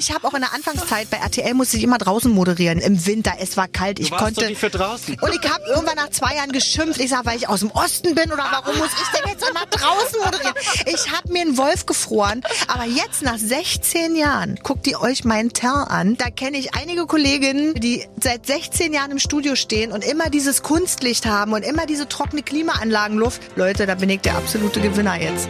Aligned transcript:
Ich 0.00 0.12
habe 0.14 0.28
auch 0.28 0.34
in 0.34 0.42
der 0.42 0.54
Anfangszeit 0.54 1.10
bei 1.10 1.16
RTL 1.16 1.54
musste 1.54 1.76
ich 1.76 1.82
immer 1.82 1.98
draußen 1.98 2.30
moderieren. 2.30 2.78
Im 2.78 3.04
Winter, 3.04 3.32
es 3.40 3.56
war 3.56 3.66
kalt, 3.66 3.98
ich 3.98 4.06
Du 4.06 4.12
warst 4.12 4.24
konnte. 4.26 4.40
doch 4.42 4.48
nicht 4.48 4.60
für 4.60 4.70
draußen. 4.70 5.18
Und 5.20 5.34
ich 5.34 5.50
habe 5.50 5.64
irgendwann 5.66 5.96
nach 5.96 6.10
zwei 6.10 6.36
Jahren 6.36 6.52
geschimpft. 6.52 7.00
Ich 7.00 7.10
sag, 7.10 7.26
weil 7.26 7.36
ich 7.36 7.48
aus 7.48 7.60
dem 7.60 7.72
Osten 7.72 8.14
bin 8.14 8.30
oder 8.30 8.46
warum 8.48 8.78
muss 8.78 8.90
ich 8.92 9.08
denn 9.18 9.28
jetzt 9.28 9.44
immer 9.50 9.66
draußen 9.66 10.20
moderieren? 10.24 10.54
Ich 10.86 11.10
habe 11.10 11.32
mir 11.32 11.40
einen 11.42 11.58
Wolf 11.58 11.84
gefroren. 11.86 12.42
Aber 12.68 12.84
jetzt 12.84 13.22
nach 13.22 13.38
16 13.38 14.14
Jahren, 14.14 14.60
guckt 14.62 14.86
ihr 14.86 15.00
euch 15.00 15.24
meinen 15.24 15.52
Teint 15.52 15.90
an. 15.90 16.16
Da 16.16 16.30
kenne 16.30 16.58
ich 16.58 16.76
einige 16.76 17.06
Kolleginnen, 17.06 17.74
die 17.74 18.06
seit 18.22 18.46
16 18.46 18.92
Jahren 18.92 19.10
im 19.10 19.18
Studio 19.18 19.56
stehen 19.56 19.90
und 19.90 20.04
immer 20.04 20.30
dieses 20.30 20.62
Kunstlicht 20.62 21.26
haben 21.26 21.54
und 21.54 21.64
immer 21.64 21.86
diese 21.86 22.08
trockene 22.08 22.44
Klimaanlagenluft. 22.44 23.42
Leute, 23.56 23.84
da 23.86 23.96
bin 23.96 24.10
ich 24.10 24.20
der 24.20 24.36
absolute 24.36 24.80
Gewinner 24.80 25.20
jetzt. 25.20 25.48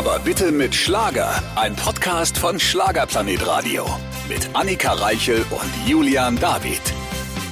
Aber 0.00 0.18
bitte 0.18 0.50
mit 0.50 0.74
Schlager. 0.74 1.30
Ein 1.56 1.76
Podcast 1.76 2.38
von 2.38 2.58
Schlagerplanet 2.58 3.46
Radio. 3.46 3.84
Mit 4.30 4.48
Annika 4.54 4.94
Reichel 4.94 5.44
und 5.50 5.86
Julian 5.86 6.36
David. 6.40 6.80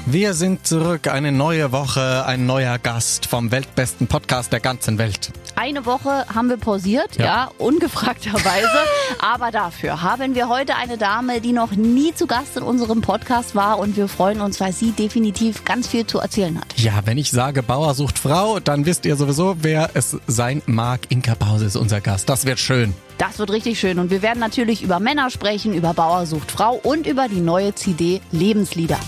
Wir 0.06 0.32
sind 0.32 0.66
zurück. 0.66 1.08
Eine 1.08 1.30
neue 1.30 1.72
Woche, 1.72 2.24
ein 2.24 2.46
neuer 2.46 2.78
Gast 2.78 3.26
vom 3.26 3.50
weltbesten 3.50 4.06
Podcast 4.06 4.50
der 4.50 4.60
ganzen 4.60 4.96
Welt. 4.96 5.30
Eine 5.60 5.86
Woche 5.86 6.24
haben 6.32 6.48
wir 6.48 6.56
pausiert, 6.56 7.16
Ja. 7.18 7.24
ja, 7.24 7.50
ungefragterweise. 7.58 8.68
Aber 9.18 9.50
dafür 9.50 10.02
haben 10.02 10.36
wir 10.36 10.48
heute 10.48 10.76
eine 10.76 10.98
Dame, 10.98 11.40
die 11.40 11.52
noch 11.52 11.72
nie 11.72 12.14
zu 12.14 12.28
Gast 12.28 12.56
in 12.56 12.62
unserem 12.62 13.00
Podcast 13.00 13.56
war 13.56 13.80
und 13.80 13.96
wir 13.96 14.06
freuen 14.06 14.40
uns, 14.40 14.60
weil 14.60 14.72
sie 14.72 14.92
definitiv 14.92 15.64
ganz 15.64 15.88
viel 15.88 16.06
zu 16.06 16.20
erzählen 16.20 16.56
hat. 16.60 16.78
Ja, 16.78 16.92
wenn 17.06 17.18
ich 17.18 17.32
sage 17.32 17.64
Bauer 17.64 17.94
sucht 17.94 18.20
Frau, 18.20 18.60
dann 18.60 18.86
wisst 18.86 19.04
ihr 19.04 19.16
sowieso, 19.16 19.56
wer 19.60 19.90
es 19.94 20.16
sein 20.28 20.62
mag. 20.66 21.00
Inka 21.08 21.34
Pause 21.34 21.64
ist 21.64 21.76
unser 21.76 22.00
Gast. 22.00 22.28
Das 22.28 22.46
wird 22.46 22.60
schön. 22.60 22.94
Das 23.18 23.40
wird 23.40 23.50
richtig 23.50 23.80
schön 23.80 23.98
und 23.98 24.10
wir 24.10 24.22
werden 24.22 24.38
natürlich 24.38 24.82
über 24.82 25.00
Männer 25.00 25.28
sprechen, 25.30 25.74
über 25.74 25.92
Bauer 25.92 26.24
sucht 26.26 26.52
Frau 26.52 26.74
und 26.74 27.04
über 27.08 27.26
die 27.26 27.40
neue 27.40 27.74
CD 27.74 28.20
Lebenslieder. 28.30 28.98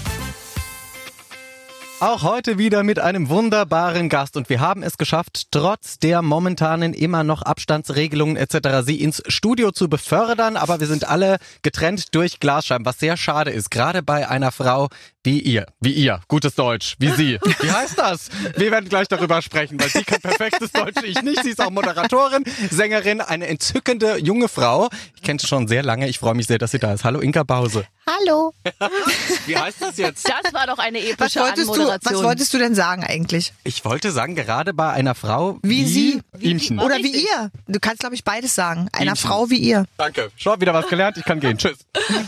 Auch 2.01 2.23
heute 2.23 2.57
wieder 2.57 2.83
mit 2.83 2.99
einem 2.99 3.29
wunderbaren 3.29 4.09
Gast 4.09 4.35
und 4.39 4.49
wir 4.49 4.61
haben 4.61 4.83
es 4.83 4.97
geschafft, 4.97 5.49
trotz 5.51 5.99
der 5.99 6.23
momentanen 6.23 6.95
immer 6.95 7.25
noch 7.25 7.43
Abstandsregelungen 7.43 8.39
etc. 8.39 8.87
sie 8.87 9.03
ins 9.03 9.23
Studio 9.27 9.71
zu 9.71 9.91
befördern, 9.91 10.57
aber 10.57 10.81
wir 10.81 10.87
sind 10.87 11.07
alle 11.07 11.37
getrennt 11.61 12.15
durch 12.15 12.41
Glasscheiben, 12.41 12.87
was 12.87 13.01
sehr 13.01 13.19
schade 13.19 13.51
ist, 13.51 13.71
gerade 13.71 14.03
bei 14.03 14.27
einer 14.27 14.51
Frau 14.51 14.89
wie 15.23 15.41
ihr, 15.41 15.67
wie 15.83 15.93
ihr, 15.93 16.23
gutes 16.29 16.55
Deutsch, 16.55 16.97
wie 16.99 17.11
sie. 17.11 17.39
Wie 17.61 17.71
heißt 17.71 17.99
das? 17.99 18.31
Wir 18.57 18.71
werden 18.71 18.89
gleich 18.89 19.07
darüber 19.07 19.43
sprechen, 19.43 19.79
weil 19.79 19.91
sie 19.91 20.03
kann 20.03 20.23
perfektes 20.23 20.73
Deutsch, 20.73 21.03
ich 21.05 21.21
nicht. 21.21 21.43
Sie 21.43 21.51
ist 21.51 21.61
auch 21.61 21.69
Moderatorin, 21.69 22.45
Sängerin, 22.71 23.21
eine 23.21 23.47
entzückende 23.47 24.17
junge 24.17 24.49
Frau. 24.49 24.89
Ich 25.17 25.23
kenne 25.23 25.39
sie 25.39 25.47
schon 25.47 25.69
sehr 25.69 25.83
lange, 25.83 26.09
ich 26.09 26.19
freue 26.19 26.35
mich 26.35 26.47
sehr, 26.47 26.57
dass 26.57 26.71
sie 26.71 26.79
da 26.79 26.95
ist. 26.95 27.05
Hallo 27.05 27.21
Inka 27.21 27.43
Bause. 27.43 27.85
Hallo. 28.19 28.53
Wie 29.47 29.57
heißt 29.57 29.81
das 29.81 29.97
jetzt? 29.97 30.29
Das 30.29 30.53
war 30.53 30.67
doch 30.67 30.79
eine 30.79 30.99
Was 30.99 31.11
epische 31.11 31.41
wolltest, 31.41 31.69
du, 31.69 31.73
Anmoderation. 31.75 32.15
was 32.17 32.23
wolltest 32.25 32.55
du 32.55 32.59
denn 32.59 32.75
sagen 32.75 33.05
eigentlich? 33.05 33.53
Ich 33.65 33.85
wollte 33.85 34.11
sagen, 34.11 34.35
gerade 34.35 34.75
bei 34.75 34.91
einer 34.91 35.15
Frau 35.15 35.59
Wie 35.63 35.85
sie? 35.85 36.21
Ihmchen. 36.39 36.81
Oder 36.81 36.97
Richtig. 36.97 37.15
wie 37.15 37.21
ihr. 37.21 37.51
Du 37.69 37.79
kannst, 37.79 38.01
glaube 38.01 38.15
ich, 38.15 38.25
beides 38.25 38.55
sagen. 38.55 38.89
Einer 38.93 39.13
Ihmchen. 39.13 39.29
Frau 39.29 39.51
wie 39.51 39.59
ihr. 39.59 39.85
Danke. 39.97 40.31
Schon 40.37 40.61
wieder 40.61 40.75
was 40.75 40.89
gelernt. 40.89 41.19
Ich 41.19 41.25
kann 41.25 41.41
gehen. 41.41 41.59
Tschüss. 41.59 41.79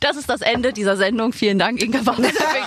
Das 0.00 0.16
ist 0.16 0.28
das 0.28 0.42
Ende 0.42 0.72
dieser 0.74 0.96
Sendung. 0.98 1.32
Vielen 1.32 1.58
Dank, 1.58 1.80
Inga 1.82 2.02
Bauer, 2.02 2.16
für 2.16 2.22
den 2.22 2.32
kleinen, 2.32 2.66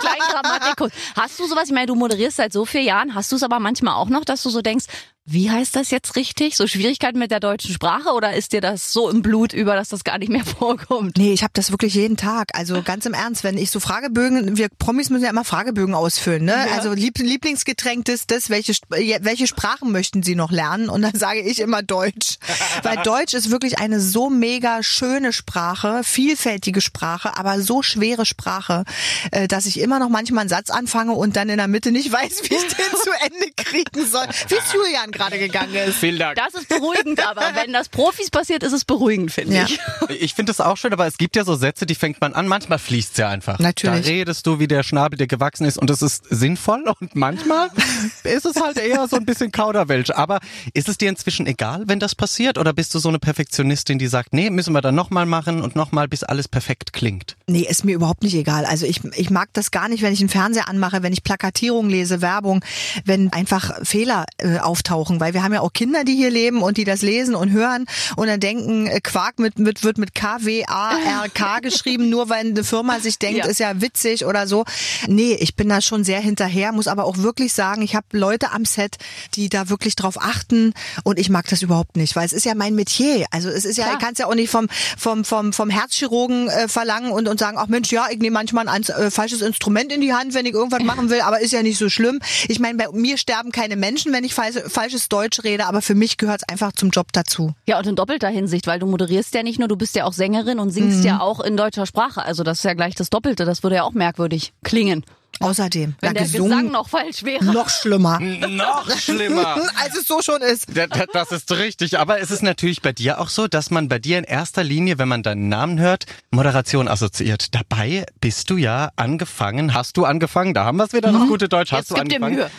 kleinen 0.00 0.28
Grammatikkurs. 0.30 0.92
Hast 1.16 1.38
du 1.40 1.46
sowas, 1.48 1.64
ich 1.66 1.74
meine, 1.74 1.86
du 1.86 1.96
moderierst 1.96 2.36
seit 2.36 2.52
so 2.52 2.64
vielen 2.64 2.84
Jahren, 2.84 3.14
hast 3.16 3.32
du 3.32 3.36
es 3.36 3.42
aber 3.42 3.58
manchmal 3.58 3.94
auch 3.94 4.08
noch, 4.08 4.24
dass 4.24 4.42
du 4.44 4.50
so 4.50 4.62
denkst, 4.62 4.84
wie 5.30 5.50
heißt 5.50 5.76
das 5.76 5.90
jetzt 5.90 6.16
richtig? 6.16 6.56
So 6.56 6.66
Schwierigkeiten 6.66 7.18
mit 7.18 7.30
der 7.30 7.40
deutschen 7.40 7.72
Sprache 7.72 8.10
oder 8.10 8.34
ist 8.34 8.52
dir 8.52 8.62
das 8.62 8.92
so 8.92 9.10
im 9.10 9.20
Blut 9.20 9.52
über, 9.52 9.74
dass 9.74 9.90
das 9.90 10.02
gar 10.02 10.18
nicht 10.18 10.30
mehr 10.30 10.44
vorkommt? 10.58 11.18
Nee, 11.18 11.32
ich 11.32 11.42
habe 11.42 11.52
das 11.54 11.70
wirklich 11.70 11.94
jeden 11.94 12.16
Tag. 12.16 12.48
Also 12.54 12.82
ganz 12.82 13.04
im 13.04 13.12
Ernst, 13.12 13.44
wenn 13.44 13.58
ich 13.58 13.70
so 13.70 13.78
Fragebögen, 13.78 14.56
wir 14.56 14.68
Promis 14.78 15.10
müssen 15.10 15.24
ja 15.24 15.30
immer 15.30 15.44
Fragebögen 15.44 15.94
ausfüllen, 15.94 16.44
ne? 16.44 16.56
Also 16.74 16.92
Lieb 16.92 17.18
Lieblingsgetränk 17.18 18.06
das, 18.06 18.26
das, 18.26 18.48
welche, 18.48 18.72
ja, 18.98 19.18
welche 19.20 19.46
Sprachen 19.46 19.92
möchten 19.92 20.22
Sie 20.22 20.34
noch 20.34 20.50
lernen? 20.50 20.88
Und 20.88 21.02
dann 21.02 21.14
sage 21.14 21.40
ich 21.40 21.60
immer 21.60 21.82
Deutsch. 21.82 22.38
Weil 22.82 22.96
Deutsch 22.98 23.34
ist 23.34 23.50
wirklich 23.50 23.78
eine 23.78 24.00
so 24.00 24.30
mega 24.30 24.82
schöne 24.82 25.32
Sprache, 25.32 26.02
vielfältige 26.04 26.80
Sprache, 26.80 27.36
aber 27.36 27.60
so 27.60 27.82
schwere 27.82 28.24
Sprache, 28.24 28.84
äh, 29.30 29.46
dass 29.46 29.66
ich 29.66 29.80
immer 29.80 29.98
noch 29.98 30.08
manchmal 30.08 30.42
einen 30.42 30.48
Satz 30.48 30.70
anfange 30.70 31.12
und 31.12 31.36
dann 31.36 31.48
in 31.48 31.58
der 31.58 31.68
Mitte 31.68 31.92
nicht 31.92 32.10
weiß, 32.10 32.42
wie 32.44 32.54
ich 32.54 32.66
den 32.66 32.98
zu 33.02 33.10
Ende 33.20 33.52
kriegen 33.56 34.06
soll. 34.06 34.26
Wie 34.48 34.56
Julian 34.74 35.10
gerade 35.18 35.38
gegangen 35.38 35.74
ist. 35.74 35.96
Vielen 35.98 36.18
Dank. 36.18 36.36
Das 36.36 36.54
ist 36.54 36.68
beruhigend, 36.68 37.26
aber 37.26 37.42
wenn 37.54 37.72
das 37.72 37.88
Profis 37.88 38.30
passiert, 38.30 38.62
ist 38.62 38.72
es 38.72 38.84
beruhigend, 38.84 39.30
finde 39.32 39.54
Ja. 39.56 39.64
ich. 39.64 39.78
Ich 40.20 40.34
finde 40.34 40.50
das 40.50 40.60
auch 40.60 40.76
schön, 40.76 40.92
aber 40.92 41.06
es 41.06 41.18
gibt 41.18 41.36
ja 41.36 41.44
so 41.44 41.54
Sätze, 41.56 41.84
die 41.86 41.94
fängt 41.94 42.20
man 42.20 42.32
an. 42.34 42.48
Manchmal 42.48 42.78
fließt 42.78 43.18
ja 43.18 43.28
einfach. 43.28 43.58
Natürlich. 43.58 44.06
Da 44.06 44.10
redest 44.10 44.46
du, 44.46 44.58
wie 44.58 44.66
der 44.68 44.82
Schnabel 44.82 45.18
dir 45.18 45.26
gewachsen 45.26 45.64
ist 45.66 45.76
und 45.78 45.90
es 45.90 46.00
ist 46.02 46.24
sinnvoll 46.30 46.84
und 47.00 47.14
manchmal 47.16 47.68
ist 48.24 48.46
es 48.46 48.56
halt 48.62 48.78
eher 48.78 49.06
so 49.08 49.16
ein 49.16 49.24
bisschen 49.26 49.52
Kauderwelsch. 49.52 50.10
Aber 50.10 50.38
ist 50.74 50.88
es 50.88 50.98
dir 50.98 51.08
inzwischen 51.08 51.46
egal, 51.46 51.82
wenn 51.86 51.98
das 51.98 52.14
passiert 52.14 52.58
oder 52.58 52.72
bist 52.72 52.94
du 52.94 52.98
so 52.98 53.08
eine 53.08 53.18
Perfektionistin, 53.18 53.98
die 53.98 54.06
sagt, 54.06 54.32
nee, 54.32 54.50
müssen 54.50 54.72
wir 54.72 54.80
dann 54.80 54.94
nochmal 54.94 55.26
machen 55.26 55.62
und 55.62 55.76
nochmal, 55.76 56.08
bis 56.08 56.22
alles 56.24 56.48
perfekt 56.48 56.92
klingt? 56.92 57.36
Nee, 57.46 57.66
ist 57.68 57.84
mir 57.84 57.94
überhaupt 57.94 58.22
nicht 58.22 58.34
egal. 58.34 58.64
Also 58.64 58.86
ich, 58.86 59.02
ich 59.16 59.30
mag 59.30 59.48
das 59.54 59.70
gar 59.70 59.88
nicht, 59.88 60.02
wenn 60.02 60.12
ich 60.12 60.20
einen 60.20 60.28
Fernseher 60.28 60.68
anmache, 60.68 61.02
wenn 61.02 61.12
ich 61.12 61.22
Plakatierung 61.24 61.88
lese, 61.88 62.20
Werbung, 62.22 62.64
wenn 63.04 63.32
einfach 63.32 63.72
Fehler 63.82 64.24
äh, 64.38 64.58
auftauchen. 64.58 65.07
Weil 65.20 65.32
wir 65.34 65.42
haben 65.42 65.52
ja 65.54 65.60
auch 65.60 65.72
Kinder, 65.72 66.04
die 66.04 66.14
hier 66.14 66.30
leben 66.30 66.62
und 66.62 66.76
die 66.76 66.84
das 66.84 67.02
lesen 67.02 67.34
und 67.34 67.50
hören 67.50 67.86
und 68.16 68.26
dann 68.28 68.40
denken, 68.40 68.86
äh, 68.86 69.00
Quark 69.00 69.38
mit, 69.38 69.58
mit, 69.58 69.82
wird 69.84 69.98
mit 69.98 70.14
K-W-A-R-K 70.14 71.58
geschrieben, 71.62 72.10
nur 72.10 72.28
weil 72.28 72.46
eine 72.46 72.64
Firma 72.64 73.00
sich 73.00 73.18
denkt, 73.18 73.38
Ja. 73.38 73.46
ist 73.46 73.60
ja 73.60 73.80
witzig 73.80 74.24
oder 74.24 74.46
so. 74.46 74.64
Nee, 75.06 75.34
ich 75.40 75.56
bin 75.56 75.68
da 75.68 75.80
schon 75.80 76.04
sehr 76.04 76.20
hinterher, 76.20 76.72
muss 76.72 76.86
aber 76.88 77.04
auch 77.04 77.18
wirklich 77.18 77.52
sagen, 77.52 77.82
ich 77.82 77.94
habe 77.94 78.06
Leute 78.12 78.52
am 78.52 78.64
Set, 78.64 78.96
die 79.34 79.48
da 79.48 79.68
wirklich 79.68 79.96
drauf 79.96 80.20
achten 80.20 80.74
und 81.04 81.18
ich 81.18 81.30
mag 81.30 81.48
das 81.48 81.62
überhaupt 81.62 81.96
nicht, 81.96 82.16
weil 82.16 82.26
es 82.26 82.32
ist 82.32 82.44
ja 82.44 82.54
mein 82.54 82.74
Metier. 82.74 83.26
Also 83.30 83.48
es 83.48 83.64
ist 83.64 83.76
ja, 83.78 83.84
Klar. 83.84 83.96
ich 83.98 84.04
kann 84.04 84.12
es 84.12 84.18
ja 84.18 84.26
auch 84.26 84.34
nicht 84.34 84.50
vom, 84.50 84.68
vom, 84.96 85.24
vom, 85.24 85.52
vom 85.52 85.70
Herzchirurgen 85.70 86.48
äh, 86.48 86.68
verlangen 86.68 87.10
und, 87.12 87.28
und 87.28 87.38
sagen, 87.38 87.56
ach 87.58 87.68
Mensch, 87.68 87.90
ja, 87.90 88.06
ich 88.10 88.18
nehme 88.18 88.34
manchmal 88.34 88.68
ein 88.68 88.82
äh, 88.82 89.10
falsches 89.10 89.42
Instrument 89.42 89.92
in 89.92 90.00
die 90.00 90.12
Hand, 90.12 90.34
wenn 90.34 90.46
ich 90.46 90.54
irgendwas 90.54 90.82
machen 90.84 91.10
will, 91.10 91.20
aber 91.20 91.40
ist 91.40 91.52
ja 91.52 91.62
nicht 91.62 91.78
so 91.78 91.88
schlimm. 91.88 92.20
Ich 92.48 92.58
meine, 92.60 92.76
bei 92.78 92.86
mir 92.92 93.16
sterben 93.18 93.52
keine 93.52 93.76
Menschen, 93.76 94.12
wenn 94.12 94.24
ich 94.24 94.34
falsch, 94.34 94.56
falsches 94.68 94.97
Deutsch 95.08 95.44
rede, 95.44 95.66
aber 95.66 95.82
für 95.82 95.94
mich 95.94 96.16
gehört 96.16 96.40
es 96.42 96.48
einfach 96.48 96.72
zum 96.72 96.90
Job 96.90 97.08
dazu. 97.12 97.54
Ja, 97.66 97.78
und 97.78 97.86
in 97.86 97.94
doppelter 97.94 98.28
Hinsicht, 98.28 98.66
weil 98.66 98.80
du 98.80 98.86
moderierst 98.86 99.32
ja 99.34 99.44
nicht 99.44 99.58
nur, 99.60 99.68
du 99.68 99.76
bist 99.76 99.94
ja 99.94 100.04
auch 100.04 100.12
Sängerin 100.12 100.58
und 100.58 100.68
Mhm. 100.68 100.72
singst 100.72 101.04
ja 101.04 101.20
auch 101.20 101.38
in 101.40 101.56
deutscher 101.56 101.86
Sprache. 101.86 102.24
Also 102.24 102.42
das 102.42 102.58
ist 102.58 102.64
ja 102.64 102.74
gleich 102.74 102.96
das 102.96 103.10
Doppelte. 103.10 103.44
Das 103.44 103.62
würde 103.62 103.76
ja 103.76 103.82
auch 103.84 103.92
merkwürdig 103.92 104.52
klingen. 104.64 105.04
Außerdem, 105.40 105.94
Wenn 106.00 106.14
der 106.14 106.24
gesungen, 106.24 106.50
Gesang 106.50 106.70
noch 106.72 106.88
falsch 106.88 107.22
wäre. 107.22 107.44
noch 107.44 107.68
schlimmer, 107.70 108.18
Noch 108.20 108.90
schlimmer. 108.98 109.56
als 109.82 109.96
es 109.96 110.06
so 110.06 110.20
schon 110.22 110.40
ist. 110.42 110.66
Da- 110.76 110.86
da- 110.86 111.06
Das 111.12 111.30
ist 111.32 111.50
richtig, 111.52 111.98
aber 111.98 112.20
es 112.20 112.30
ist 112.30 112.42
natürlich 112.42 112.82
bei 112.82 112.92
dir 112.92 113.20
auch 113.20 113.28
so, 113.28 113.46
dass 113.48 113.70
man 113.70 113.88
bei 113.88 113.98
dir 113.98 114.18
in 114.18 114.24
erster 114.24 114.64
Linie, 114.64 114.98
wenn 114.98 115.08
man 115.08 115.22
deinen 115.22 115.48
Namen 115.48 115.78
hört, 115.78 116.06
Moderation 116.30 116.88
assoziiert. 116.88 117.54
Dabei 117.54 118.04
bist 118.20 118.50
du 118.50 118.56
ja 118.56 118.90
angefangen, 118.96 119.74
hast 119.74 119.96
du 119.96 120.04
angefangen, 120.04 120.54
da 120.54 120.64
haben 120.64 120.76
wir 120.78 120.84
es 120.84 120.92
wieder, 120.92 121.12
das 121.12 121.26
gute 121.28 121.48
Deutsch, 121.48 121.72
hast 121.72 121.90
Mhm. 121.90 121.96
Jetzt 121.96 122.06
du 122.06 122.08
gib 122.10 122.20
dir 122.20 122.26
angefangen 122.26 122.36
Mühe. 122.36 122.50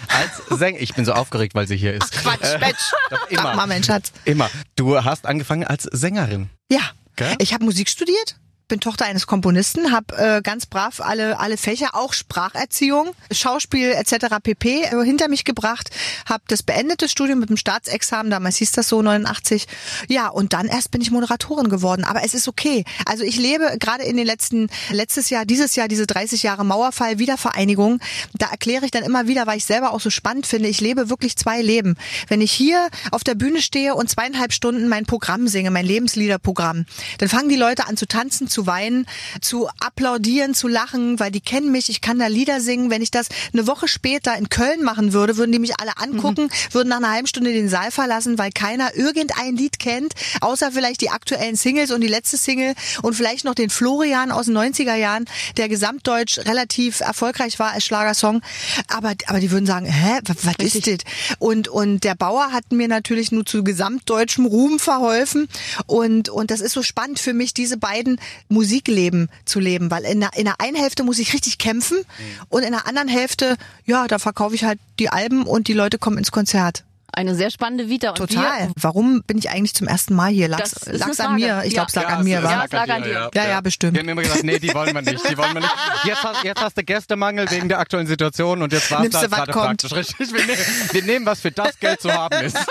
als 0.49 0.59
Sänger. 0.59 0.79
Ich 0.79 0.93
bin 0.93 1.05
so 1.05 1.13
aufgeregt, 1.13 1.55
weil 1.55 1.67
sie 1.67 1.75
hier 1.77 1.93
ist. 1.93 2.11
Quatsch, 2.11 2.59
Mensch. 2.59 2.75
Doch 3.09 3.27
Sag 3.29 3.43
mal, 3.43 3.51
immer, 3.53 3.67
mein 3.67 3.83
Schatz. 3.83 4.11
immer. 4.25 4.49
Du 4.75 5.03
hast 5.03 5.25
angefangen 5.25 5.63
als 5.65 5.83
Sängerin. 5.83 6.49
Ja, 6.71 6.81
Gell? 7.15 7.35
ich 7.39 7.53
habe 7.53 7.65
Musik 7.65 7.89
studiert. 7.89 8.35
Bin 8.69 8.79
Tochter 8.79 9.05
eines 9.05 9.25
Komponisten, 9.25 9.91
habe 9.91 10.15
äh, 10.15 10.41
ganz 10.43 10.67
brav 10.67 11.01
alle 11.01 11.39
alle 11.39 11.57
Fächer, 11.57 11.95
auch 11.95 12.13
Spracherziehung, 12.13 13.13
Schauspiel 13.31 13.91
etc. 13.91 14.37
pp. 14.43 14.83
Äh, 14.83 15.03
hinter 15.03 15.27
mich 15.27 15.43
gebracht, 15.43 15.89
habe 16.27 16.43
das 16.47 16.61
beendete 16.61 17.09
Studium 17.09 17.39
mit 17.39 17.49
dem 17.49 17.57
Staatsexamen, 17.57 18.29
damals 18.29 18.57
hieß 18.57 18.71
das 18.73 18.87
so 18.87 19.01
89. 19.01 19.65
Ja, 20.07 20.27
und 20.27 20.53
dann 20.53 20.67
erst 20.67 20.91
bin 20.91 21.01
ich 21.01 21.09
Moderatorin 21.09 21.69
geworden, 21.69 22.03
aber 22.03 22.23
es 22.23 22.35
ist 22.35 22.47
okay. 22.47 22.85
Also 23.07 23.23
ich 23.23 23.37
lebe 23.37 23.77
gerade 23.79 24.03
in 24.03 24.17
den 24.17 24.27
letzten 24.27 24.69
letztes 24.91 25.31
Jahr, 25.31 25.45
dieses 25.45 25.75
Jahr 25.75 25.87
diese 25.87 26.05
30 26.05 26.43
Jahre 26.43 26.63
Mauerfall 26.63 27.17
Wiedervereinigung, 27.17 27.99
da 28.37 28.51
erkläre 28.51 28.85
ich 28.85 28.91
dann 28.91 29.03
immer 29.03 29.27
wieder, 29.27 29.47
weil 29.47 29.57
ich 29.57 29.65
selber 29.65 29.93
auch 29.93 29.99
so 29.99 30.11
spannend 30.11 30.45
finde, 30.45 30.69
ich 30.69 30.79
lebe 30.79 31.09
wirklich 31.09 31.35
zwei 31.37 31.63
Leben. 31.63 31.95
Wenn 32.27 32.39
ich 32.39 32.51
hier 32.51 32.89
auf 33.09 33.23
der 33.23 33.33
Bühne 33.33 33.63
stehe 33.63 33.95
und 33.95 34.11
zweieinhalb 34.11 34.53
Stunden 34.53 34.87
mein 34.87 35.07
Programm 35.07 35.47
singe, 35.47 35.71
mein 35.71 35.87
Lebensliederprogramm, 35.87 36.85
dann 37.17 37.29
fangen 37.29 37.49
die 37.49 37.55
Leute 37.55 37.87
an 37.87 37.97
zu 37.97 38.05
tanzen, 38.05 38.47
zu 38.47 38.58
zu 38.59 38.67
weinen, 38.67 39.05
zu 39.39 39.69
applaudieren, 39.79 40.53
zu 40.53 40.67
lachen, 40.67 41.17
weil 41.17 41.31
die 41.31 41.39
kennen 41.39 41.71
mich, 41.71 41.89
ich 41.89 42.01
kann 42.01 42.19
da 42.19 42.27
Lieder 42.27 42.59
singen. 42.59 42.89
Wenn 42.89 43.01
ich 43.01 43.09
das 43.09 43.29
eine 43.53 43.67
Woche 43.67 43.87
später 43.87 44.35
in 44.37 44.49
Köln 44.49 44.83
machen 44.83 45.13
würde, 45.13 45.37
würden 45.37 45.53
die 45.53 45.59
mich 45.59 45.79
alle 45.79 45.97
angucken, 45.97 46.43
mhm. 46.43 46.73
würden 46.73 46.89
nach 46.89 46.97
einer 46.97 47.11
halben 47.11 47.27
Stunde 47.27 47.53
den 47.53 47.69
Saal 47.69 47.91
verlassen, 47.91 48.37
weil 48.37 48.51
keiner 48.51 48.95
irgendein 48.95 49.55
Lied 49.55 49.79
kennt, 49.79 50.13
außer 50.41 50.73
vielleicht 50.73 50.99
die 50.99 51.09
aktuellen 51.09 51.55
Singles 51.55 51.91
und 51.91 52.01
die 52.01 52.07
letzte 52.07 52.35
Single 52.35 52.73
und 53.01 53.13
vielleicht 53.13 53.45
noch 53.45 53.55
den 53.55 53.69
Florian 53.69 54.31
aus 54.31 54.47
den 54.47 54.57
90er 54.57 54.95
Jahren, 54.95 55.23
der 55.55 55.69
gesamtdeutsch 55.69 56.39
relativ 56.39 56.99
erfolgreich 56.99 57.59
war 57.59 57.71
als 57.71 57.85
Schlagersong. 57.85 58.41
Aber, 58.89 59.13
aber 59.27 59.39
die 59.39 59.51
würden 59.51 59.67
sagen, 59.67 59.85
hä, 59.85 60.19
was, 60.25 60.45
was 60.45 60.55
ist 60.57 60.85
das? 60.85 60.97
Und, 61.39 61.69
und 61.69 62.03
der 62.03 62.15
Bauer 62.15 62.51
hat 62.51 62.73
mir 62.73 62.89
natürlich 62.89 63.31
nur 63.31 63.45
zu 63.45 63.63
gesamtdeutschem 63.63 64.45
Ruhm 64.45 64.79
verholfen. 64.79 65.47
Und, 65.85 66.27
und 66.27 66.51
das 66.51 66.59
ist 66.59 66.73
so 66.73 66.83
spannend 66.83 67.19
für 67.19 67.33
mich, 67.33 67.53
diese 67.53 67.77
beiden 67.77 68.19
Musikleben 68.49 69.29
zu 69.45 69.59
leben, 69.59 69.89
weil 69.91 70.03
in 70.03 70.19
der, 70.19 70.31
in 70.35 70.45
der 70.45 70.59
einen 70.59 70.75
Hälfte 70.75 71.03
muss 71.03 71.19
ich 71.19 71.33
richtig 71.33 71.57
kämpfen 71.57 71.97
mhm. 71.97 72.45
und 72.49 72.63
in 72.63 72.71
der 72.71 72.87
anderen 72.87 73.07
Hälfte, 73.07 73.55
ja, 73.85 74.07
da 74.07 74.19
verkaufe 74.19 74.55
ich 74.55 74.63
halt 74.63 74.79
die 74.99 75.09
Alben 75.09 75.43
und 75.43 75.67
die 75.67 75.73
Leute 75.73 75.97
kommen 75.97 76.17
ins 76.17 76.31
Konzert. 76.31 76.83
Eine 77.11 77.35
sehr 77.35 77.49
spannende 77.49 77.89
Vita. 77.89 78.09
Und 78.09 78.17
Total. 78.17 78.67
Wir, 78.67 78.73
Warum 78.79 79.23
bin 79.23 79.37
ich 79.37 79.49
eigentlich 79.49 79.73
zum 79.73 79.87
ersten 79.87 80.13
Mal 80.13 80.31
hier? 80.31 80.47
Lag's, 80.47 80.85
lag's 80.85 81.19
an 81.19 81.35
mir? 81.35 81.63
Ich 81.65 81.73
glaube, 81.73 81.87
es 81.89 81.95
lag 81.95 82.03
ja, 82.03 82.17
an 82.17 82.23
mir. 82.23 82.39
Ja, 82.41 82.65
es 82.65 82.71
lag 82.71 82.89
an 82.89 83.03
dir. 83.03 83.31
Ja, 83.33 83.47
ja, 83.47 83.61
bestimmt. 83.61 83.93
Wir 83.93 84.01
haben 84.01 84.09
immer 84.09 84.21
gesagt, 84.21 84.43
nee, 84.43 84.59
die 84.59 84.73
wollen 84.73 84.93
wir 84.93 85.01
nicht. 85.01 85.29
Die 85.29 85.37
wollen 85.37 85.53
wir 85.53 85.61
nicht. 85.61 85.73
Jetzt 86.03 86.23
hast, 86.23 86.43
jetzt 86.43 86.61
hast 86.61 86.77
du 86.77 86.83
Gästemangel 86.83 87.49
wegen 87.49 87.67
der 87.67 87.79
aktuellen 87.79 88.07
Situation 88.07 88.61
und 88.61 88.71
jetzt 88.73 88.91
war 88.91 89.03
es 89.03 89.11
gerade 89.11 89.51
praktisch 89.51 89.91
richtig. 89.91 90.31
Wir 90.31 90.45
nehmen, 90.45 90.61
wir 90.91 91.03
nehmen, 91.03 91.25
was 91.25 91.41
für 91.41 91.51
das 91.51 91.79
Geld 91.79 91.99
zu 91.99 92.11
haben 92.11 92.45
ist. 92.45 92.57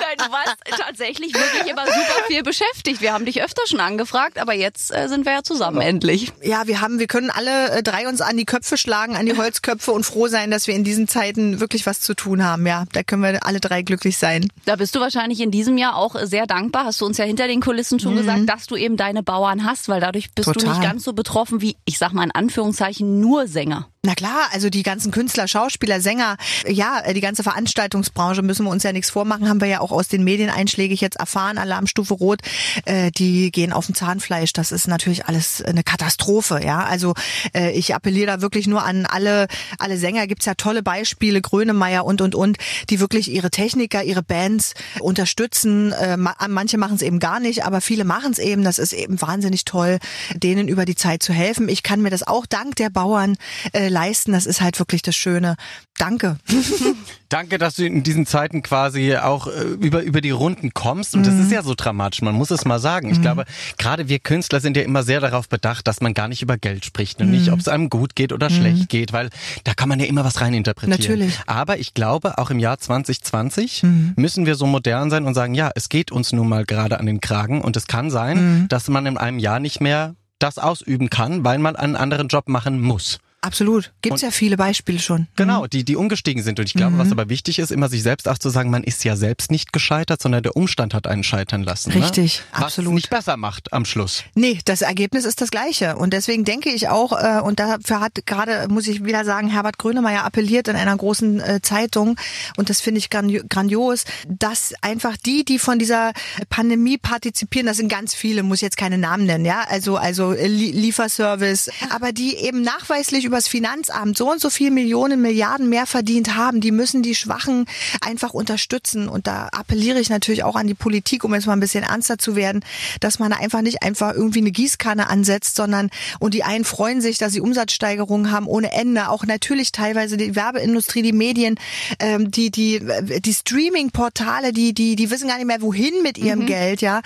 Nein, 0.00 0.16
du 0.18 0.32
warst 0.32 0.56
tatsächlich 0.78 1.34
wirklich 1.34 1.70
immer 1.70 1.86
super 1.86 2.24
viel 2.26 2.42
beschäftigt. 2.42 3.00
Wir 3.00 3.12
haben 3.12 3.24
dich 3.24 3.42
öfter 3.42 3.62
schon 3.66 3.80
angefragt, 3.80 4.38
aber 4.38 4.54
jetzt 4.54 4.94
äh, 4.94 5.08
sind 5.08 5.24
wir 5.24 5.32
ja 5.32 5.42
zusammen 5.42 5.80
endlich. 5.80 6.32
Ja, 6.42 6.66
wir 6.66 6.80
haben, 6.80 6.98
wir 6.98 7.06
können 7.06 7.30
alle 7.30 7.70
äh, 7.70 7.82
drei 7.82 8.08
uns 8.08 8.20
an 8.20 8.36
die 8.36 8.44
Köpfe 8.44 8.76
schlagen, 8.76 9.16
an 9.16 9.26
die 9.26 9.36
Holzköpfe 9.36 9.92
und 9.92 10.04
froh 10.04 10.28
sein, 10.28 10.50
dass 10.50 10.66
wir 10.66 10.74
in 10.74 10.84
diesen 10.84 11.08
Zeiten 11.08 11.60
wirklich 11.60 11.86
was 11.86 12.00
zu 12.00 12.14
tun 12.14 12.44
haben. 12.44 12.66
Ja, 12.66 12.84
da 12.92 13.02
können 13.02 13.22
wir 13.22 13.46
alle 13.46 13.60
drei 13.60 13.82
glücklich 13.82 14.18
sein. 14.18 14.48
Da 14.64 14.76
bist 14.76 14.94
du 14.94 15.00
wahrscheinlich 15.00 15.40
in 15.40 15.50
diesem 15.50 15.78
Jahr 15.78 15.96
auch 15.96 16.16
sehr 16.22 16.46
dankbar. 16.46 16.84
Hast 16.84 17.00
du 17.00 17.06
uns 17.06 17.18
ja 17.18 17.24
hinter 17.24 17.46
den 17.46 17.60
Kulissen 17.60 18.00
schon 18.00 18.14
mhm. 18.14 18.18
gesagt, 18.18 18.48
dass 18.48 18.66
du 18.66 18.76
eben 18.76 18.96
deine 18.96 19.22
Bauern 19.22 19.64
hast, 19.64 19.88
weil 19.88 20.00
dadurch 20.00 20.32
bist 20.34 20.46
Total. 20.46 20.62
du 20.62 20.68
nicht 20.70 20.82
ganz 20.82 21.04
so 21.04 21.12
betroffen 21.12 21.60
wie, 21.60 21.76
ich 21.84 21.98
sag 21.98 22.12
mal 22.12 22.24
in 22.24 22.30
Anführungszeichen, 22.30 23.20
nur 23.20 23.46
Sänger. 23.46 23.88
Na 24.02 24.14
klar, 24.14 24.48
also 24.52 24.70
die 24.70 24.82
ganzen 24.82 25.12
Künstler, 25.12 25.46
Schauspieler, 25.46 26.00
Sänger, 26.00 26.38
ja, 26.66 27.00
äh, 27.04 27.12
die 27.12 27.20
ganze 27.20 27.42
Veranstaltungsbranche 27.42 28.40
müssen 28.40 28.64
wir 28.64 28.70
uns 28.70 28.82
ja 28.82 28.92
nichts 28.92 29.10
vormachen, 29.10 29.46
haben 29.46 29.60
wir 29.60 29.68
ja 29.68 29.80
auch 29.80 29.92
aus 29.92 30.08
den 30.08 30.24
Medien 30.24 30.48
einschlägig 30.48 31.02
jetzt 31.02 31.16
erfahren, 31.16 31.58
Alarmstufe 31.58 32.14
Rot, 32.14 32.40
äh, 32.86 33.10
die 33.10 33.52
gehen 33.52 33.74
auf 33.74 33.84
dem 33.84 33.94
Zahnfleisch. 33.94 34.54
Das 34.54 34.72
ist 34.72 34.88
natürlich 34.88 35.26
alles 35.26 35.60
eine 35.60 35.82
Katastrophe, 35.82 36.62
ja. 36.64 36.82
Also 36.82 37.12
äh, 37.54 37.72
ich 37.72 37.94
appelliere 37.94 38.26
da 38.26 38.40
wirklich 38.40 38.66
nur 38.66 38.84
an 38.84 39.04
alle, 39.04 39.48
alle 39.78 39.98
Sänger, 39.98 40.26
gibt's 40.26 40.46
ja 40.46 40.54
tolle 40.54 40.82
Beispiele, 40.82 41.42
Grönemeyer 41.42 42.06
und 42.06 42.22
und 42.22 42.34
und, 42.34 42.56
die 42.88 43.00
wirklich 43.00 43.30
ihre 43.30 43.50
Techniker, 43.50 44.02
ihre 44.02 44.22
Bands 44.22 44.72
unterstützen. 45.00 45.92
Äh, 45.92 46.16
manche 46.16 46.78
machen 46.78 46.96
es 46.96 47.02
eben 47.02 47.18
gar 47.18 47.38
nicht, 47.38 47.66
aber 47.66 47.82
viele 47.82 48.04
machen 48.04 48.32
es 48.32 48.38
eben. 48.38 48.64
Das 48.64 48.78
ist 48.78 48.94
eben 48.94 49.20
wahnsinnig 49.20 49.66
toll, 49.66 49.98
denen 50.34 50.68
über 50.68 50.86
die 50.86 50.94
Zeit 50.94 51.22
zu 51.22 51.34
helfen. 51.34 51.68
Ich 51.68 51.82
kann 51.82 52.00
mir 52.00 52.08
das 52.08 52.26
auch 52.26 52.46
dank 52.46 52.76
der 52.76 52.88
Bauern 52.88 53.36
äh, 53.74 53.89
leisten. 53.90 54.32
Das 54.32 54.46
ist 54.46 54.60
halt 54.60 54.78
wirklich 54.78 55.02
das 55.02 55.14
Schöne. 55.16 55.56
Danke. 55.98 56.38
Danke, 57.28 57.58
dass 57.58 57.76
du 57.76 57.84
in 57.84 58.02
diesen 58.02 58.26
Zeiten 58.26 58.62
quasi 58.62 59.16
auch 59.16 59.46
äh, 59.46 59.62
über, 59.80 60.02
über 60.02 60.20
die 60.20 60.30
Runden 60.30 60.72
kommst. 60.72 61.14
Und 61.14 61.20
mhm. 61.20 61.26
das 61.26 61.34
ist 61.34 61.52
ja 61.52 61.62
so 61.62 61.74
dramatisch, 61.76 62.22
man 62.22 62.34
muss 62.34 62.50
es 62.50 62.64
mal 62.64 62.78
sagen. 62.78 63.10
Ich 63.10 63.18
mhm. 63.18 63.22
glaube, 63.22 63.44
gerade 63.76 64.08
wir 64.08 64.18
Künstler 64.18 64.60
sind 64.60 64.76
ja 64.76 64.82
immer 64.82 65.02
sehr 65.02 65.20
darauf 65.20 65.48
bedacht, 65.48 65.86
dass 65.86 66.00
man 66.00 66.14
gar 66.14 66.28
nicht 66.28 66.42
über 66.42 66.56
Geld 66.56 66.84
spricht 66.84 67.20
und 67.20 67.26
mhm. 67.26 67.32
nicht, 67.32 67.52
ob 67.52 67.60
es 67.60 67.68
einem 67.68 67.90
gut 67.90 68.16
geht 68.16 68.32
oder 68.32 68.50
mhm. 68.50 68.54
schlecht 68.54 68.88
geht, 68.88 69.12
weil 69.12 69.30
da 69.64 69.74
kann 69.74 69.88
man 69.88 70.00
ja 70.00 70.06
immer 70.06 70.24
was 70.24 70.40
reininterpretieren. 70.40 70.98
Natürlich. 70.98 71.38
Aber 71.46 71.78
ich 71.78 71.94
glaube, 71.94 72.38
auch 72.38 72.50
im 72.50 72.58
Jahr 72.58 72.78
2020 72.78 73.82
mhm. 73.82 74.12
müssen 74.16 74.46
wir 74.46 74.54
so 74.54 74.66
modern 74.66 75.10
sein 75.10 75.26
und 75.26 75.34
sagen, 75.34 75.54
ja, 75.54 75.70
es 75.74 75.88
geht 75.88 76.10
uns 76.10 76.32
nun 76.32 76.48
mal 76.48 76.64
gerade 76.64 76.98
an 76.98 77.06
den 77.06 77.20
Kragen 77.20 77.60
und 77.60 77.76
es 77.76 77.86
kann 77.86 78.10
sein, 78.10 78.62
mhm. 78.62 78.68
dass 78.68 78.88
man 78.88 79.06
in 79.06 79.18
einem 79.18 79.38
Jahr 79.38 79.60
nicht 79.60 79.80
mehr 79.80 80.14
das 80.40 80.58
ausüben 80.58 81.10
kann, 81.10 81.44
weil 81.44 81.58
man 81.58 81.76
einen 81.76 81.96
anderen 81.96 82.28
Job 82.28 82.48
machen 82.48 82.80
muss. 82.80 83.18
Absolut. 83.42 83.92
Gibt's 84.02 84.22
und 84.22 84.28
ja 84.28 84.30
viele 84.30 84.56
Beispiele 84.56 84.98
schon. 84.98 85.26
Genau, 85.36 85.62
mhm. 85.62 85.70
die, 85.70 85.84
die 85.84 85.96
umgestiegen 85.96 86.42
sind. 86.42 86.58
Und 86.58 86.66
ich 86.66 86.74
glaube, 86.74 86.96
mhm. 86.96 86.98
was 86.98 87.10
aber 87.10 87.28
wichtig 87.30 87.58
ist, 87.58 87.70
immer 87.70 87.88
sich 87.88 88.02
selbst 88.02 88.28
auch 88.28 88.36
zu 88.36 88.50
sagen, 88.50 88.70
man 88.70 88.84
ist 88.84 89.02
ja 89.04 89.16
selbst 89.16 89.50
nicht 89.50 89.72
gescheitert, 89.72 90.20
sondern 90.20 90.42
der 90.42 90.56
Umstand 90.56 90.92
hat 90.92 91.06
einen 91.06 91.24
scheitern 91.24 91.62
lassen. 91.62 91.90
Ne? 91.90 92.02
Richtig, 92.02 92.42
ne? 92.52 92.64
absolut. 92.64 92.92
Was 92.92 92.96
nicht 92.96 93.10
besser 93.10 93.36
macht 93.38 93.72
am 93.72 93.84
Schluss. 93.86 94.24
Nee, 94.34 94.58
das 94.66 94.82
Ergebnis 94.82 95.24
ist 95.24 95.40
das 95.40 95.50
gleiche. 95.50 95.96
Und 95.96 96.12
deswegen 96.12 96.44
denke 96.44 96.70
ich 96.70 96.88
auch, 96.88 97.12
äh, 97.12 97.40
und 97.40 97.60
dafür 97.60 98.00
hat 98.00 98.26
gerade, 98.26 98.68
muss 98.68 98.86
ich 98.86 99.04
wieder 99.04 99.24
sagen, 99.24 99.48
Herbert 99.48 99.78
Grönemeyer 99.78 100.24
appelliert 100.24 100.68
in 100.68 100.76
einer 100.76 100.96
großen 100.96 101.40
äh, 101.40 101.62
Zeitung, 101.62 102.16
und 102.56 102.68
das 102.68 102.80
finde 102.80 102.98
ich 102.98 103.08
grandios, 103.10 104.04
dass 104.28 104.74
einfach 104.82 105.16
die, 105.16 105.44
die 105.44 105.58
von 105.58 105.78
dieser 105.78 106.12
Pandemie 106.50 106.98
partizipieren, 106.98 107.66
das 107.66 107.78
sind 107.78 107.88
ganz 107.88 108.14
viele, 108.14 108.42
muss 108.42 108.60
jetzt 108.60 108.76
keine 108.76 108.98
Namen 108.98 109.24
nennen, 109.24 109.44
ja, 109.44 109.64
also, 109.68 109.96
also 109.96 110.32
Lieferservice, 110.32 111.70
aber 111.90 112.12
die 112.12 112.36
eben 112.36 112.62
nachweislich 112.62 113.29
übers 113.30 113.48
Finanzamt 113.48 114.18
so 114.18 114.30
und 114.30 114.40
so 114.40 114.50
viel 114.50 114.70
Millionen, 114.70 115.22
Milliarden 115.22 115.68
mehr 115.68 115.86
verdient 115.86 116.34
haben, 116.36 116.60
die 116.60 116.72
müssen 116.72 117.02
die 117.02 117.14
Schwachen 117.14 117.66
einfach 118.00 118.34
unterstützen. 118.34 119.08
Und 119.08 119.26
da 119.26 119.48
appelliere 119.52 120.00
ich 120.00 120.10
natürlich 120.10 120.42
auch 120.42 120.56
an 120.56 120.66
die 120.66 120.74
Politik, 120.74 121.24
um 121.24 121.32
jetzt 121.34 121.46
mal 121.46 121.52
ein 121.52 121.60
bisschen 121.60 121.84
ernster 121.84 122.18
zu 122.18 122.36
werden, 122.36 122.64
dass 122.98 123.18
man 123.18 123.32
einfach 123.32 123.62
nicht 123.62 123.82
einfach 123.82 124.14
irgendwie 124.14 124.40
eine 124.40 124.50
Gießkanne 124.50 125.08
ansetzt, 125.08 125.56
sondern 125.56 125.90
und 126.18 126.34
die 126.34 126.42
einen 126.42 126.64
freuen 126.64 127.00
sich, 127.00 127.18
dass 127.18 127.32
sie 127.32 127.40
Umsatzsteigerungen 127.40 128.32
haben 128.32 128.46
ohne 128.46 128.72
Ende. 128.72 129.08
Auch 129.08 129.24
natürlich 129.24 129.72
teilweise 129.72 130.16
die 130.16 130.34
Werbeindustrie, 130.34 131.02
die 131.02 131.12
Medien, 131.12 131.56
ähm, 132.00 132.30
die 132.30 132.50
die 132.50 132.80
die 133.24 133.34
Streaming-Portale, 133.34 134.52
die 134.52 134.74
die 134.74 134.96
die 134.96 135.10
wissen 135.10 135.28
gar 135.28 135.36
nicht 135.36 135.46
mehr 135.46 135.62
wohin 135.62 136.02
mit 136.02 136.18
ihrem 136.18 136.40
mhm. 136.40 136.46
Geld, 136.46 136.80
ja, 136.80 136.98
äh, 136.98 137.02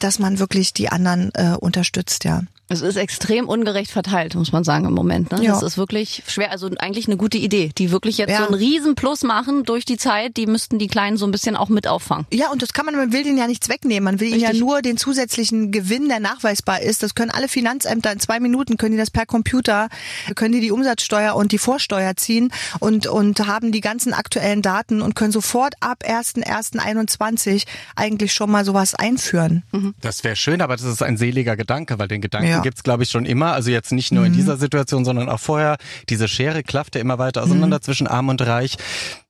dass 0.00 0.18
man 0.18 0.38
wirklich 0.38 0.72
die 0.72 0.88
anderen 0.88 1.32
äh, 1.34 1.56
unterstützt, 1.58 2.24
ja. 2.24 2.42
Es 2.68 2.80
ist 2.80 2.96
extrem 2.96 3.48
ungerecht 3.48 3.92
verteilt, 3.92 4.34
muss 4.34 4.50
man 4.50 4.64
sagen 4.64 4.86
im 4.86 4.92
Moment. 4.92 5.30
Ne? 5.30 5.44
Ja. 5.44 5.52
Das 5.52 5.62
ist 5.62 5.78
wirklich 5.78 6.24
schwer. 6.26 6.50
Also 6.50 6.68
eigentlich 6.78 7.06
eine 7.06 7.16
gute 7.16 7.38
Idee, 7.38 7.70
die 7.78 7.92
wirklich 7.92 8.18
jetzt 8.18 8.30
ja. 8.30 8.38
so 8.38 8.46
einen 8.46 8.54
Riesenplus 8.54 9.22
machen 9.22 9.62
durch 9.62 9.84
die 9.84 9.96
Zeit. 9.96 10.36
Die 10.36 10.46
müssten 10.46 10.80
die 10.80 10.88
Kleinen 10.88 11.16
so 11.16 11.26
ein 11.26 11.30
bisschen 11.30 11.54
auch 11.54 11.68
mit 11.68 11.86
auffangen. 11.86 12.26
Ja, 12.32 12.50
und 12.50 12.62
das 12.62 12.72
kann 12.72 12.84
man, 12.84 12.96
man 12.96 13.12
will 13.12 13.22
denen 13.22 13.38
ja 13.38 13.46
nichts 13.46 13.68
wegnehmen. 13.68 14.02
Man 14.02 14.18
will 14.18 14.32
Richtig. 14.32 14.42
ihnen 14.42 14.52
ja 14.52 14.58
nur 14.58 14.82
den 14.82 14.96
zusätzlichen 14.96 15.70
Gewinn, 15.70 16.08
der 16.08 16.18
nachweisbar 16.18 16.82
ist. 16.82 17.04
Das 17.04 17.14
können 17.14 17.30
alle 17.30 17.46
Finanzämter 17.46 18.10
in 18.10 18.18
zwei 18.18 18.40
Minuten, 18.40 18.78
können 18.78 18.92
die 18.92 18.98
das 18.98 19.12
per 19.12 19.26
Computer, 19.26 19.88
können 20.34 20.52
die 20.52 20.60
die 20.60 20.72
Umsatzsteuer 20.72 21.36
und 21.36 21.52
die 21.52 21.58
Vorsteuer 21.58 22.16
ziehen 22.16 22.52
und, 22.80 23.06
und 23.06 23.46
haben 23.46 23.70
die 23.70 23.80
ganzen 23.80 24.12
aktuellen 24.12 24.62
Daten 24.62 25.02
und 25.02 25.14
können 25.14 25.30
sofort 25.30 25.74
ab 25.78 26.02
1.1.21 26.04 27.64
eigentlich 27.94 28.32
schon 28.32 28.50
mal 28.50 28.64
sowas 28.64 28.96
einführen. 28.96 29.62
Mhm. 29.76 29.94
Das 30.00 30.24
wäre 30.24 30.36
schön, 30.36 30.60
aber 30.60 30.76
das 30.76 30.84
ist 30.84 31.02
ein 31.02 31.16
seliger 31.16 31.56
Gedanke, 31.56 31.98
weil 31.98 32.08
den 32.08 32.20
Gedanken 32.20 32.48
ja 32.48 32.60
gibt's 32.60 32.82
glaube 32.82 33.02
ich, 33.02 33.10
schon 33.10 33.26
immer. 33.26 33.52
Also 33.52 33.70
jetzt 33.70 33.92
nicht 33.92 34.12
nur 34.12 34.24
in 34.24 34.32
mhm. 34.32 34.36
dieser 34.36 34.56
Situation, 34.56 35.04
sondern 35.04 35.28
auch 35.28 35.40
vorher. 35.40 35.76
Diese 36.08 36.28
Schere 36.28 36.62
klafft 36.62 36.94
ja 36.94 37.00
immer 37.00 37.18
weiter 37.18 37.42
auseinander 37.42 37.78
mhm. 37.78 37.82
zwischen 37.82 38.06
Arm 38.06 38.28
und 38.28 38.40
Reich. 38.40 38.76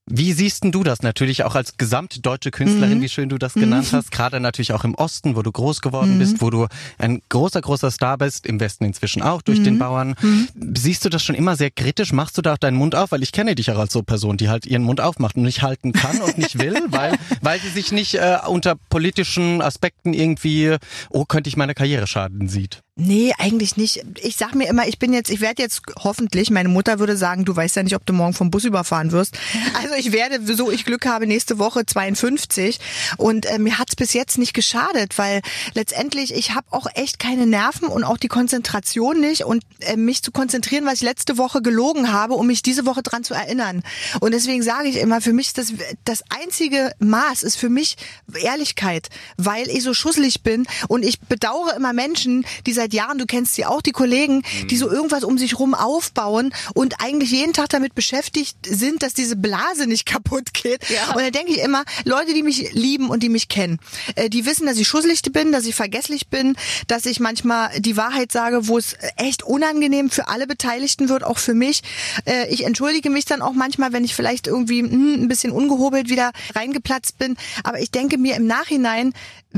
Wie 0.08 0.32
siehst 0.32 0.62
denn 0.62 0.70
du 0.70 0.84
das 0.84 1.02
natürlich 1.02 1.42
auch 1.42 1.56
als 1.56 1.78
gesamtdeutsche 1.78 2.52
Künstlerin, 2.52 2.98
mhm. 2.98 3.02
wie 3.02 3.08
schön 3.08 3.28
du 3.28 3.38
das 3.38 3.54
genannt 3.54 3.92
mhm. 3.92 3.96
hast, 3.96 4.12
gerade 4.12 4.38
natürlich 4.38 4.72
auch 4.72 4.84
im 4.84 4.94
Osten, 4.94 5.34
wo 5.34 5.42
du 5.42 5.50
groß 5.50 5.80
geworden 5.80 6.14
mhm. 6.14 6.18
bist, 6.20 6.40
wo 6.40 6.50
du 6.50 6.68
ein 6.98 7.22
großer, 7.28 7.60
großer 7.60 7.90
Star 7.90 8.16
bist, 8.16 8.46
im 8.46 8.60
Westen 8.60 8.84
inzwischen 8.84 9.20
auch 9.20 9.42
durch 9.42 9.62
den 9.64 9.74
mhm. 9.74 9.78
Bauern. 9.80 10.14
Mhm. 10.20 10.48
Siehst 10.76 11.04
du 11.04 11.08
das 11.08 11.24
schon 11.24 11.34
immer 11.34 11.56
sehr 11.56 11.72
kritisch? 11.72 12.12
Machst 12.12 12.38
du 12.38 12.42
da 12.42 12.54
auch 12.54 12.58
deinen 12.58 12.76
Mund 12.76 12.94
auf? 12.94 13.10
Weil 13.10 13.24
ich 13.24 13.32
kenne 13.32 13.56
dich 13.56 13.68
auch 13.72 13.78
als 13.78 13.92
so 13.92 14.04
Person, 14.04 14.36
die 14.36 14.48
halt 14.48 14.64
ihren 14.64 14.84
Mund 14.84 15.00
aufmacht 15.00 15.34
und 15.34 15.42
nicht 15.42 15.62
halten 15.62 15.92
kann 15.92 16.20
und 16.20 16.38
nicht 16.38 16.60
will, 16.60 16.76
weil, 16.90 17.16
weil 17.40 17.58
sie 17.58 17.70
sich 17.70 17.90
nicht 17.90 18.14
äh, 18.14 18.38
unter 18.46 18.76
politischen 18.88 19.60
Aspekten 19.60 20.14
irgendwie, 20.14 20.76
oh, 21.10 21.24
könnte 21.24 21.48
ich 21.48 21.56
meine 21.56 21.74
Karriere 21.74 22.06
schaden 22.06 22.48
sieht. 22.48 22.82
Nee, 22.98 23.34
eigentlich 23.36 23.76
nicht. 23.76 24.02
Ich 24.22 24.36
sag 24.36 24.54
mir 24.54 24.68
immer, 24.68 24.88
ich 24.88 24.98
bin 24.98 25.12
jetzt, 25.12 25.30
ich 25.30 25.42
werde 25.42 25.60
jetzt 25.60 25.82
hoffentlich, 26.02 26.50
meine 26.50 26.70
Mutter 26.70 26.98
würde 26.98 27.18
sagen, 27.18 27.44
du 27.44 27.54
weißt 27.54 27.76
ja 27.76 27.82
nicht, 27.82 27.94
ob 27.94 28.06
du 28.06 28.14
morgen 28.14 28.32
vom 28.32 28.50
Bus 28.50 28.64
überfahren 28.64 29.12
wirst. 29.12 29.38
Also 29.82 29.94
ich 29.96 30.10
werde, 30.10 30.40
so 30.56 30.70
ich 30.70 30.84
Glück 30.84 31.04
habe, 31.04 31.26
nächste 31.26 31.58
Woche 31.58 31.84
52 31.84 32.80
und 33.18 33.44
äh, 33.46 33.58
mir 33.58 33.78
hat's 33.78 33.94
bis 33.94 34.14
jetzt 34.14 34.38
nicht 34.38 34.54
geschadet, 34.54 35.18
weil 35.18 35.42
letztendlich 35.74 36.34
ich 36.34 36.54
habe 36.54 36.66
auch 36.70 36.86
echt 36.94 37.18
keine 37.18 37.46
Nerven 37.46 37.88
und 37.88 38.02
auch 38.02 38.16
die 38.16 38.28
Konzentration 38.28 39.20
nicht 39.20 39.44
und 39.44 39.62
äh, 39.80 39.96
mich 39.96 40.22
zu 40.22 40.32
konzentrieren, 40.32 40.86
was 40.86 40.94
ich 40.94 41.02
letzte 41.02 41.36
Woche 41.36 41.60
gelogen 41.60 42.10
habe, 42.10 42.34
um 42.34 42.46
mich 42.46 42.62
diese 42.62 42.86
Woche 42.86 43.02
dran 43.02 43.22
zu 43.22 43.34
erinnern. 43.34 43.82
Und 44.20 44.32
deswegen 44.32 44.62
sage 44.62 44.88
ich 44.88 44.96
immer, 44.96 45.20
für 45.20 45.34
mich 45.34 45.52
das 45.52 45.74
das 46.04 46.22
einzige 46.30 46.92
Maß 47.00 47.42
ist 47.42 47.56
für 47.56 47.68
mich 47.68 47.96
Ehrlichkeit, 48.40 49.08
weil 49.36 49.68
ich 49.68 49.82
so 49.82 49.92
schusselig 49.92 50.42
bin 50.42 50.66
und 50.88 51.04
ich 51.04 51.20
bedauere 51.20 51.76
immer 51.76 51.92
Menschen, 51.92 52.46
die 52.66 52.72
seit 52.72 52.85
seit 52.86 52.94
Jahren, 52.94 53.18
du 53.18 53.26
kennst 53.26 53.54
sie 53.54 53.66
auch, 53.66 53.82
die 53.82 53.90
Kollegen, 53.90 54.42
die 54.70 54.76
so 54.76 54.88
irgendwas 54.88 55.24
um 55.24 55.38
sich 55.38 55.58
rum 55.58 55.74
aufbauen 55.74 56.52
und 56.74 57.00
eigentlich 57.00 57.32
jeden 57.32 57.52
Tag 57.52 57.68
damit 57.70 57.94
beschäftigt 57.94 58.56
sind, 58.64 59.02
dass 59.02 59.12
diese 59.12 59.34
Blase 59.34 59.86
nicht 59.86 60.06
kaputt 60.16 60.54
geht. 60.54 60.88
Ja. 60.88 61.14
Und 61.14 61.22
dann 61.22 61.32
denke 61.32 61.52
ich 61.52 61.58
immer, 61.58 61.84
Leute, 62.04 62.32
die 62.32 62.42
mich 62.42 62.72
lieben 62.72 63.10
und 63.10 63.22
die 63.22 63.28
mich 63.28 63.48
kennen, 63.48 63.78
äh, 64.14 64.30
die 64.30 64.46
wissen, 64.46 64.66
dass 64.66 64.76
ich 64.78 64.86
schusselig 64.86 65.22
bin, 65.22 65.50
dass 65.50 65.64
ich 65.64 65.74
vergesslich 65.74 66.28
bin, 66.28 66.56
dass 66.86 67.06
ich 67.06 67.18
manchmal 67.18 67.70
die 67.80 67.96
Wahrheit 67.96 68.30
sage, 68.30 68.68
wo 68.68 68.78
es 68.78 68.96
echt 69.16 69.42
unangenehm 69.42 70.10
für 70.10 70.28
alle 70.28 70.46
Beteiligten 70.46 71.08
wird, 71.08 71.24
auch 71.24 71.38
für 71.38 71.54
mich. 71.54 71.82
Äh, 72.24 72.48
ich 72.52 72.64
entschuldige 72.64 73.10
mich 73.10 73.24
dann 73.24 73.42
auch 73.42 73.54
manchmal, 73.54 73.92
wenn 73.92 74.04
ich 74.04 74.14
vielleicht 74.14 74.46
irgendwie 74.46 74.80
hm, 74.80 75.24
ein 75.24 75.28
bisschen 75.28 75.52
ungehobelt 75.52 76.08
wieder 76.08 76.32
reingeplatzt 76.54 77.18
bin. 77.18 77.36
Aber 77.64 77.80
ich 77.80 77.90
denke 77.90 78.18
mir 78.18 78.36
im 78.36 78.46
Nachhinein, 78.46 79.12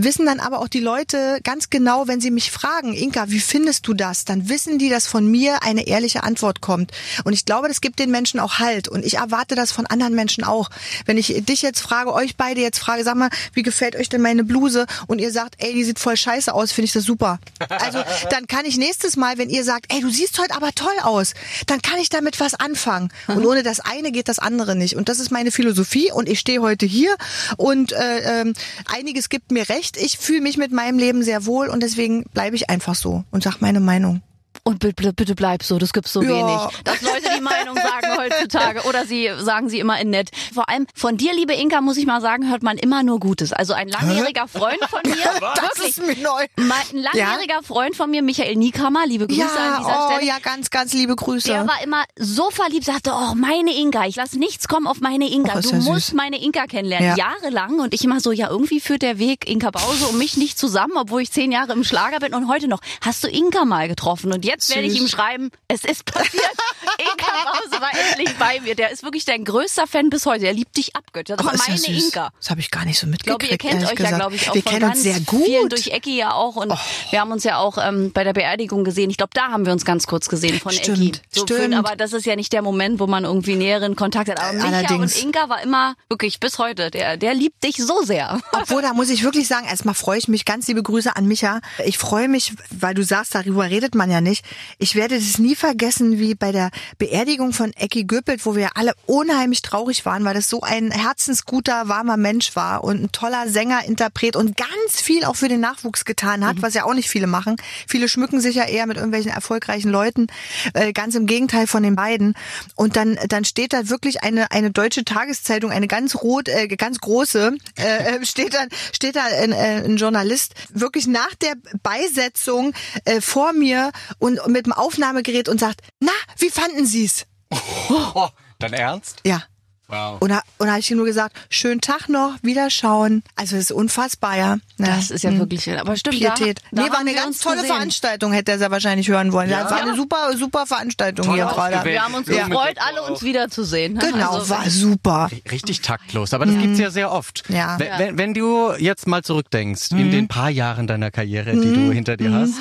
wissen 0.04 0.26
dann 0.26 0.40
aber 0.40 0.60
auch 0.60 0.68
die 0.68 0.80
Leute 0.80 1.40
ganz 1.44 1.70
genau, 1.70 2.06
wenn 2.06 2.20
sie 2.20 2.30
mich 2.30 2.50
fragen, 2.50 2.92
Inka, 2.94 3.17
wie 3.28 3.40
findest 3.40 3.86
du 3.86 3.94
das? 3.94 4.24
Dann 4.24 4.48
wissen 4.48 4.78
die, 4.78 4.88
dass 4.88 5.06
von 5.06 5.26
mir 5.30 5.62
eine 5.62 5.86
ehrliche 5.86 6.22
Antwort 6.22 6.60
kommt. 6.60 6.92
Und 7.24 7.32
ich 7.32 7.44
glaube, 7.44 7.68
das 7.68 7.80
gibt 7.80 7.98
den 7.98 8.10
Menschen 8.10 8.40
auch 8.40 8.58
Halt. 8.58 8.88
Und 8.88 9.04
ich 9.04 9.14
erwarte 9.14 9.54
das 9.54 9.72
von 9.72 9.86
anderen 9.86 10.14
Menschen 10.14 10.44
auch. 10.44 10.70
Wenn 11.06 11.18
ich 11.18 11.34
dich 11.44 11.62
jetzt 11.62 11.80
frage, 11.80 12.12
euch 12.12 12.36
beide 12.36 12.60
jetzt 12.60 12.78
frage, 12.78 13.04
sag 13.04 13.16
mal, 13.16 13.30
wie 13.52 13.62
gefällt 13.62 13.96
euch 13.96 14.08
denn 14.08 14.22
meine 14.22 14.44
Bluse? 14.44 14.86
Und 15.06 15.20
ihr 15.20 15.32
sagt, 15.32 15.56
ey, 15.58 15.72
die 15.74 15.84
sieht 15.84 15.98
voll 15.98 16.16
scheiße 16.16 16.52
aus, 16.52 16.72
finde 16.72 16.86
ich 16.86 16.92
das 16.92 17.04
super. 17.04 17.38
Also 17.68 18.02
dann 18.30 18.46
kann 18.46 18.64
ich 18.64 18.76
nächstes 18.76 19.16
Mal, 19.16 19.38
wenn 19.38 19.50
ihr 19.50 19.64
sagt, 19.64 19.92
ey, 19.92 20.00
du 20.00 20.10
siehst 20.10 20.38
heute 20.38 20.54
aber 20.54 20.72
toll 20.74 20.88
aus, 21.02 21.34
dann 21.66 21.82
kann 21.82 21.98
ich 21.98 22.08
damit 22.08 22.40
was 22.40 22.54
anfangen. 22.54 23.10
Und 23.26 23.44
ohne 23.44 23.62
das 23.62 23.80
eine 23.80 24.12
geht 24.12 24.28
das 24.28 24.38
andere 24.38 24.76
nicht. 24.76 24.96
Und 24.96 25.08
das 25.08 25.20
ist 25.20 25.30
meine 25.30 25.50
Philosophie. 25.50 26.12
Und 26.12 26.28
ich 26.28 26.40
stehe 26.40 26.60
heute 26.60 26.86
hier 26.86 27.14
und 27.56 27.92
äh, 27.92 28.40
ähm, 28.40 28.54
einiges 28.86 29.28
gibt 29.28 29.52
mir 29.52 29.68
recht. 29.68 29.96
Ich 29.96 30.18
fühle 30.18 30.40
mich 30.40 30.56
mit 30.56 30.72
meinem 30.72 30.98
Leben 30.98 31.22
sehr 31.22 31.46
wohl 31.46 31.68
und 31.68 31.82
deswegen 31.82 32.24
bleibe 32.34 32.56
ich 32.56 32.70
einfach 32.70 32.94
so 32.94 33.07
und 33.30 33.42
sag 33.42 33.60
meine 33.60 33.80
Meinung. 33.80 34.22
Und 34.64 34.80
bitte, 34.80 35.12
bitte 35.12 35.34
bleib 35.34 35.62
so, 35.62 35.78
das 35.78 35.92
gibt's 35.92 36.12
so 36.12 36.22
Ja. 36.22 36.28
wenig. 36.28 36.82
Dass 36.84 37.00
Leute 37.02 37.37
die 37.38 37.42
Meinung 37.42 37.76
sagen 37.76 38.16
heutzutage 38.18 38.82
oder 38.88 39.06
sie 39.06 39.30
sagen 39.38 39.68
sie 39.68 39.78
immer 39.78 40.00
in 40.00 40.10
nett. 40.10 40.30
Vor 40.52 40.68
allem 40.68 40.86
von 40.94 41.16
dir, 41.16 41.32
liebe 41.34 41.52
Inka, 41.54 41.80
muss 41.80 41.96
ich 41.96 42.06
mal 42.06 42.20
sagen, 42.20 42.48
hört 42.50 42.62
man 42.62 42.76
immer 42.78 43.02
nur 43.02 43.20
Gutes. 43.20 43.52
Also 43.52 43.72
ein 43.74 43.88
langjähriger 43.88 44.48
Freund 44.48 44.78
von 44.90 45.00
mir, 45.04 45.14
Das 45.40 45.78
wirklich, 45.78 45.88
ist 45.98 46.06
mir 46.06 46.16
neu. 46.16 46.46
ein 46.56 46.98
langjähriger 46.98 47.62
Freund 47.62 47.96
von 47.96 48.10
mir, 48.10 48.22
Michael 48.22 48.56
Niekammer, 48.56 49.06
liebe 49.06 49.26
Grüße 49.26 49.42
an 49.42 49.48
Ja, 49.72 49.78
dieser 49.78 50.06
oh, 50.06 50.10
Stelle. 50.12 50.26
ja, 50.26 50.38
ganz, 50.40 50.70
ganz 50.70 50.92
liebe 50.92 51.16
Grüße. 51.16 51.48
Der 51.48 51.66
war 51.66 51.82
immer 51.82 52.04
so 52.16 52.50
verliebt, 52.50 52.84
sagte, 52.84 53.12
oh, 53.14 53.34
meine 53.34 53.74
Inka, 53.74 54.06
ich 54.06 54.16
lasse 54.16 54.38
nichts 54.38 54.68
kommen 54.68 54.86
auf 54.86 55.00
meine 55.00 55.28
Inka. 55.30 55.54
Oh, 55.58 55.60
du 55.60 55.70
ja 55.70 55.76
musst 55.76 56.06
süß. 56.08 56.14
meine 56.14 56.40
Inka 56.42 56.66
kennenlernen. 56.66 57.16
Ja. 57.16 57.28
Jahrelang. 57.32 57.78
Und 57.80 57.94
ich 57.94 58.04
immer 58.04 58.20
so, 58.20 58.32
ja, 58.32 58.48
irgendwie 58.48 58.80
führt 58.80 59.02
der 59.02 59.18
Weg 59.18 59.48
Inka 59.48 59.70
Bause 59.70 60.06
und 60.08 60.18
mich 60.18 60.36
nicht 60.36 60.58
zusammen, 60.58 60.94
obwohl 60.96 61.22
ich 61.22 61.32
zehn 61.32 61.52
Jahre 61.52 61.72
im 61.72 61.84
Schlager 61.84 62.18
bin 62.20 62.34
und 62.34 62.48
heute 62.48 62.68
noch. 62.68 62.80
Hast 63.00 63.24
du 63.24 63.28
Inka 63.28 63.64
mal 63.64 63.88
getroffen? 63.88 64.32
Und 64.32 64.44
jetzt 64.44 64.70
werde 64.74 64.86
ich 64.88 64.98
ihm 65.00 65.08
schreiben, 65.08 65.50
es 65.68 65.84
ist 65.84 66.04
passiert. 66.04 66.42
Inka 66.98 67.27
Bause 67.70 67.80
war 67.80 67.90
endlich 68.10 68.34
bei 68.38 68.60
mir. 68.60 68.74
Der 68.74 68.90
ist 68.90 69.02
wirklich 69.02 69.24
dein 69.24 69.44
größter 69.44 69.86
Fan 69.86 70.10
bis 70.10 70.26
heute. 70.26 70.40
Der 70.40 70.52
liebt 70.52 70.76
dich 70.76 70.94
abgöttert. 70.96 71.40
Das 71.40 71.46
Oh, 71.46 71.48
war 71.48 71.54
ist 71.54 71.66
ja 71.68 71.74
meine 71.74 71.78
süß. 72.00 72.04
Inka. 72.06 72.30
Das 72.38 72.50
habe 72.50 72.60
ich 72.60 72.70
gar 72.70 72.84
nicht 72.84 72.98
so 72.98 73.06
Ich 73.06 73.18
glaube, 73.18 73.44
mitgekriegt. 73.44 73.64
ihr 73.64 73.70
kennt 73.70 73.82
euch 73.84 73.88
ja, 73.90 73.94
gesagt. 73.96 74.16
glaube 74.16 74.34
ich, 74.36 74.50
auch 74.50 74.54
Wir 74.54 74.62
von 74.62 74.70
kennen 74.72 74.82
ganz 74.82 74.94
uns 74.96 75.02
sehr 75.02 75.20
gut. 75.20 75.40
Oh. 75.40 75.44
vielen 75.44 75.68
durch 75.68 75.86
Ecki 75.88 76.16
ja 76.16 76.32
auch. 76.32 76.56
Und 76.56 76.72
wir 77.10 77.20
haben 77.20 77.32
uns 77.32 77.44
ja 77.44 77.58
auch 77.58 77.78
ähm, 77.78 78.12
bei 78.12 78.24
der 78.24 78.32
Beerdigung 78.32 78.84
gesehen. 78.84 79.10
Ich 79.10 79.16
glaube, 79.16 79.30
da 79.34 79.48
haben 79.48 79.64
wir 79.66 79.72
uns 79.72 79.84
ganz 79.84 80.06
kurz 80.06 80.28
gesehen 80.28 80.58
von 80.60 80.72
Stimmt, 80.72 80.98
Ecki. 80.98 81.12
So 81.30 81.42
stimmt. 81.42 81.74
Für, 81.74 81.78
aber 81.78 81.96
das 81.96 82.12
ist 82.12 82.26
ja 82.26 82.36
nicht 82.36 82.52
der 82.52 82.62
Moment, 82.62 83.00
wo 83.00 83.06
man 83.06 83.24
irgendwie 83.24 83.56
näheren 83.56 83.96
Kontakt 83.96 84.28
hat. 84.30 84.40
Aber 84.40 84.52
Micha 84.52 84.68
Allerdings. 84.68 85.16
und 85.16 85.22
Inka 85.24 85.48
war 85.48 85.62
immer, 85.62 85.94
wirklich 86.08 86.40
bis 86.40 86.58
heute, 86.58 86.90
der, 86.90 87.16
der 87.16 87.34
liebt 87.34 87.62
dich 87.64 87.76
so 87.76 88.02
sehr. 88.02 88.40
Obwohl, 88.52 88.82
da 88.82 88.92
muss 88.94 89.10
ich 89.10 89.22
wirklich 89.22 89.48
sagen, 89.48 89.66
erstmal 89.66 89.94
freue 89.94 90.18
ich 90.18 90.28
mich, 90.28 90.44
ganz 90.44 90.66
liebe 90.68 90.82
Grüße 90.82 91.14
an 91.16 91.26
Micha. 91.26 91.60
Ich 91.84 91.98
freue 91.98 92.28
mich, 92.28 92.52
weil 92.70 92.94
du 92.94 93.02
sagst, 93.04 93.34
darüber 93.34 93.64
redet 93.68 93.94
man 93.94 94.10
ja 94.10 94.20
nicht. 94.20 94.44
Ich 94.78 94.94
werde 94.94 95.18
das 95.18 95.38
nie 95.38 95.54
vergessen, 95.54 96.18
wie 96.18 96.34
bei 96.34 96.52
der 96.52 96.70
Beerdigung 96.98 97.17
von 97.52 97.72
Ecki 97.72 98.04
Göppelt, 98.04 98.46
wo 98.46 98.54
wir 98.54 98.76
alle 98.76 98.92
unheimlich 99.06 99.62
traurig 99.62 100.06
waren, 100.06 100.24
weil 100.24 100.34
das 100.34 100.48
so 100.48 100.60
ein 100.60 100.92
herzensguter, 100.92 101.88
warmer 101.88 102.16
Mensch 102.16 102.54
war 102.54 102.84
und 102.84 103.02
ein 103.02 103.10
toller 103.10 103.48
Sänger, 103.48 103.84
Interpret 103.84 104.36
und 104.36 104.56
ganz 104.56 105.02
viel 105.02 105.24
auch 105.24 105.34
für 105.34 105.48
den 105.48 105.58
Nachwuchs 105.58 106.04
getan 106.04 106.46
hat, 106.46 106.62
was 106.62 106.74
ja 106.74 106.84
auch 106.84 106.94
nicht 106.94 107.08
viele 107.08 107.26
machen. 107.26 107.56
Viele 107.88 108.08
schmücken 108.08 108.40
sich 108.40 108.54
ja 108.54 108.66
eher 108.66 108.86
mit 108.86 108.98
irgendwelchen 108.98 109.32
erfolgreichen 109.32 109.90
Leuten, 109.90 110.28
äh, 110.74 110.92
ganz 110.92 111.16
im 111.16 111.26
Gegenteil 111.26 111.66
von 111.66 111.82
den 111.82 111.96
beiden. 111.96 112.34
Und 112.76 112.94
dann, 112.94 113.18
dann 113.28 113.44
steht 113.44 113.72
da 113.72 113.88
wirklich 113.88 114.22
eine, 114.22 114.52
eine 114.52 114.70
deutsche 114.70 115.04
Tageszeitung, 115.04 115.72
eine 115.72 115.88
ganz 115.88 116.14
rot, 116.14 116.48
äh, 116.48 116.68
ganz 116.68 117.00
große, 117.00 117.56
äh, 117.74 118.18
steht 118.24 118.54
da, 118.54 118.60
steht 118.92 119.16
da 119.16 119.24
ein, 119.24 119.50
äh, 119.50 119.82
ein 119.84 119.96
Journalist 119.96 120.54
wirklich 120.68 121.08
nach 121.08 121.34
der 121.34 121.54
Beisetzung 121.82 122.74
äh, 123.04 123.20
vor 123.20 123.52
mir 123.52 123.90
und 124.20 124.46
mit 124.46 124.66
dem 124.66 124.72
Aufnahmegerät 124.72 125.48
und 125.48 125.58
sagt, 125.58 125.80
na, 125.98 126.12
wie 126.36 126.50
fanden 126.50 126.86
Sie's? 126.86 127.07
Oh, 127.50 128.28
dein 128.58 128.72
Ernst? 128.72 129.20
Ja. 129.24 129.42
Wow. 129.88 130.20
Und 130.20 130.28
da, 130.30 130.42
und 130.58 130.68
habe 130.68 130.80
ich 130.80 130.90
ihm 130.90 130.98
nur 130.98 131.06
gesagt, 131.06 131.34
schönen 131.48 131.80
Tag 131.80 132.08
noch, 132.10 132.34
wiederschauen. 132.42 133.22
Also 133.36 133.56
das 133.56 133.66
ist 133.66 133.72
unfassbar, 133.72 134.36
ja. 134.36 134.58
ja. 134.78 134.86
Das 134.86 135.10
ist 135.10 135.24
ja 135.24 135.36
wirklich, 135.38 135.70
aber 135.78 135.96
stimmt. 135.96 136.18
Pietät. 136.18 136.60
Da, 136.70 136.82
da 136.82 136.82
nee, 136.82 136.90
war 136.92 136.98
eine 136.98 137.14
ganz 137.14 137.38
tolle 137.38 137.56
gesehen. 137.56 137.70
Veranstaltung, 137.74 138.32
hätte 138.32 138.52
er 138.52 138.58
sehr 138.58 138.70
wahrscheinlich 138.70 139.08
hören 139.08 139.32
wollen. 139.32 139.48
Ja? 139.48 139.62
Das 139.62 139.72
war 139.72 139.80
eine 139.80 139.96
super, 139.96 140.36
super 140.36 140.66
Veranstaltung 140.66 141.24
Toll 141.24 141.36
hier 141.36 141.46
gerade. 141.46 141.84
Wir 141.88 142.02
haben 142.04 142.14
uns 142.14 142.28
Ja. 142.28 142.46
gefreut, 142.48 142.76
alle 142.78 143.02
uns 143.02 143.22
wiederzusehen. 143.22 143.94
ne? 143.94 144.00
Genau, 144.12 144.32
Also, 144.34 144.50
war 144.50 144.68
super. 144.68 145.30
Richtig 145.50 145.80
taktlos, 145.80 146.34
aber 146.34 146.44
das 146.44 146.58
gibt's 146.58 146.78
ja 146.78 146.90
sehr 146.90 147.10
oft. 147.10 147.44
Ja. 147.48 147.78
Wenn, 147.78 147.98
wenn, 147.98 148.18
wenn 148.18 148.34
du 148.34 148.72
jetzt 148.78 149.06
mal 149.06 149.22
zurückdenkst 149.22 149.92
in 149.92 150.10
den 150.10 150.28
paar 150.28 150.50
Jahren 150.50 150.86
deiner 150.86 151.10
Karriere, 151.10 151.52
die 151.52 151.72
du 151.72 151.92
hinter 151.92 152.16
dir 152.16 152.32
hast, 152.32 152.58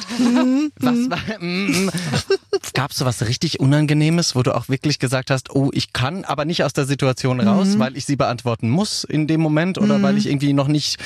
was 0.80 1.10
war, 1.10 1.40
mm, 1.40 1.86
mm. 1.86 1.92
gab's 2.74 2.98
so 2.98 3.06
was 3.06 3.22
richtig 3.28 3.60
Unangenehmes, 3.60 4.36
wo 4.36 4.44
du 4.44 4.56
auch 4.56 4.70
wirklich 4.70 5.00
gesagt 5.00 5.30
hast, 5.32 5.54
oh, 5.56 5.72
ich 5.74 5.94
kann 5.94 6.24
aber 6.24 6.46
nicht 6.46 6.64
aus 6.64 6.74
der 6.74 6.86
Situation 6.86 7.17
raus, 7.26 7.80
weil 7.80 7.98
ich 7.98 8.06
sie 8.06 8.16
beantworten 8.16 8.70
muss 8.70 9.04
in 9.04 9.28
dem 9.28 9.42
Moment 9.42 9.78
oder 9.78 10.02
weil 10.02 10.18
ich 10.18 10.28
irgendwie 10.28 10.54
noch 10.54 10.68
nicht 10.68 10.98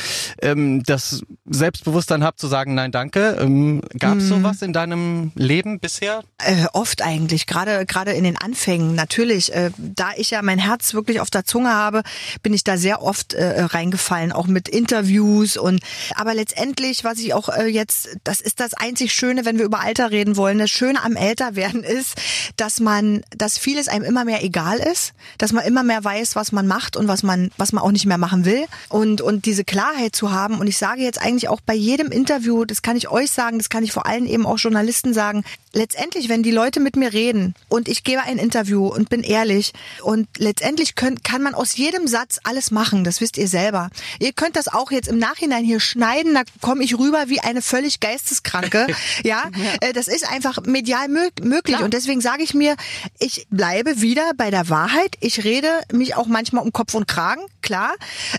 ähm, 0.41 0.83
das 0.83 1.23
Selbstbewusstsein 1.49 2.23
habe 2.23 2.37
zu 2.37 2.47
sagen, 2.47 2.75
nein, 2.75 2.91
danke. 2.91 3.37
Ähm, 3.39 3.81
gab's 3.97 4.27
sowas 4.27 4.61
in 4.61 4.73
deinem 4.73 5.31
Leben 5.35 5.79
bisher? 5.79 6.23
Äh, 6.37 6.65
oft 6.73 7.01
eigentlich, 7.01 7.47
gerade 7.47 7.85
gerade 7.85 8.11
in 8.11 8.23
den 8.23 8.37
Anfängen 8.37 8.95
natürlich. 8.95 9.53
Äh, 9.53 9.71
da 9.77 10.11
ich 10.15 10.31
ja 10.31 10.41
mein 10.41 10.59
Herz 10.59 10.93
wirklich 10.93 11.19
auf 11.19 11.29
der 11.29 11.45
Zunge 11.45 11.73
habe, 11.73 12.03
bin 12.43 12.53
ich 12.53 12.63
da 12.63 12.77
sehr 12.77 13.01
oft 13.01 13.33
äh, 13.33 13.63
reingefallen, 13.63 14.31
auch 14.31 14.47
mit 14.47 14.67
Interviews 14.67 15.57
und. 15.57 15.81
Aber 16.15 16.33
letztendlich, 16.33 17.03
was 17.03 17.19
ich 17.19 17.33
auch 17.33 17.49
äh, 17.49 17.67
jetzt, 17.67 18.17
das 18.23 18.41
ist 18.41 18.59
das 18.59 18.73
einzig 18.73 19.13
Schöne, 19.13 19.45
wenn 19.45 19.57
wir 19.57 19.65
über 19.65 19.81
Alter 19.81 20.11
reden 20.11 20.37
wollen. 20.37 20.57
Das 20.57 20.69
Schöne 20.69 21.03
am 21.03 21.15
Älterwerden 21.15 21.83
ist, 21.91 22.15
dass 22.57 22.79
man, 22.79 23.21
dass 23.35 23.57
vieles 23.57 23.87
einem 23.87 24.05
immer 24.05 24.25
mehr 24.25 24.43
egal 24.43 24.79
ist, 24.79 25.13
dass 25.37 25.51
man 25.51 25.65
immer 25.65 25.83
mehr 25.83 26.00
weiß, 26.03 26.35
was 26.35 26.51
man 26.51 26.67
macht 26.67 26.97
und 26.97 27.07
was 27.07 27.23
man, 27.23 27.51
was 27.57 27.73
man 27.73 27.83
auch 27.83 27.91
nicht 27.91 28.05
mehr 28.05 28.17
machen 28.17 28.45
will 28.45 28.65
und 28.89 29.21
und 29.21 29.45
diese 29.45 29.63
Klarheit 29.63 30.15
zu 30.15 30.31
haben. 30.31 30.59
Und 30.59 30.67
ich 30.67 30.77
sage 30.77 31.01
jetzt 31.01 31.21
eigentlich 31.21 31.49
auch 31.49 31.61
bei 31.61 31.73
jedem 31.75 32.07
Interview, 32.11 32.65
das 32.65 32.81
kann 32.81 32.95
ich 32.95 33.09
euch 33.09 33.31
sagen, 33.31 33.57
das 33.57 33.69
kann 33.69 33.83
ich 33.83 33.91
vor 33.91 34.05
allem 34.05 34.25
eben 34.25 34.45
auch 34.45 34.57
Journalisten 34.57 35.13
sagen. 35.13 35.43
Letztendlich, 35.73 36.27
wenn 36.27 36.43
die 36.43 36.51
Leute 36.51 36.79
mit 36.81 36.95
mir 36.97 37.13
reden 37.13 37.55
und 37.69 37.87
ich 37.87 38.03
gebe 38.03 38.21
ein 38.23 38.37
Interview 38.37 38.87
und 38.87 39.09
bin 39.09 39.23
ehrlich 39.23 39.71
und 40.03 40.27
letztendlich 40.37 40.95
könnt, 40.95 41.23
kann 41.23 41.41
man 41.41 41.53
aus 41.53 41.77
jedem 41.77 42.07
Satz 42.07 42.39
alles 42.43 42.71
machen. 42.71 43.03
Das 43.05 43.21
wisst 43.21 43.37
ihr 43.37 43.47
selber. 43.47 43.89
Ihr 44.19 44.33
könnt 44.33 44.57
das 44.57 44.67
auch 44.67 44.91
jetzt 44.91 45.07
im 45.07 45.17
Nachhinein 45.17 45.63
hier 45.63 45.79
schneiden. 45.79 46.33
Da 46.33 46.41
komme 46.59 46.83
ich 46.83 46.97
rüber 46.97 47.25
wie 47.27 47.39
eine 47.39 47.61
völlig 47.61 47.99
geisteskranke. 48.01 48.87
ja, 49.23 49.49
Äh, 49.79 49.93
das 49.93 50.07
ist 50.07 50.29
einfach 50.29 50.61
medial 50.65 51.07
mö 51.07 51.29
möglich 51.41 51.75
Klar. 51.75 51.83
und 51.83 51.93
deswegen 51.93 52.21
sage 52.21 52.43
ich 52.43 52.53
mir, 52.53 52.75
ich 53.19 53.47
bleibe 53.49 54.01
wieder 54.01 54.31
bei 54.35 54.51
der 54.51 54.69
Wahrheit. 54.69 55.15
Ich 55.19 55.43
rede 55.43 55.67
mich 55.93 56.15
auch 56.15 56.27
manchmal 56.27 56.63
um 56.63 56.71
Kopf 56.71 56.93
und 56.93 57.07
Kragen, 57.07 57.41
klar, 57.61 57.93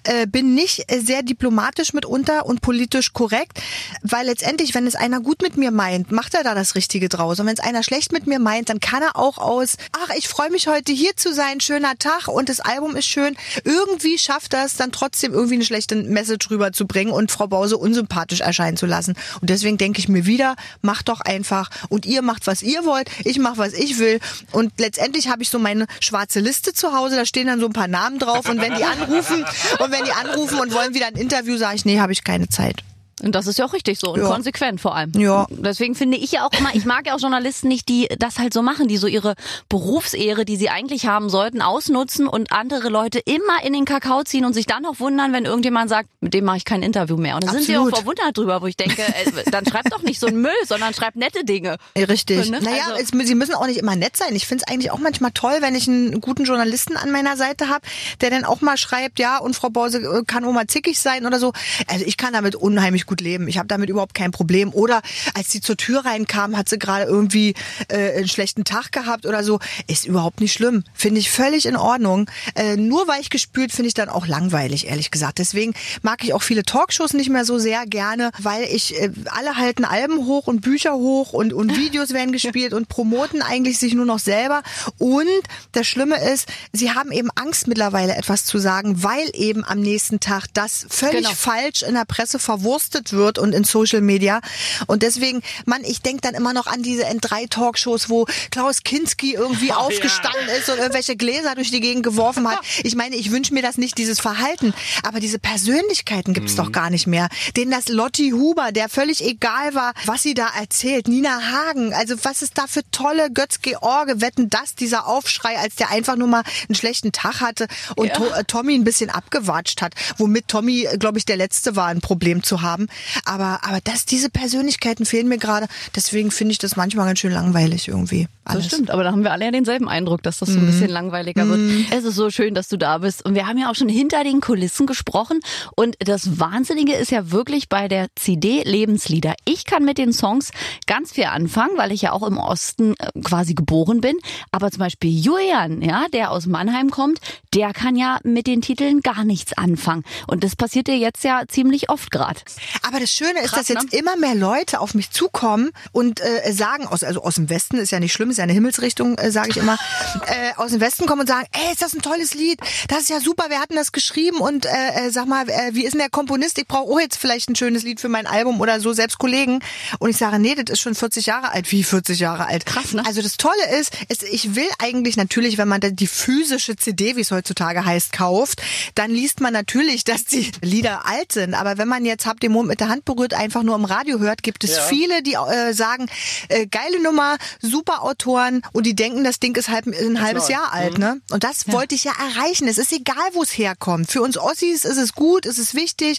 äh, 0.05 0.27
bin 0.27 0.55
nicht 0.55 0.85
sehr 0.91 1.23
diplomatisch 1.23 1.93
mitunter 1.93 2.47
und 2.47 2.61
politisch 2.61 3.13
korrekt, 3.13 3.61
weil 4.03 4.27
letztendlich, 4.27 4.75
wenn 4.75 4.87
es 4.87 4.95
einer 4.95 5.21
gut 5.21 5.43
mit 5.43 5.57
mir 5.57 5.71
meint, 5.71 6.13
macht 6.13 6.35
er 6.35 6.45
da 6.45 6.55
das 6.55 6.75
Richtige 6.75 7.09
draus. 7.09 7.41
Und 7.41 7.47
wenn 7.47 7.55
es 7.55 7.61
einer 7.61 7.83
schlecht 7.83 8.13
mit 8.13 8.27
mir 8.27 8.39
meint, 8.39 8.69
dann 8.69 8.81
kann 8.81 9.03
er 9.03 9.17
auch 9.17 9.39
aus, 9.39 9.77
ach, 9.93 10.15
ich 10.17 10.29
freue 10.29 10.51
mich 10.51 10.67
heute 10.67 10.93
hier 10.93 11.17
zu 11.17 11.33
sein, 11.33 11.61
schöner 11.61 11.97
Tag 11.99 12.29
und 12.29 12.49
das 12.49 12.61
Album 12.61 12.97
ist 12.97 13.07
schön. 13.07 13.37
Irgendwie 13.65 14.19
schafft 14.19 14.55
es 14.55 14.77
dann 14.77 14.93
trotzdem 14.93 15.33
irgendwie 15.33 15.55
eine 15.55 15.65
schlechte 15.65 15.97
Message 15.97 16.51
rüberzubringen 16.51 17.13
und 17.13 17.31
Frau 17.31 17.47
Bause 17.47 17.79
unsympathisch 17.79 18.41
erscheinen 18.41 18.77
zu 18.77 18.87
lassen. 18.87 19.15
Und 19.41 19.51
deswegen 19.51 19.79
denke 19.79 19.99
ich 19.99 20.09
mir 20.09 20.27
wieder, 20.27 20.57
macht 20.81 21.09
doch 21.09 21.21
einfach 21.21 21.71
und 21.89 22.07
ihr 22.07 22.23
macht, 22.23 22.47
was 22.47 22.63
ihr 22.63 22.85
wollt, 22.85 23.11
ich 23.25 23.39
mache, 23.39 23.59
was 23.59 23.73
ich 23.73 23.99
will. 23.99 24.21
Und 24.53 24.73
letztendlich 24.79 25.29
habe 25.29 25.43
ich 25.43 25.51
so 25.51 25.59
meine 25.59 25.87
schwarze 26.01 26.41
Liste 26.41 26.73
zu 26.73 26.93
Hause, 26.93 27.17
da 27.17 27.27
stehen 27.43 27.49
dann 27.49 27.61
so 27.61 27.67
ein 27.67 27.73
paar 27.73 27.89
Namen 27.89 28.19
drauf 28.19 28.49
und 28.49 28.61
wenn 28.61 28.75
die 28.75 28.85
anrufen 28.85 29.45
und 29.81 29.91
wenn 29.91 30.05
die 30.05 30.13
anrufen 30.13 30.61
und 30.61 30.73
wollen 30.73 30.95
wieder 30.95 31.07
ein 31.07 31.17
Interview, 31.17 31.57
sage 31.57 31.77
ich, 31.77 31.85
nee, 31.85 31.99
habe 31.99 32.13
ich 32.13 32.23
keine 32.23 32.49
Zeit. 32.49 32.77
Und 33.23 33.35
das 33.35 33.47
ist 33.47 33.59
ja 33.59 33.65
auch 33.65 33.73
richtig 33.73 33.99
so 33.99 34.13
und 34.13 34.21
Ja. 34.21 34.27
konsequent 34.29 34.81
vor 34.81 34.95
allem. 34.95 35.13
Ja. 35.17 35.47
Deswegen 35.51 35.95
finde 35.95 36.17
ich 36.19 36.33
ja 36.33 36.47
auch 36.47 36.53
immer, 36.59 36.75
ich 36.75 36.85
mag 36.85 37.07
ja 37.07 37.15
auch 37.15 37.21
Journalisten 37.21 37.69
nicht, 37.69 37.89
die 37.89 38.09
das 38.19 38.39
halt 38.39 38.53
so 38.53 38.63
machen, 38.63 38.89
die 38.89 38.97
so 38.97 39.07
ihre 39.07 39.35
Berufsehre, 39.69 40.45
die 40.45 40.57
sie 40.57 40.69
eigentlich 40.69 41.07
haben 41.07 41.29
sollten, 41.31 41.63
ausnutzen 41.63 42.27
und 42.29 42.53
andere 42.53 42.89
Leute 42.89 43.19
immer 43.21 43.65
in 43.65 43.73
den 43.73 43.85
Kakao 43.85 44.23
ziehen 44.23 44.45
und 44.45 44.53
sich 44.53 44.67
dann 44.67 44.83
noch 44.83 45.01
wundern, 45.01 45.33
wenn 45.33 45.45
irgendjemand 45.45 45.89
sagt, 45.91 46.09
mit 46.21 46.35
dem 46.35 46.45
mache 46.45 46.59
ich 46.59 46.65
kein 46.65 46.83
Interview 46.83 47.17
mehr. 47.17 47.35
Und 47.37 47.45
da 47.45 47.51
sind 47.53 47.63
sie 47.65 47.77
auch 47.77 47.89
verwundert 47.89 48.37
drüber, 48.37 48.63
wo 48.63 48.67
ich 48.67 48.77
denke, 48.77 49.03
äh, 49.03 49.51
dann 49.51 49.67
schreibt 49.67 49.93
doch 49.93 50.03
nicht 50.03 50.21
so 50.21 50.27
einen 50.27 50.41
Müll, 50.41 50.51
sondern 50.67 50.95
schreibt 50.95 51.17
nette 51.17 51.45
Dinge. 51.45 51.77
Richtig. 51.97 52.51
Ne? 52.51 52.61
Naja, 52.61 52.85
Also- 52.95 53.03
es, 53.19 53.27
sie 53.29 53.35
müssen 53.35 53.55
auch 53.55 53.67
nicht 53.67 53.79
immer 53.79 53.97
nett 53.97 54.17
sein. 54.17 54.35
Ich 54.35 54.47
finde 54.47 54.65
es 54.67 54.73
eigentlich 54.73 54.91
auch 54.91 54.99
manchmal 54.99 55.31
toll, 55.33 55.57
wenn 55.61 55.75
ich 55.75 55.89
einen 55.89 56.21
guten 56.21 56.45
Journalisten 56.45 56.97
an 56.97 57.11
meiner 57.11 57.37
Seite 57.37 57.69
habe, 57.69 57.87
der 58.21 58.31
dann 58.31 58.45
auch 58.45 58.61
mal 58.61 58.77
schreibt, 58.77 59.19
ja, 59.19 59.39
und 59.39 59.55
Frau 59.55 59.71
Bause 59.71 59.99
äh, 59.99 60.23
kann 60.27 60.43
mal 60.53 60.67
zickig 60.67 60.99
sein 60.99 61.25
oder 61.27 61.39
so. 61.39 61.53
Also 61.87 62.05
ich 62.05 62.17
kann 62.17 62.33
damit 62.33 62.55
unheimlich 62.57 63.07
gut 63.07 63.12
leben. 63.21 63.49
Ich 63.49 63.59
habe 63.59 63.69
damit 63.69 63.91
überhaupt 63.91 64.15
kein 64.15 64.31
Problem. 64.31 64.73
Oder 64.73 65.03
als 65.35 65.51
sie 65.51 65.61
zur 65.61 65.77
Tür 65.77 66.05
reinkam, 66.05 66.57
hat 66.57 66.69
sie 66.69 66.79
gerade 66.79 67.05
irgendwie 67.05 67.55
äh, 67.89 68.17
einen 68.19 68.29
schlechten 68.29 68.65
Tag 68.65 68.93
gehabt 68.93 69.27
oder 69.27 69.45
so. 69.45 69.59
Ist 69.87 70.07
überhaupt 70.07 70.41
nicht 70.41 70.53
schlimm. 70.53 70.85
Finde 70.95 71.21
ich 71.21 71.31
völlig 71.31 71.67
in 71.67 71.77
Ordnung. 71.77 72.31
Äh, 72.55 72.77
nur 72.77 73.07
weil 73.09 73.21
ich 73.21 73.31
gespült, 73.31 73.73
finde 73.73 73.89
ich 73.89 73.95
dann 73.95 74.09
auch 74.09 74.27
langweilig, 74.27 74.87
ehrlich 74.89 75.11
gesagt. 75.11 75.39
Deswegen 75.39 75.75
mag 76.03 76.23
ich 76.25 76.35
auch 76.35 76.43
viele 76.43 76.63
Talkshows 76.65 77.13
nicht 77.13 77.31
mehr 77.31 77.45
so 77.45 77.59
sehr 77.59 77.87
gerne, 77.87 78.31
weil 78.39 78.65
ich, 78.65 79.01
äh, 79.01 79.11
alle 79.27 79.57
halten 79.57 79.85
Alben 79.85 80.27
hoch 80.27 80.47
und 80.47 80.61
Bücher 80.61 80.95
hoch 80.95 81.33
und, 81.33 81.53
und 81.53 81.77
Videos 81.77 82.11
werden 82.11 82.33
gespielt 82.33 82.73
und 82.73 82.89
promoten 82.89 83.43
eigentlich 83.43 83.79
sich 83.79 83.95
nur 83.95 84.07
noch 84.07 84.19
selber. 84.19 84.63
Und 84.99 85.27
das 85.73 85.87
Schlimme 85.87 86.17
ist, 86.33 86.49
sie 86.73 86.93
haben 86.93 87.13
eben 87.13 87.31
Angst 87.35 87.67
mittlerweile 87.67 88.15
etwas 88.17 88.45
zu 88.45 88.59
sagen, 88.59 89.03
weil 89.03 89.29
eben 89.35 89.65
am 89.65 89.81
nächsten 89.81 90.21
Tag 90.21 90.47
das 90.55 90.87
völlig 90.89 91.23
Genau. 91.23 91.35
falsch 91.35 91.83
in 91.83 91.95
der 91.95 92.05
Presse 92.05 92.39
verwurstet 92.39 93.02
wird 93.11 93.39
und 93.39 93.53
in 93.53 93.65
Social 93.65 94.01
Media. 94.01 94.41
Und 94.87 95.03
deswegen, 95.03 95.43
Mann, 95.65 95.83
ich 95.85 96.03
denk 96.03 96.23
dann 96.23 96.35
immer 96.35 96.53
noch 96.53 96.69
an 96.69 96.83
diese 96.85 97.05
N3-Talkshows, 97.07 98.09
wo 98.09 98.27
Klaus 98.53 98.85
Kinski 98.85 99.35
irgendwie 99.35 99.73
aufgestanden 99.73 100.49
ist 100.59 100.69
und 100.69 100.79
irgendwelche 100.79 101.17
Gläser 101.17 101.55
durch 101.57 101.71
die 101.73 101.81
Gegend 101.81 102.05
geworfen 102.05 102.47
hat. 102.49 102.61
Ich 102.85 102.97
meine, 102.97 103.17
ich 103.17 103.31
wünsche 103.31 103.55
mir 103.55 103.63
das 103.63 103.79
nicht, 103.79 103.97
dieses 103.97 104.21
Verhalten. 104.21 104.75
Aber 105.03 105.21
diese 105.21 105.39
Persönlichkeiten 105.39 106.35
gibt's 106.35 106.57
doch 106.57 106.73
gar 106.73 106.91
nicht 106.91 107.07
mehr. 107.07 107.29
Denen 107.57 107.71
das 107.71 107.89
Lotti 107.89 108.31
Huber, 108.31 108.73
der 108.73 108.89
völlig 108.89 109.25
egal 109.25 109.75
war, 109.75 109.93
was 110.05 110.23
sie 110.23 110.35
da 110.35 110.49
erzählt. 110.59 111.09
Nina 111.09 111.41
Hagen, 111.51 111.95
also 111.95 112.15
was 112.25 112.43
ist 112.43 112.59
da 112.59 112.67
für 112.67 112.83
tolle 112.91 113.31
Götz-George, 113.31 114.21
wetten 114.21 114.51
das, 114.51 114.75
dieser 114.75 115.07
Aufschrei, 115.07 115.57
als 115.59 115.77
der 115.77 115.91
einfach 115.91 116.17
nur 116.17 116.29
mal 116.29 116.43
einen 116.69 116.75
schlechten 116.75 117.13
Tag 117.13 117.41
hatte 117.41 117.67
und 117.97 118.09
Ja. 118.09 118.37
äh, 118.39 118.45
Tommy 118.45 118.75
ein 118.75 118.85
bisschen 118.85 119.11
abgewatscht 119.11 119.81
hat, 119.81 119.95
womit 120.19 120.49
Tommy, 120.49 120.89
glaube 120.99 121.19
ich, 121.19 121.25
der 121.25 121.37
Letzte 121.37 121.77
war, 121.77 121.87
ein 121.87 122.01
Problem 122.01 122.43
zu 122.43 122.63
haben. 122.63 122.89
Aber, 123.25 123.61
aber 123.65 123.81
das, 123.83 124.07
diese 124.07 124.31
Persönlichkeiten 124.31 125.05
fehlen 125.05 125.29
mir 125.29 125.39
gerade. 125.39 125.67
Deswegen 125.95 126.31
finde 126.31 126.53
ich 126.53 126.59
das 126.59 126.77
manchmal 126.77 127.07
ganz 127.07 127.19
schön 127.21 127.33
langweilig 127.33 127.89
irgendwie. 127.89 128.29
Alles. 128.45 128.65
Das 128.65 128.73
stimmt, 128.73 128.91
aber 128.91 129.05
da 129.05 129.13
haben 129.13 129.23
wir 129.23 129.31
alle 129.31 129.45
ja 129.45 129.51
denselben 129.53 129.89
Eindruck, 129.89 130.23
dass 130.23 130.39
das 130.39 130.49
so 130.49 130.59
ein 130.59 130.67
bisschen 130.67 130.91
langweiliger 130.91 131.47
wird. 131.47 131.61
Es 131.93 132.05
ist 132.05 132.17
so 132.17 132.29
schön, 132.31 132.55
dass 132.55 132.69
du 132.69 132.77
da 132.77 132.99
bist. 132.99 133.25
Und 133.25 133.37
wir 133.37 133.47
haben 133.47 133.57
ja 133.57 133.71
auch 133.71 133.77
schon 133.77 133.89
hinter 133.89 134.25
den 134.25 134.41
Kulissen 134.41 134.87
gesprochen. 134.87 135.39
Und 135.77 135.97
das 136.01 136.41
Wahnsinnige 136.41 136.95
ist 136.95 137.13
ja 137.13 137.31
wirklich 137.31 137.69
bei 137.69 137.87
der 137.87 138.09
CD 138.17 138.63
Lebenslieder. 138.65 139.35
Ich 139.45 139.65
kann 139.65 139.85
mit 139.85 139.97
den 139.97 140.13
Songs 140.13 140.51
ganz 140.89 141.13
viel 141.13 141.25
anfangen, 141.25 141.77
weil 141.77 141.93
ich 141.93 142.03
ja 142.03 142.13
auch 142.13 142.27
im 142.27 142.37
Osten 142.37 142.95
äh, 142.99 143.21
quasi 143.23 143.55
geboren 143.55 144.01
bin. 144.01 144.17
Aber 144.51 144.71
zum 144.71 144.81
Beispiel 144.81 145.11
Julian, 145.11 145.81
ja, 145.81 146.07
der 146.13 146.33
aus 146.33 146.47
Mannheim 146.47 146.91
kommt, 146.91 147.21
der 147.55 147.73
kann 147.73 147.95
ja 147.95 148.19
mit 148.25 148.47
den 148.49 148.61
Titeln 148.61 149.01
gar 149.01 149.25
nichts 149.25 149.53
anfangen. 149.53 150.03
Und 150.27 150.43
das 150.43 150.57
passiert 150.57 150.89
dir 150.89 150.99
jetzt 150.99 151.23
ja 151.23 151.43
ziemlich 151.47 151.91
oft 151.91 152.11
gerade. 152.11 152.41
Aber 152.83 153.01
das 153.01 153.11
Schöne 153.11 153.41
ist, 153.41 153.53
Krass, 153.53 153.67
dass 153.67 153.69
jetzt 153.69 153.93
ne? 153.93 153.99
immer 153.99 154.17
mehr 154.17 154.35
Leute 154.35 154.81
auf 154.81 154.95
mich 154.95 155.11
zukommen 155.11 155.71
und 155.93 156.21
äh, 156.21 156.53
sagen, 156.53 156.87
aus, 156.87 157.05
also 157.05 157.23
aus 157.23 157.37
dem 157.37 157.49
Westen 157.51 157.77
ist 157.77 157.91
ja 157.91 158.01
nicht 158.01 158.13
schlimm, 158.13 158.31
ist 158.31 158.39
ja 158.39 158.45
eine 158.45 158.53
Himmelsrichtung, 158.53 159.19
äh, 159.19 159.31
sage 159.31 159.51
ich 159.51 159.57
immer, 159.57 159.79
äh, 160.27 160.55
aus 160.57 160.73
dem 160.73 160.81
Westen 160.81 161.07
kommen 161.07 161.23
und 161.23 161.27
sagen, 161.27 161.47
ey, 161.53 161.73
ist 161.73 161.83
das 161.83 161.95
ein 161.95 162.03
tolles 162.03 162.35
Lied, 162.35 162.61
das 162.89 163.03
ist 163.03 163.11
ja 163.11 163.21
super, 163.21 163.45
wer 163.49 163.61
hat 163.61 163.71
denn 163.71 163.77
das 163.77 163.93
geschrieben 163.93 164.39
und 164.39 164.67
äh, 164.67 164.71
äh, 165.07 165.11
sag 165.11 165.27
mal, 165.27 165.49
äh, 165.49 165.71
wie 165.73 165.85
ist 165.85 165.93
denn 165.93 166.01
der 166.01 166.11
Komponist? 166.11 166.59
Ich 166.59 166.67
brauche 166.67 166.91
auch 166.93 167.01
jetzt 167.01 167.17
vielleicht 167.17 167.49
ein 167.49 167.57
schönes 167.57 167.83
Lied 167.83 168.01
für 168.01 168.09
mein 168.09 168.27
Album 168.27 168.61
oder 168.61 168.81
so, 168.81 168.93
selbst 168.93 169.19
Kollegen. 169.19 169.61
Und 169.99 170.11
ich 170.11 170.17
sage, 170.17 170.39
nee, 170.39 170.55
das 170.55 170.75
ist 170.75 170.81
schon 170.81 170.95
40 170.95 171.27
Jahre 171.27 171.53
alt. 171.53 171.71
Wie 171.71 171.85
40 171.85 172.19
Jahre 172.19 172.47
alt? 172.47 172.67
Krass, 172.67 172.93
ne? 172.93 173.05
Also 173.07 173.23
das 173.23 173.37
Tolle 173.37 173.79
ist, 173.79 173.93
ist, 174.09 174.23
ich 174.23 174.55
will 174.55 174.69
eigentlich 174.79 175.17
natürlich, 175.17 175.59
wenn 175.59 175.69
man 175.69 175.81
die 175.81 176.07
physische 176.07 176.77
CD, 176.77 177.17
wie 177.17 177.21
es 177.21 177.31
heutzutage 177.31 177.85
heißt, 177.85 178.13
kauft, 178.13 178.63
dann 178.95 179.11
liest 179.11 179.41
man 179.41 179.53
natürlich, 179.53 180.05
dass 180.05 180.25
die 180.25 180.51
Lieder 180.61 181.07
alt 181.07 181.33
sind. 181.33 181.55
Aber 181.55 181.79
wenn 181.79 181.89
man 181.89 182.05
jetzt 182.05 182.27
Habt 182.27 182.43
den 182.43 182.53
Mond 182.53 182.62
mit 182.67 182.81
der 182.81 182.89
Hand 182.89 183.05
berührt, 183.05 183.35
einfach 183.35 183.63
nur 183.63 183.77
im 183.77 183.85
Radio 183.85 184.19
hört, 184.19 184.43
gibt 184.43 184.65
es 184.65 184.79
viele, 184.79 185.23
die 185.23 185.35
äh, 185.35 185.73
sagen, 185.73 186.07
äh, 186.49 186.67
geile 186.67 187.03
Nummer, 187.03 187.37
super 187.61 188.03
Autoren 188.03 188.63
und 188.73 188.85
die 188.87 188.95
denken, 188.95 189.25
das 189.25 189.41
Ding 189.41 189.57
ist 189.57 189.69
halb, 189.69 189.87
ein 189.87 190.21
halbes 190.21 190.49
Jahr 190.49 190.73
alt. 190.73 190.99
Ne? 190.99 191.21
Und 191.31 191.45
das 191.45 191.69
wollte 191.69 191.95
ich 191.95 192.05
ja 192.05 192.13
erreichen. 192.19 192.69
Es 192.69 192.79
ist 192.79 192.93
egal, 192.93 193.17
wo 193.33 193.43
es 193.43 193.51
herkommt. 193.57 194.11
Für 194.11 194.23
uns 194.23 194.37
Ossis 194.39 194.85
ist 194.85 194.97
es 194.97 195.13
gut, 195.15 195.47
ist 195.47 195.59
es 195.59 195.75
wichtig. 195.75 196.19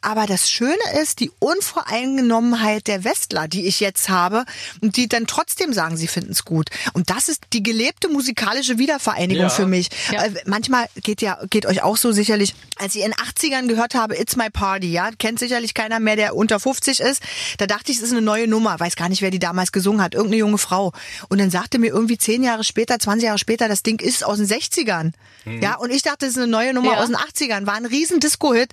Aber 0.00 0.26
das 0.26 0.50
Schöne 0.50 0.76
ist 1.00 1.20
die 1.20 1.30
Unvoreingenommenheit 1.38 2.86
der 2.86 3.04
Westler, 3.04 3.48
die 3.48 3.66
ich 3.66 3.80
jetzt 3.80 4.08
habe 4.08 4.44
und 4.80 4.96
die 4.96 5.08
dann 5.08 5.26
trotzdem 5.26 5.72
sagen, 5.72 5.96
sie 5.96 6.08
finden 6.08 6.32
es 6.32 6.44
gut. 6.44 6.70
Und 6.92 7.10
das 7.10 7.28
ist 7.28 7.42
die 7.52 7.62
gelebte 7.62 8.08
musikalische 8.08 8.78
Wiedervereinigung 8.78 9.44
Ja. 9.44 9.48
für 9.50 9.66
mich. 9.66 9.88
Ja. 10.10 10.24
Äh, 10.24 10.32
manchmal 10.46 10.86
geht 11.02 11.22
ja 11.22 11.38
geht 11.50 11.66
euch 11.66 11.82
auch 11.82 11.96
so 11.96 12.12
sicherlich, 12.12 12.54
als 12.78 12.94
ich 12.94 13.02
in 13.02 13.10
den 13.10 13.14
80ern 13.14 13.68
gehört 13.68 13.94
habe, 13.94 14.16
It's 14.16 14.36
My 14.36 14.50
Party, 14.50 14.90
ja, 14.90 15.10
kennt 15.18 15.38
sicherlich 15.52 15.74
keiner 15.74 16.00
mehr, 16.00 16.16
der 16.16 16.34
unter 16.34 16.58
50 16.58 17.00
ist. 17.00 17.22
Da 17.58 17.66
dachte 17.66 17.92
ich, 17.92 17.98
es 17.98 18.02
ist 18.04 18.12
eine 18.12 18.22
neue 18.22 18.48
Nummer, 18.48 18.80
weiß 18.80 18.96
gar 18.96 19.08
nicht, 19.10 19.20
wer 19.20 19.30
die 19.30 19.38
damals 19.38 19.70
gesungen 19.70 20.00
hat, 20.02 20.14
irgendeine 20.14 20.38
junge 20.40 20.56
Frau. 20.58 20.92
Und 21.28 21.38
dann 21.40 21.50
sagte 21.50 21.78
mir 21.78 21.88
irgendwie 21.88 22.16
zehn 22.16 22.42
Jahre 22.42 22.64
später, 22.64 22.98
20 22.98 23.26
Jahre 23.26 23.38
später, 23.38 23.68
das 23.68 23.82
Ding 23.82 24.00
ist 24.00 24.24
aus 24.24 24.38
den 24.38 24.46
60ern. 24.46 25.12
Ja, 25.60 25.74
und 25.76 25.90
ich 25.90 26.02
dachte, 26.02 26.24
es 26.26 26.32
ist 26.32 26.38
eine 26.38 26.46
neue 26.46 26.72
Nummer 26.72 26.92
Ja. 26.92 26.98
aus 27.00 27.06
den 27.06 27.16
80ern, 27.16 27.66
war 27.66 27.74
ein 27.74 27.84
riesen 27.86 28.20
Disco-Hit. 28.20 28.70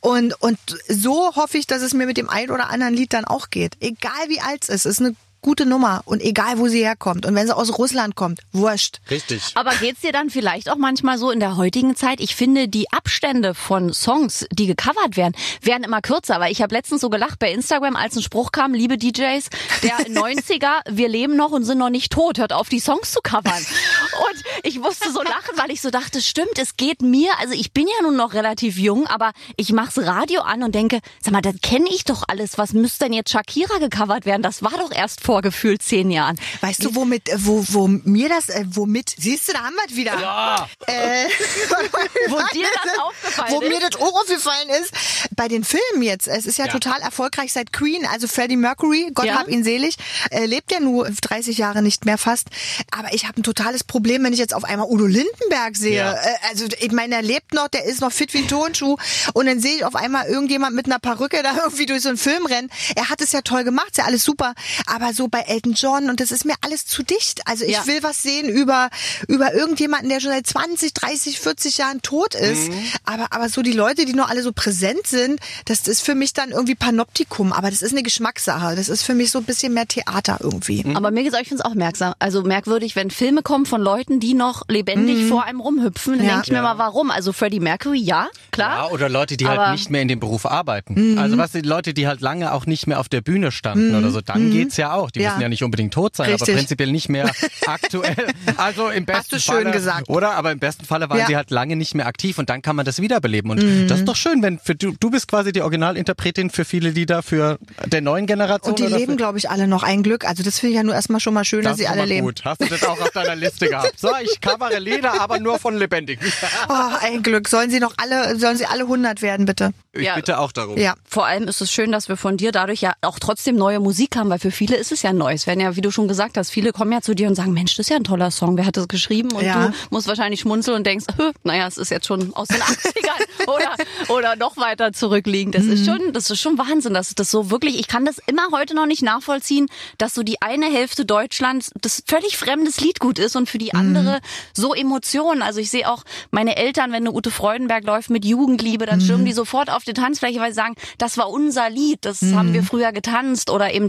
Und, 0.00 0.40
und 0.40 0.58
so 0.88 1.34
hoffe 1.34 1.58
ich, 1.58 1.66
dass 1.66 1.82
es 1.82 1.94
mir 1.94 2.06
mit 2.06 2.16
dem 2.16 2.28
ein 2.28 2.50
oder 2.50 2.70
anderen 2.70 2.94
Lied 2.94 3.12
dann 3.12 3.24
auch 3.24 3.50
geht. 3.50 3.74
Egal 3.80 4.28
wie 4.28 4.40
alt 4.40 4.62
es 4.64 4.68
ist, 4.68 4.86
es 4.86 4.92
ist 4.92 5.00
eine 5.00 5.14
gute 5.40 5.66
Nummer 5.66 6.02
und 6.04 6.20
egal 6.22 6.58
wo 6.58 6.68
sie 6.68 6.84
herkommt. 6.84 7.26
Und 7.26 7.34
wenn 7.34 7.46
sie 7.46 7.56
aus 7.56 7.78
Russland 7.78 8.14
kommt, 8.14 8.40
wurscht. 8.52 9.00
Richtig. 9.10 9.52
Aber 9.54 9.72
geht's 9.76 10.00
dir 10.00 10.12
dann 10.12 10.30
vielleicht 10.30 10.70
auch 10.70 10.76
manchmal 10.76 11.18
so 11.18 11.30
in 11.30 11.40
der 11.40 11.56
heutigen 11.56 11.96
Zeit? 11.96 12.20
Ich 12.20 12.36
finde, 12.36 12.68
die 12.68 12.90
Abstände 12.92 13.54
von 13.54 13.92
Songs, 13.92 14.46
die 14.52 14.66
gecovert 14.66 15.16
werden, 15.16 15.34
werden 15.62 15.84
immer 15.84 16.00
kürzer. 16.00 16.40
Weil 16.40 16.52
ich 16.52 16.62
habe 16.62 16.74
letztens 16.74 17.00
so 17.00 17.10
gelacht 17.10 17.38
bei 17.38 17.52
Instagram, 17.52 17.96
als 17.96 18.16
ein 18.16 18.22
Spruch 18.22 18.52
kam, 18.52 18.74
liebe 18.74 18.98
DJs, 18.98 19.48
der 19.82 19.98
90er, 20.08 20.80
wir 20.90 21.08
leben 21.08 21.36
noch 21.36 21.52
und 21.52 21.64
sind 21.64 21.78
noch 21.78 21.90
nicht 21.90 22.12
tot, 22.12 22.38
hört 22.38 22.52
auf, 22.52 22.68
die 22.68 22.80
Songs 22.80 23.12
zu 23.12 23.20
covern. 23.22 23.52
Und 23.54 24.44
ich 24.62 24.78
musste 24.78 25.10
so 25.12 25.22
lachen, 25.22 25.56
weil 25.56 25.70
ich 25.70 25.80
so 25.80 25.90
dachte, 25.90 26.20
stimmt, 26.20 26.58
es 26.58 26.76
geht 26.76 27.02
mir, 27.02 27.32
also 27.40 27.54
ich 27.54 27.72
bin 27.72 27.86
ja 27.86 28.02
nun 28.02 28.16
noch 28.16 28.34
relativ 28.34 28.78
jung, 28.78 29.06
aber 29.06 29.32
ich 29.56 29.72
mach's 29.72 29.98
Radio 29.98 30.42
an 30.42 30.62
und 30.62 30.74
denke, 30.74 31.00
sag 31.22 31.32
mal, 31.32 31.40
das 31.40 31.56
kenne 31.62 31.88
ich 31.90 32.04
doch 32.04 32.24
alles. 32.28 32.58
Was 32.58 32.72
müsste 32.72 33.04
denn 33.04 33.12
jetzt 33.12 33.30
Shakira 33.30 33.78
gecovert 33.78 34.26
werden? 34.26 34.42
Das 34.42 34.62
war 34.62 34.72
doch 34.72 34.92
erst 34.92 35.20
vor 35.20 35.29
gefühlt 35.40 35.82
zehn 35.82 36.10
Jahren. 36.10 36.38
Weißt 36.60 36.84
du, 36.84 36.94
womit, 36.94 37.30
wo, 37.36 37.64
wo 37.68 37.86
mir 37.88 38.28
das, 38.28 38.48
äh, 38.48 38.64
womit, 38.70 39.14
siehst 39.16 39.48
du, 39.48 39.52
da 39.52 39.60
haben 39.64 39.74
wir 39.76 39.84
es 39.88 39.96
wieder. 39.96 40.20
Ja. 40.20 40.68
Äh, 40.86 41.26
Wo 42.28 42.38
dir 42.52 42.66
das 42.84 42.98
aufgefallen 43.02 43.52
wo 43.52 43.60
ist? 43.60 43.68
mir 43.68 43.80
das 43.80 44.00
auch 44.00 44.20
aufgefallen 44.20 44.68
ist, 44.82 44.92
bei 45.36 45.48
den 45.48 45.64
Filmen 45.64 46.02
jetzt, 46.02 46.28
es 46.28 46.46
ist 46.46 46.58
ja, 46.58 46.66
Ja. 46.66 46.72
total 46.72 47.00
erfolgreich 47.00 47.52
seit 47.52 47.72
Queen, 47.72 48.04
also 48.06 48.26
Freddie 48.28 48.56
Mercury, 48.56 49.10
Gott 49.14 49.26
Ja. 49.26 49.38
hab 49.38 49.48
ihn 49.48 49.64
selig, 49.64 49.96
äh, 50.30 50.44
lebt 50.46 50.70
ja 50.72 50.80
nur 50.80 51.08
30 51.08 51.58
Jahre 51.58 51.82
nicht 51.82 52.04
mehr 52.04 52.18
fast, 52.18 52.48
aber 52.90 53.12
ich 53.14 53.26
habe 53.26 53.40
ein 53.40 53.42
totales 53.42 53.84
Problem, 53.84 54.22
wenn 54.24 54.32
ich 54.32 54.38
jetzt 54.38 54.54
auf 54.54 54.64
einmal 54.64 54.86
Udo 54.88 55.06
Lindenberg 55.06 55.76
sehe, 55.76 55.96
Ja. 55.96 56.12
äh, 56.14 56.36
also 56.50 56.66
ich 56.78 56.92
meine, 56.92 57.14
er 57.16 57.22
lebt 57.22 57.54
noch, 57.54 57.68
der 57.68 57.84
ist 57.84 58.00
noch 58.00 58.12
fit 58.12 58.32
wie 58.34 58.38
ein 58.38 58.48
Tonschuh 58.48 58.96
und 59.34 59.46
dann 59.46 59.60
sehe 59.60 59.76
ich 59.76 59.84
auf 59.84 59.94
einmal 59.96 60.26
irgendjemand 60.26 60.74
mit 60.76 60.86
einer 60.86 60.98
Perücke 60.98 61.42
da 61.42 61.54
irgendwie 61.64 61.86
durch 61.86 62.02
so 62.02 62.08
einen 62.08 62.18
Film 62.18 62.46
rennen, 62.46 62.70
er 62.96 63.08
hat 63.08 63.20
es 63.20 63.32
ja 63.32 63.40
toll 63.42 63.64
gemacht, 63.64 63.88
ist 63.90 63.98
ja 63.98 64.04
alles 64.04 64.24
super, 64.24 64.54
aber 64.86 65.12
so 65.14 65.19
bei 65.28 65.40
Elton 65.40 65.72
John 65.74 66.08
und 66.10 66.20
das 66.20 66.30
ist 66.30 66.44
mir 66.44 66.54
alles 66.64 66.86
zu 66.86 67.02
dicht, 67.02 67.40
also 67.46 67.64
ich 67.64 67.72
Ja. 67.72 67.86
will 67.86 68.02
was 68.02 68.22
sehen 68.22 68.48
über, 68.48 68.90
über 69.28 69.52
irgendjemanden, 69.54 70.08
der 70.08 70.20
schon 70.20 70.30
seit 70.32 70.46
20, 70.46 70.92
30, 70.94 71.40
40 71.40 71.78
Jahren 71.78 72.02
tot 72.02 72.34
ist. 72.34 72.70
Aber, 73.04 73.28
aber 73.32 73.48
so 73.48 73.62
die 73.62 73.72
Leute, 73.72 74.04
die 74.04 74.12
noch 74.14 74.28
alle 74.30 74.42
so 74.42 74.52
präsent 74.52 75.06
sind, 75.06 75.40
das 75.66 75.86
ist 75.88 76.02
für 76.02 76.14
mich 76.14 76.32
dann 76.32 76.50
irgendwie 76.50 76.74
Panoptikum. 76.74 77.52
Aber 77.52 77.70
das 77.70 77.82
ist 77.82 77.92
eine 77.92 78.02
Geschmackssache. 78.02 78.76
Das 78.76 78.88
ist 78.88 79.02
für 79.02 79.14
mich 79.14 79.30
so 79.30 79.38
ein 79.38 79.44
bisschen 79.44 79.72
mehr 79.74 79.86
Theater 79.86 80.38
irgendwie. 80.40 80.84
Aber 80.94 81.10
mir 81.10 81.22
gesagt, 81.24 81.42
ich 81.42 81.48
finde 81.48 81.62
es 81.64 81.70
auch 81.70 81.74
merksam, 81.74 82.14
also 82.18 82.42
merkwürdig, 82.42 82.96
wenn 82.96 83.10
Filme 83.10 83.42
kommen 83.42 83.66
von 83.66 83.80
Leuten, 83.80 84.20
die 84.20 84.34
noch 84.34 84.62
lebendig 84.68 85.26
vor 85.28 85.44
einem 85.44 85.60
rumhüpfen, 85.60 86.18
dann 86.18 86.26
Ja. 86.26 86.32
denke 86.34 86.46
ich 86.46 86.52
mir 86.52 86.62
mal, 86.62 86.78
warum? 86.78 87.10
Also 87.10 87.32
Freddie 87.32 87.60
Mercury, 87.60 88.00
ja, 88.00 88.28
klar. 88.50 88.86
Ja, 88.86 88.90
oder 88.90 89.08
Leute, 89.08 89.36
die 89.36 89.46
Aber- 89.46 89.66
halt 89.68 89.72
nicht 89.78 89.90
mehr 89.90 90.02
in 90.02 90.08
dem 90.08 90.20
Beruf 90.20 90.46
arbeiten. 90.46 91.18
Also 91.18 91.36
was 91.38 91.52
die 91.52 91.60
Leute, 91.60 91.94
die 91.94 92.06
halt 92.06 92.20
lange 92.20 92.52
auch 92.52 92.66
nicht 92.66 92.86
mehr 92.86 93.00
auf 93.00 93.08
der 93.08 93.20
Bühne 93.20 93.52
standen 93.52 93.94
oder 93.94 94.10
so, 94.10 94.20
dann 94.20 94.50
geht's 94.50 94.76
ja 94.76 94.92
auch. 94.92 95.09
Auch. 95.10 95.14
Die 95.14 95.20
Ja. 95.20 95.30
müssen 95.30 95.42
ja 95.42 95.48
nicht 95.48 95.62
unbedingt 95.64 95.92
tot 95.94 96.16
sein, 96.16 96.26
aber 96.28 96.34
Richtig. 96.40 96.56
prinzipiell 96.56 96.90
nicht 96.92 97.08
mehr 97.08 97.30
aktuell. 97.66 98.28
Also 98.56 98.88
im 98.88 99.04
besten 99.04 99.36
du 99.36 99.40
schön 99.40 99.54
Falle, 99.54 99.70
gesagt. 99.72 100.08
oder? 100.08 100.32
Aber 100.32 100.52
im 100.52 100.58
besten 100.58 100.84
Falle 100.84 101.08
waren 101.10 101.18
Ja. 101.18 101.24
Mhm. 101.24 101.28
sie 101.28 101.36
halt 101.36 101.50
lange 101.50 101.76
nicht 101.76 101.94
mehr 101.94 102.06
aktiv 102.06 102.38
und 102.38 102.50
dann 102.50 102.62
kann 102.62 102.76
man 102.76 102.84
das 102.84 103.00
wiederbeleben. 103.00 103.50
Und 103.50 103.88
das 103.88 104.00
ist 104.00 104.08
doch 104.08 104.16
schön, 104.16 104.42
wenn 104.42 104.58
für 104.58 104.74
du, 104.74 104.92
du 104.98 105.10
bist 105.10 105.28
quasi 105.28 105.52
die 105.52 105.62
Originalinterpretin 105.62 106.50
für 106.50 106.64
viele 106.64 106.90
Lieder 106.90 107.22
für 107.22 107.58
der 107.86 108.00
neuen 108.00 108.26
Generation. 108.26 108.70
Und 108.72 108.78
die 108.78 108.86
leben, 108.86 109.16
glaube 109.16 109.38
ich, 109.38 109.50
alle 109.50 109.66
noch 109.66 109.82
ein 109.82 110.02
Glück. 110.02 110.24
Also 110.24 110.42
das 110.42 110.58
finde 110.58 110.72
ich 110.72 110.76
ja 110.76 110.82
nur 110.82 110.94
erstmal 110.94 111.20
schon 111.20 111.34
mal 111.34 111.44
schön, 111.44 111.62
das 111.62 111.72
dass 111.72 111.78
sie 111.78 111.84
ist 111.84 111.90
alle 111.90 112.00
aber 112.02 112.08
leben. 112.08 112.26
gut. 112.26 112.42
Hast 112.44 112.60
du 112.60 112.66
das 112.66 112.82
auch 112.84 113.00
auf 113.00 113.10
deiner 113.10 113.36
Liste 113.36 113.68
gehabt? 113.68 113.98
So, 113.98 114.08
ich 114.22 114.40
covere 114.40 114.78
Lieder, 114.78 115.20
aber 115.20 115.38
nur 115.40 115.58
von 115.58 115.76
Lebendigen. 115.76 116.24
Oh, 116.68 116.72
ein 117.00 117.22
Glück. 117.22 117.48
Sollen 117.48 117.70
sie 117.70 117.80
noch 117.80 117.94
alle, 117.96 118.38
sollen 118.38 118.56
sie 118.56 118.66
alle 118.66 118.82
100 118.84 119.22
werden, 119.22 119.46
bitte? 119.46 119.72
Ich 119.92 120.02
Ja. 120.04 120.14
bitte 120.14 120.38
auch 120.38 120.52
darum. 120.52 120.76
Ja. 120.78 120.94
Vor 121.08 121.26
allem 121.26 121.48
ist 121.48 121.60
es 121.60 121.72
schön, 121.72 121.90
dass 121.90 122.08
wir 122.08 122.16
von 122.16 122.36
dir 122.36 122.52
dadurch 122.52 122.80
ja 122.80 122.92
auch 123.02 123.18
trotzdem 123.18 123.56
neue 123.56 123.80
Musik 123.80 124.16
haben, 124.16 124.30
weil 124.30 124.38
für 124.38 124.50
viele 124.50 124.76
ist 124.76 124.92
es 124.92 124.99
ja 125.02 125.12
neu. 125.12 125.32
Es 125.32 125.46
werden 125.46 125.60
ja, 125.60 125.76
wie 125.76 125.80
du 125.80 125.90
schon 125.90 126.08
gesagt 126.08 126.36
hast, 126.36 126.50
viele 126.50 126.72
kommen 126.72 126.92
ja 126.92 127.00
zu 127.00 127.14
dir 127.14 127.28
und 127.28 127.34
sagen, 127.34 127.52
Mensch, 127.52 127.74
das 127.76 127.86
ist 127.86 127.90
ja 127.90 127.96
ein 127.96 128.04
toller 128.04 128.30
Song. 128.30 128.56
Wer 128.56 128.66
hat 128.66 128.76
das 128.76 128.88
geschrieben? 128.88 129.32
Und 129.32 129.44
Ja. 129.44 129.68
du 129.68 129.74
musst 129.90 130.08
wahrscheinlich 130.08 130.40
schmunzeln 130.40 130.76
und 130.76 130.86
denkst, 130.86 131.06
"Hö, 131.16 131.30
naja, 131.44 131.66
es 131.66 131.76
ist 131.78 131.90
jetzt 131.90 132.06
schon 132.06 132.34
aus 132.34 132.48
den 132.48 132.60
80ern 132.60 133.46
oder, 133.46 133.74
oder 134.08 134.36
noch 134.36 134.56
weiter 134.56 134.92
zurückliegend. 134.92 135.54
Das 135.54 135.64
ist 135.64 135.84
schon, 135.86 136.12
das 136.12 136.30
ist 136.30 136.40
schon 136.40 136.58
Wahnsinn, 136.58 136.94
dass 136.94 137.14
das 137.14 137.30
so 137.30 137.50
wirklich, 137.50 137.78
ich 137.78 137.88
kann 137.88 138.04
das 138.04 138.18
immer 138.26 138.48
heute 138.52 138.74
noch 138.74 138.86
nicht 138.86 139.02
nachvollziehen, 139.02 139.66
dass 139.98 140.14
so 140.14 140.22
die 140.22 140.40
eine 140.42 140.66
Hälfte 140.66 141.04
Deutschlands 141.04 141.70
das 141.80 142.02
völlig 142.06 142.36
fremdes 142.36 142.80
Lied 142.80 143.00
gut 143.00 143.18
ist 143.18 143.36
und 143.36 143.48
für 143.48 143.58
die 143.58 143.74
andere 143.74 144.20
so 144.54 144.74
Emotionen. 144.74 145.42
Also 145.42 145.60
ich 145.60 145.70
sehe 145.70 145.88
auch 145.88 146.02
meine 146.30 146.56
Eltern, 146.56 146.90
wenn 146.92 147.02
eine 147.06 147.12
Ute 147.12 147.30
Freudenberg 147.30 147.84
läuft 147.84 148.10
mit 148.10 148.24
Jugendliebe, 148.24 148.86
dann 148.86 149.00
stürmen 149.00 149.24
die 149.24 149.32
sofort 149.32 149.70
auf 149.70 149.84
die 149.84 149.92
Tanzfläche, 149.94 150.40
weil 150.40 150.50
sie 150.50 150.56
sagen, 150.56 150.74
das 150.98 151.16
war 151.16 151.30
unser 151.30 151.70
Lied, 151.70 151.98
das 152.04 152.22
haben 152.22 152.52
wir 152.52 152.62
früher 152.62 152.92
getanzt 152.92 153.50
oder 153.50 153.72
eben 153.72 153.88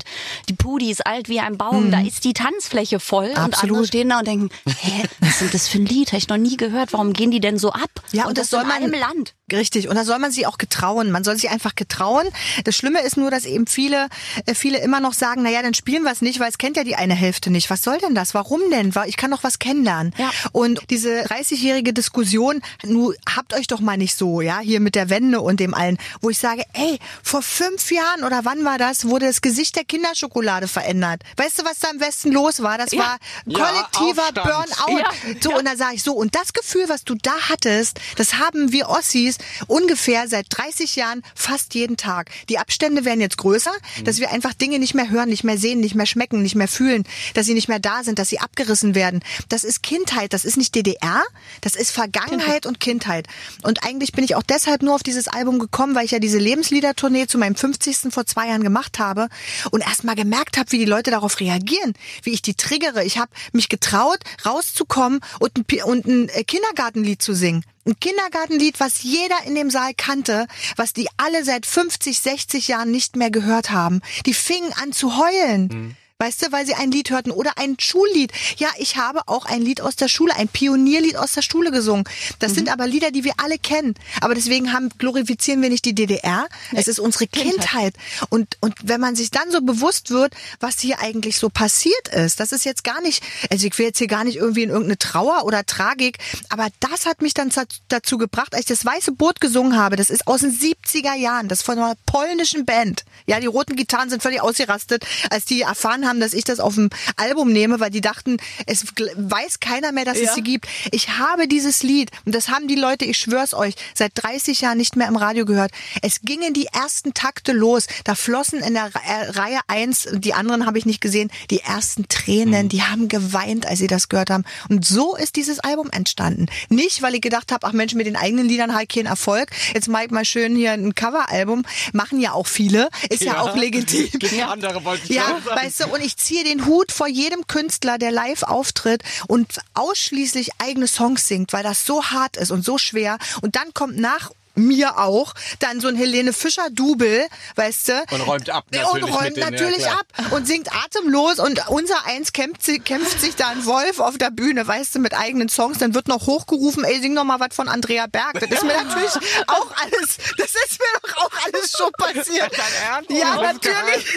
die 0.49 0.53
Pudi 0.53 0.95
ist 1.01 1.07
alt 1.07 1.29
wie 1.29 1.39
ein 1.39 1.57
Baum, 1.57 1.91
da 1.91 1.99
ist 2.01 2.23
die 2.23 2.33
Tanzfläche 2.33 2.99
voll 2.99 3.29
und 3.29 3.37
andere 3.37 3.53
Absolut. 3.61 3.87
stehen 3.87 4.09
da 4.09 4.19
und 4.19 4.27
denken, 4.27 4.49
hä, 4.67 5.03
was 5.19 5.41
ist 5.41 5.53
das 5.53 5.67
für 5.67 5.79
ein 5.79 5.85
Lied? 5.85 6.07
Habe 6.09 6.17
ich 6.17 6.27
noch 6.29 6.37
nie 6.37 6.57
gehört. 6.57 6.93
Warum 6.93 7.13
gehen 7.13 7.31
die 7.31 7.39
denn 7.39 7.57
so 7.57 7.71
ab? 7.71 7.89
Ja, 8.11 8.23
und, 8.23 8.29
und 8.29 8.37
das, 8.37 8.49
das 8.49 8.59
soll 8.59 8.67
man- 8.67 8.77
einem 8.83 8.93
Land. 8.93 9.33
Richtig. 9.51 9.87
Und 9.89 9.95
da 9.95 10.03
soll 10.05 10.19
man 10.19 10.31
sich 10.31 10.47
auch 10.47 10.57
getrauen. 10.57 11.11
Man 11.11 11.23
soll 11.23 11.35
sich 11.35 11.49
einfach 11.49 11.75
getrauen. 11.75 12.27
Das 12.63 12.75
Schlimme 12.75 13.01
ist 13.01 13.17
nur, 13.17 13.31
dass 13.31 13.45
eben 13.45 13.67
viele, 13.67 14.07
äh, 14.45 14.55
viele 14.55 14.79
immer 14.79 14.99
noch 14.99 15.13
sagen, 15.13 15.41
na 15.43 15.49
ja, 15.49 15.61
dann 15.61 15.73
spielen 15.73 16.03
wir 16.03 16.11
es 16.11 16.21
nicht, 16.21 16.39
weil 16.39 16.49
es 16.49 16.57
kennt 16.57 16.77
ja 16.77 16.83
die 16.83 16.95
eine 16.95 17.15
Hälfte 17.15 17.49
nicht. 17.51 17.69
Was 17.69 17.83
soll 17.83 17.97
denn 17.99 18.15
das? 18.15 18.33
Warum 18.33 18.61
denn? 18.71 18.93
Ich 19.07 19.17
kann 19.17 19.31
doch 19.31 19.43
was 19.43 19.59
kennenlernen. 19.59 20.13
Ja. 20.17 20.29
Und 20.51 20.81
diese 20.89 21.23
30-jährige 21.25 21.93
Diskussion, 21.93 22.61
nu 22.85 23.13
habt 23.35 23.53
euch 23.53 23.67
doch 23.67 23.79
mal 23.79 23.97
nicht 23.97 24.15
so, 24.15 24.41
ja, 24.41 24.59
hier 24.59 24.79
mit 24.79 24.95
der 24.95 25.09
Wende 25.09 25.41
und 25.41 25.59
dem 25.59 25.73
allen, 25.73 25.97
wo 26.21 26.29
ich 26.29 26.37
sage, 26.37 26.63
ey, 26.73 26.99
vor 27.23 27.41
fünf 27.41 27.91
Jahren 27.91 28.23
oder 28.23 28.41
wann 28.45 28.63
war 28.65 28.77
das, 28.77 29.05
wurde 29.05 29.25
das 29.27 29.41
Gesicht 29.41 29.75
der 29.75 29.83
Kinderschokolade 29.83 30.67
verändert. 30.67 31.21
Weißt 31.37 31.59
du, 31.59 31.65
was 31.65 31.79
da 31.79 31.89
im 31.91 31.99
Westen 31.99 32.31
los 32.31 32.61
war? 32.61 32.77
Das 32.77 32.91
Ja. 32.91 32.99
war 32.99 33.17
Ja, 33.45 33.59
kollektiver 33.65 34.23
Aufstand. 34.23 34.75
Burnout. 34.87 34.99
Ja. 34.99 35.11
So, 35.41 35.55
und 35.57 35.65
da 35.65 35.75
sage 35.75 35.95
ich 35.95 36.03
so, 36.03 36.13
und 36.13 36.35
das 36.35 36.53
Gefühl, 36.53 36.85
was 36.87 37.03
du 37.03 37.15
da 37.15 37.33
hattest, 37.49 37.99
das 38.17 38.35
haben 38.35 38.71
wir 38.71 38.89
Ossis 38.89 39.37
ungefähr 39.67 40.27
seit 40.27 40.45
30 40.49 40.95
Jahren 40.95 41.23
fast 41.35 41.73
jeden 41.75 41.97
Tag. 41.97 42.29
Die 42.49 42.57
Abstände 42.57 43.05
werden 43.05 43.21
jetzt 43.21 43.37
größer, 43.37 43.71
dass 44.03 44.19
wir 44.19 44.31
einfach 44.31 44.53
Dinge 44.53 44.79
nicht 44.79 44.93
mehr 44.93 45.09
hören, 45.09 45.29
nicht 45.29 45.43
mehr 45.43 45.57
sehen, 45.57 45.79
nicht 45.79 45.95
mehr 45.95 46.05
schmecken, 46.05 46.41
nicht 46.41 46.55
mehr 46.55 46.67
fühlen, 46.67 47.03
dass 47.33 47.45
sie 47.45 47.53
nicht 47.53 47.67
mehr 47.67 47.79
da 47.79 48.03
sind, 48.03 48.19
dass 48.19 48.29
sie 48.29 48.39
abgerissen 48.39 48.95
werden. 48.95 49.23
Das 49.49 49.63
ist 49.63 49.83
Kindheit, 49.83 50.33
das 50.33 50.45
ist 50.45 50.57
nicht 50.57 50.75
DDR, 50.75 51.23
das 51.61 51.75
ist 51.75 51.91
Vergangenheit 51.91 52.65
und 52.65 52.79
Kindheit. 52.79 53.27
Und 53.63 53.83
eigentlich 53.83 54.11
bin 54.11 54.23
ich 54.23 54.35
auch 54.35 54.43
deshalb 54.43 54.81
nur 54.81 54.95
auf 54.95 55.03
dieses 55.03 55.27
Album 55.27 55.59
gekommen, 55.59 55.95
weil 55.95 56.05
ich 56.05 56.11
ja 56.11 56.19
diese 56.19 56.37
Lebensliedertournee 56.37 57.27
zu 57.27 57.37
meinem 57.37 57.55
50. 57.55 58.11
vor 58.11 58.25
zwei 58.25 58.47
Jahren 58.47 58.63
gemacht 58.63 58.99
habe 58.99 59.27
und 59.71 59.81
erst 59.81 60.03
mal 60.03 60.15
gemerkt 60.15 60.57
habe, 60.57 60.71
wie 60.71 60.79
die 60.79 60.85
Leute 60.85 61.11
darauf 61.11 61.39
reagieren, 61.39 61.93
wie 62.23 62.31
ich 62.31 62.41
die 62.41 62.55
triggere. 62.55 63.03
Ich 63.03 63.17
habe 63.17 63.31
mich 63.51 63.69
getraut, 63.69 64.19
rauszukommen 64.45 65.19
und 65.39 65.51
ein, 65.57 65.83
und 65.83 66.05
ein 66.05 66.29
äh, 66.29 66.43
Kindergartenlied 66.43 67.21
zu 67.21 67.33
singen. 67.33 67.63
Ein 67.85 67.99
Kindergartenlied, 67.99 68.79
was 68.79 69.01
jeder 69.01 69.37
in 69.45 69.55
dem 69.55 69.71
Saal 69.71 69.93
kannte, 69.95 70.47
was 70.75 70.93
die 70.93 71.07
alle 71.17 71.43
seit 71.43 71.65
50, 71.65 72.19
60 72.19 72.67
Jahren 72.67 72.91
nicht 72.91 73.15
mehr 73.15 73.31
gehört 73.31 73.71
haben. 73.71 74.01
Die 74.25 74.35
fingen 74.35 74.71
an 74.73 74.91
zu 74.91 75.17
heulen. 75.17 75.97
Weißt 76.21 76.43
du, 76.43 76.51
weil 76.51 76.67
sie 76.67 76.75
ein 76.75 76.91
Lied 76.91 77.09
hörten 77.09 77.31
oder 77.31 77.57
ein 77.57 77.77
Schullied. 77.79 78.31
Ja, 78.57 78.69
ich 78.77 78.95
habe 78.95 79.21
auch 79.25 79.45
ein 79.45 79.63
Lied 79.63 79.81
aus 79.81 79.95
der 79.95 80.07
Schule, 80.07 80.35
ein 80.35 80.47
Pionierlied 80.47 81.17
aus 81.17 81.33
der 81.33 81.41
Schule 81.41 81.71
gesungen. 81.71 82.03
Das 82.37 82.53
sind 82.53 82.69
aber 82.71 82.85
Lieder, 82.85 83.09
die 83.09 83.23
wir 83.23 83.33
alle 83.37 83.57
kennen. 83.57 83.95
Aber 84.21 84.35
deswegen 84.35 84.71
haben, 84.71 84.89
glorifizieren 84.99 85.63
wir 85.63 85.69
nicht 85.69 85.83
die 85.83 85.95
DDR. 85.95 86.47
Es 86.73 86.87
ist 86.87 86.99
unsere 86.99 87.25
Kindheit. 87.25 87.95
Und, 88.29 88.55
und 88.59 88.75
wenn 88.83 89.01
man 89.01 89.15
sich 89.15 89.31
dann 89.31 89.49
so 89.49 89.61
bewusst 89.61 90.11
wird, 90.11 90.35
was 90.59 90.79
hier 90.79 90.99
eigentlich 90.99 91.37
so 91.37 91.49
passiert 91.49 92.09
ist, 92.09 92.39
das 92.39 92.51
ist 92.51 92.65
jetzt 92.65 92.83
gar 92.83 93.01
nicht, 93.01 93.23
also 93.49 93.65
ich 93.65 93.75
will 93.79 93.87
jetzt 93.87 93.97
hier 93.97 94.05
gar 94.05 94.23
nicht 94.23 94.35
irgendwie 94.35 94.61
in 94.61 94.69
irgendeine 94.69 94.99
Trauer 94.99 95.43
oder 95.45 95.65
Tragik, 95.65 96.19
aber 96.49 96.67
das 96.81 97.07
hat 97.07 97.23
mich 97.23 97.33
dann 97.33 97.51
dazu 97.87 98.19
gebracht, 98.19 98.53
als 98.53 98.61
ich 98.61 98.67
das 98.67 98.85
Weiße 98.85 99.13
Boot 99.13 99.41
gesungen 99.41 99.75
habe, 99.75 99.95
das 99.95 100.11
ist 100.11 100.27
aus 100.27 100.41
den 100.41 100.51
70er 100.51 101.15
Jahren, 101.15 101.47
das 101.47 101.59
ist 101.59 101.65
von 101.65 101.79
einer 101.79 101.95
polnischen 102.05 102.65
Band. 102.65 103.05
Ja, 103.25 103.39
die 103.39 103.47
roten 103.47 103.75
Gitarren 103.75 104.11
sind 104.11 104.21
völlig 104.21 104.41
ausgerastet, 104.41 105.03
als 105.31 105.45
die 105.45 105.61
erfahren 105.61 106.07
haben, 106.07 106.10
dass 106.19 106.33
ich 106.33 106.43
das 106.43 106.59
auf 106.59 106.75
dem 106.75 106.89
Album 107.17 107.51
nehme, 107.51 107.79
weil 107.79 107.89
die 107.89 108.01
dachten, 108.01 108.37
es 108.65 108.85
weiß 109.15 109.59
keiner 109.59 109.91
mehr, 109.91 110.05
dass 110.05 110.17
es 110.17 110.25
Ja. 110.29 110.33
sie 110.35 110.41
gibt. 110.43 110.67
Ich 110.91 111.09
habe 111.17 111.47
dieses 111.47 111.83
Lied 111.83 112.11
und 112.25 112.33
das 112.35 112.49
haben 112.49 112.67
die 112.67 112.75
Leute, 112.75 113.05
ich 113.05 113.17
schwör's 113.17 113.53
euch, 113.53 113.75
seit 113.95 114.11
30 114.15 114.61
Jahren 114.61 114.77
nicht 114.77 114.95
mehr 114.95 115.07
im 115.07 115.15
Radio 115.15 115.45
gehört. 115.45 115.71
Es 116.01 116.21
gingen 116.21 116.53
die 116.53 116.65
ersten 116.67 117.13
Takte 117.13 117.51
los, 117.51 117.87
da 118.03 118.15
flossen 118.15 118.59
in 118.59 118.73
der 118.73 118.85
äh, 119.07 119.29
Reihe 119.31 119.59
eins, 119.67 120.07
die 120.11 120.33
anderen 120.33 120.65
habe 120.65 120.77
ich 120.77 120.85
nicht 120.85 121.01
gesehen, 121.01 121.31
die 121.49 121.59
ersten 121.61 122.07
Tränen, 122.07 122.69
die 122.69 122.83
haben 122.83 123.07
geweint, 123.07 123.65
als 123.65 123.79
sie 123.79 123.87
das 123.87 124.09
gehört 124.09 124.29
haben. 124.29 124.43
Und 124.69 124.85
so 124.85 125.15
ist 125.15 125.35
dieses 125.35 125.59
Album 125.59 125.89
entstanden. 125.91 126.47
Nicht, 126.69 127.01
weil 127.01 127.15
ich 127.15 127.21
gedacht 127.21 127.51
habe, 127.51 127.65
ach 127.67 127.73
Mensch, 127.73 127.93
mit 127.93 128.05
den 128.07 128.15
eigenen 128.15 128.47
Liedern 128.47 128.73
halt 128.75 128.89
keinen 128.89 129.05
Erfolg. 129.05 129.49
Jetzt 129.73 129.87
mach 129.87 130.01
ich 130.01 130.11
mal 130.11 130.25
schön 130.25 130.55
hier 130.55 130.71
ein 130.73 130.95
Coveralbum. 130.95 131.63
Machen 131.93 132.19
ja 132.19 132.33
auch 132.33 132.47
viele. 132.47 132.89
Ist 133.09 133.21
ja, 133.21 133.33
Ja. 133.33 133.41
auch 133.41 133.55
legitim. 133.55 134.09
Gibt 134.19 134.33
andere, 134.41 134.83
wollte 134.83 135.03
ich 135.05 135.11
Ja, 135.11 135.39
weißt 135.45 135.81
du, 135.81 135.87
und 135.93 136.00
ich 136.01 136.17
ziehe 136.17 136.43
den 136.43 136.65
Hut 136.65 136.91
vor 136.91 137.07
jedem 137.07 137.47
Künstler, 137.47 137.97
der 137.97 138.11
live 138.11 138.43
auftritt 138.43 139.03
und 139.27 139.59
ausschließlich 139.73 140.51
eigene 140.57 140.87
Songs 140.87 141.27
singt, 141.27 141.53
weil 141.53 141.63
das 141.63 141.85
so 141.85 142.03
hart 142.05 142.37
ist 142.37 142.51
und 142.51 142.65
so 142.65 142.77
schwer. 142.77 143.17
Und 143.41 143.55
dann 143.55 143.73
kommt 143.73 143.97
nach 143.97 144.31
mir 144.55 144.97
auch 144.97 145.33
dann 145.59 145.79
so 145.79 145.87
ein 145.87 145.95
Helene 145.95 146.33
Fischer 146.33 146.67
Double, 146.71 147.27
weißt 147.55 147.89
du? 147.89 148.03
Und 148.11 148.21
räumt 148.21 148.49
ab 148.49 148.65
und 148.69 148.75
natürlich 148.75 149.15
räumt 149.15 149.23
mit 149.23 149.37
den, 149.37 149.43
ja, 149.43 149.51
natürlich 149.51 149.77
klar. 149.77 149.99
ab 149.99 150.31
und 150.31 150.47
singt 150.47 150.73
atemlos 150.73 151.39
und 151.39 151.67
unser 151.67 152.05
eins 152.05 152.33
kämpft, 152.33 152.61
kämpft 152.85 153.19
sich 153.19 153.35
da 153.35 153.49
ein 153.49 153.65
Wolf 153.65 153.99
auf 153.99 154.17
der 154.17 154.29
Bühne, 154.29 154.67
weißt 154.67 154.95
du, 154.95 154.99
mit 154.99 155.13
eigenen 155.13 155.49
Songs, 155.49 155.77
dann 155.79 155.93
wird 155.93 156.07
noch 156.07 156.27
hochgerufen, 156.27 156.83
ey, 156.83 156.99
sing 157.01 157.13
noch 157.13 157.23
mal 157.23 157.39
was 157.39 157.55
von 157.55 157.67
Andrea 157.67 158.07
Berg. 158.07 158.39
Das 158.39 158.49
ist 158.49 158.63
mir 158.63 158.73
natürlich 158.73 159.11
auch 159.47 159.71
alles, 159.81 160.17
das 160.37 160.47
ist 160.47 160.79
mir 160.79 160.99
doch 161.01 161.17
auch 161.17 161.31
alles 161.45 161.71
schon 161.77 161.91
passiert. 161.93 162.51
Dein 162.51 162.91
Ernst? 162.91 163.11
Ja, 163.11 163.35
hast 163.35 163.53
natürlich. 163.53 164.05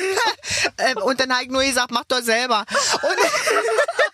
Ähm, 0.79 0.97
und 0.99 1.21
dann 1.21 1.33
habe 1.33 1.45
ich 1.45 1.51
nur 1.51 1.63
gesagt, 1.63 1.91
mach 1.91 2.05
doch 2.05 2.21
selber. 2.21 2.65
Und, 3.03 3.17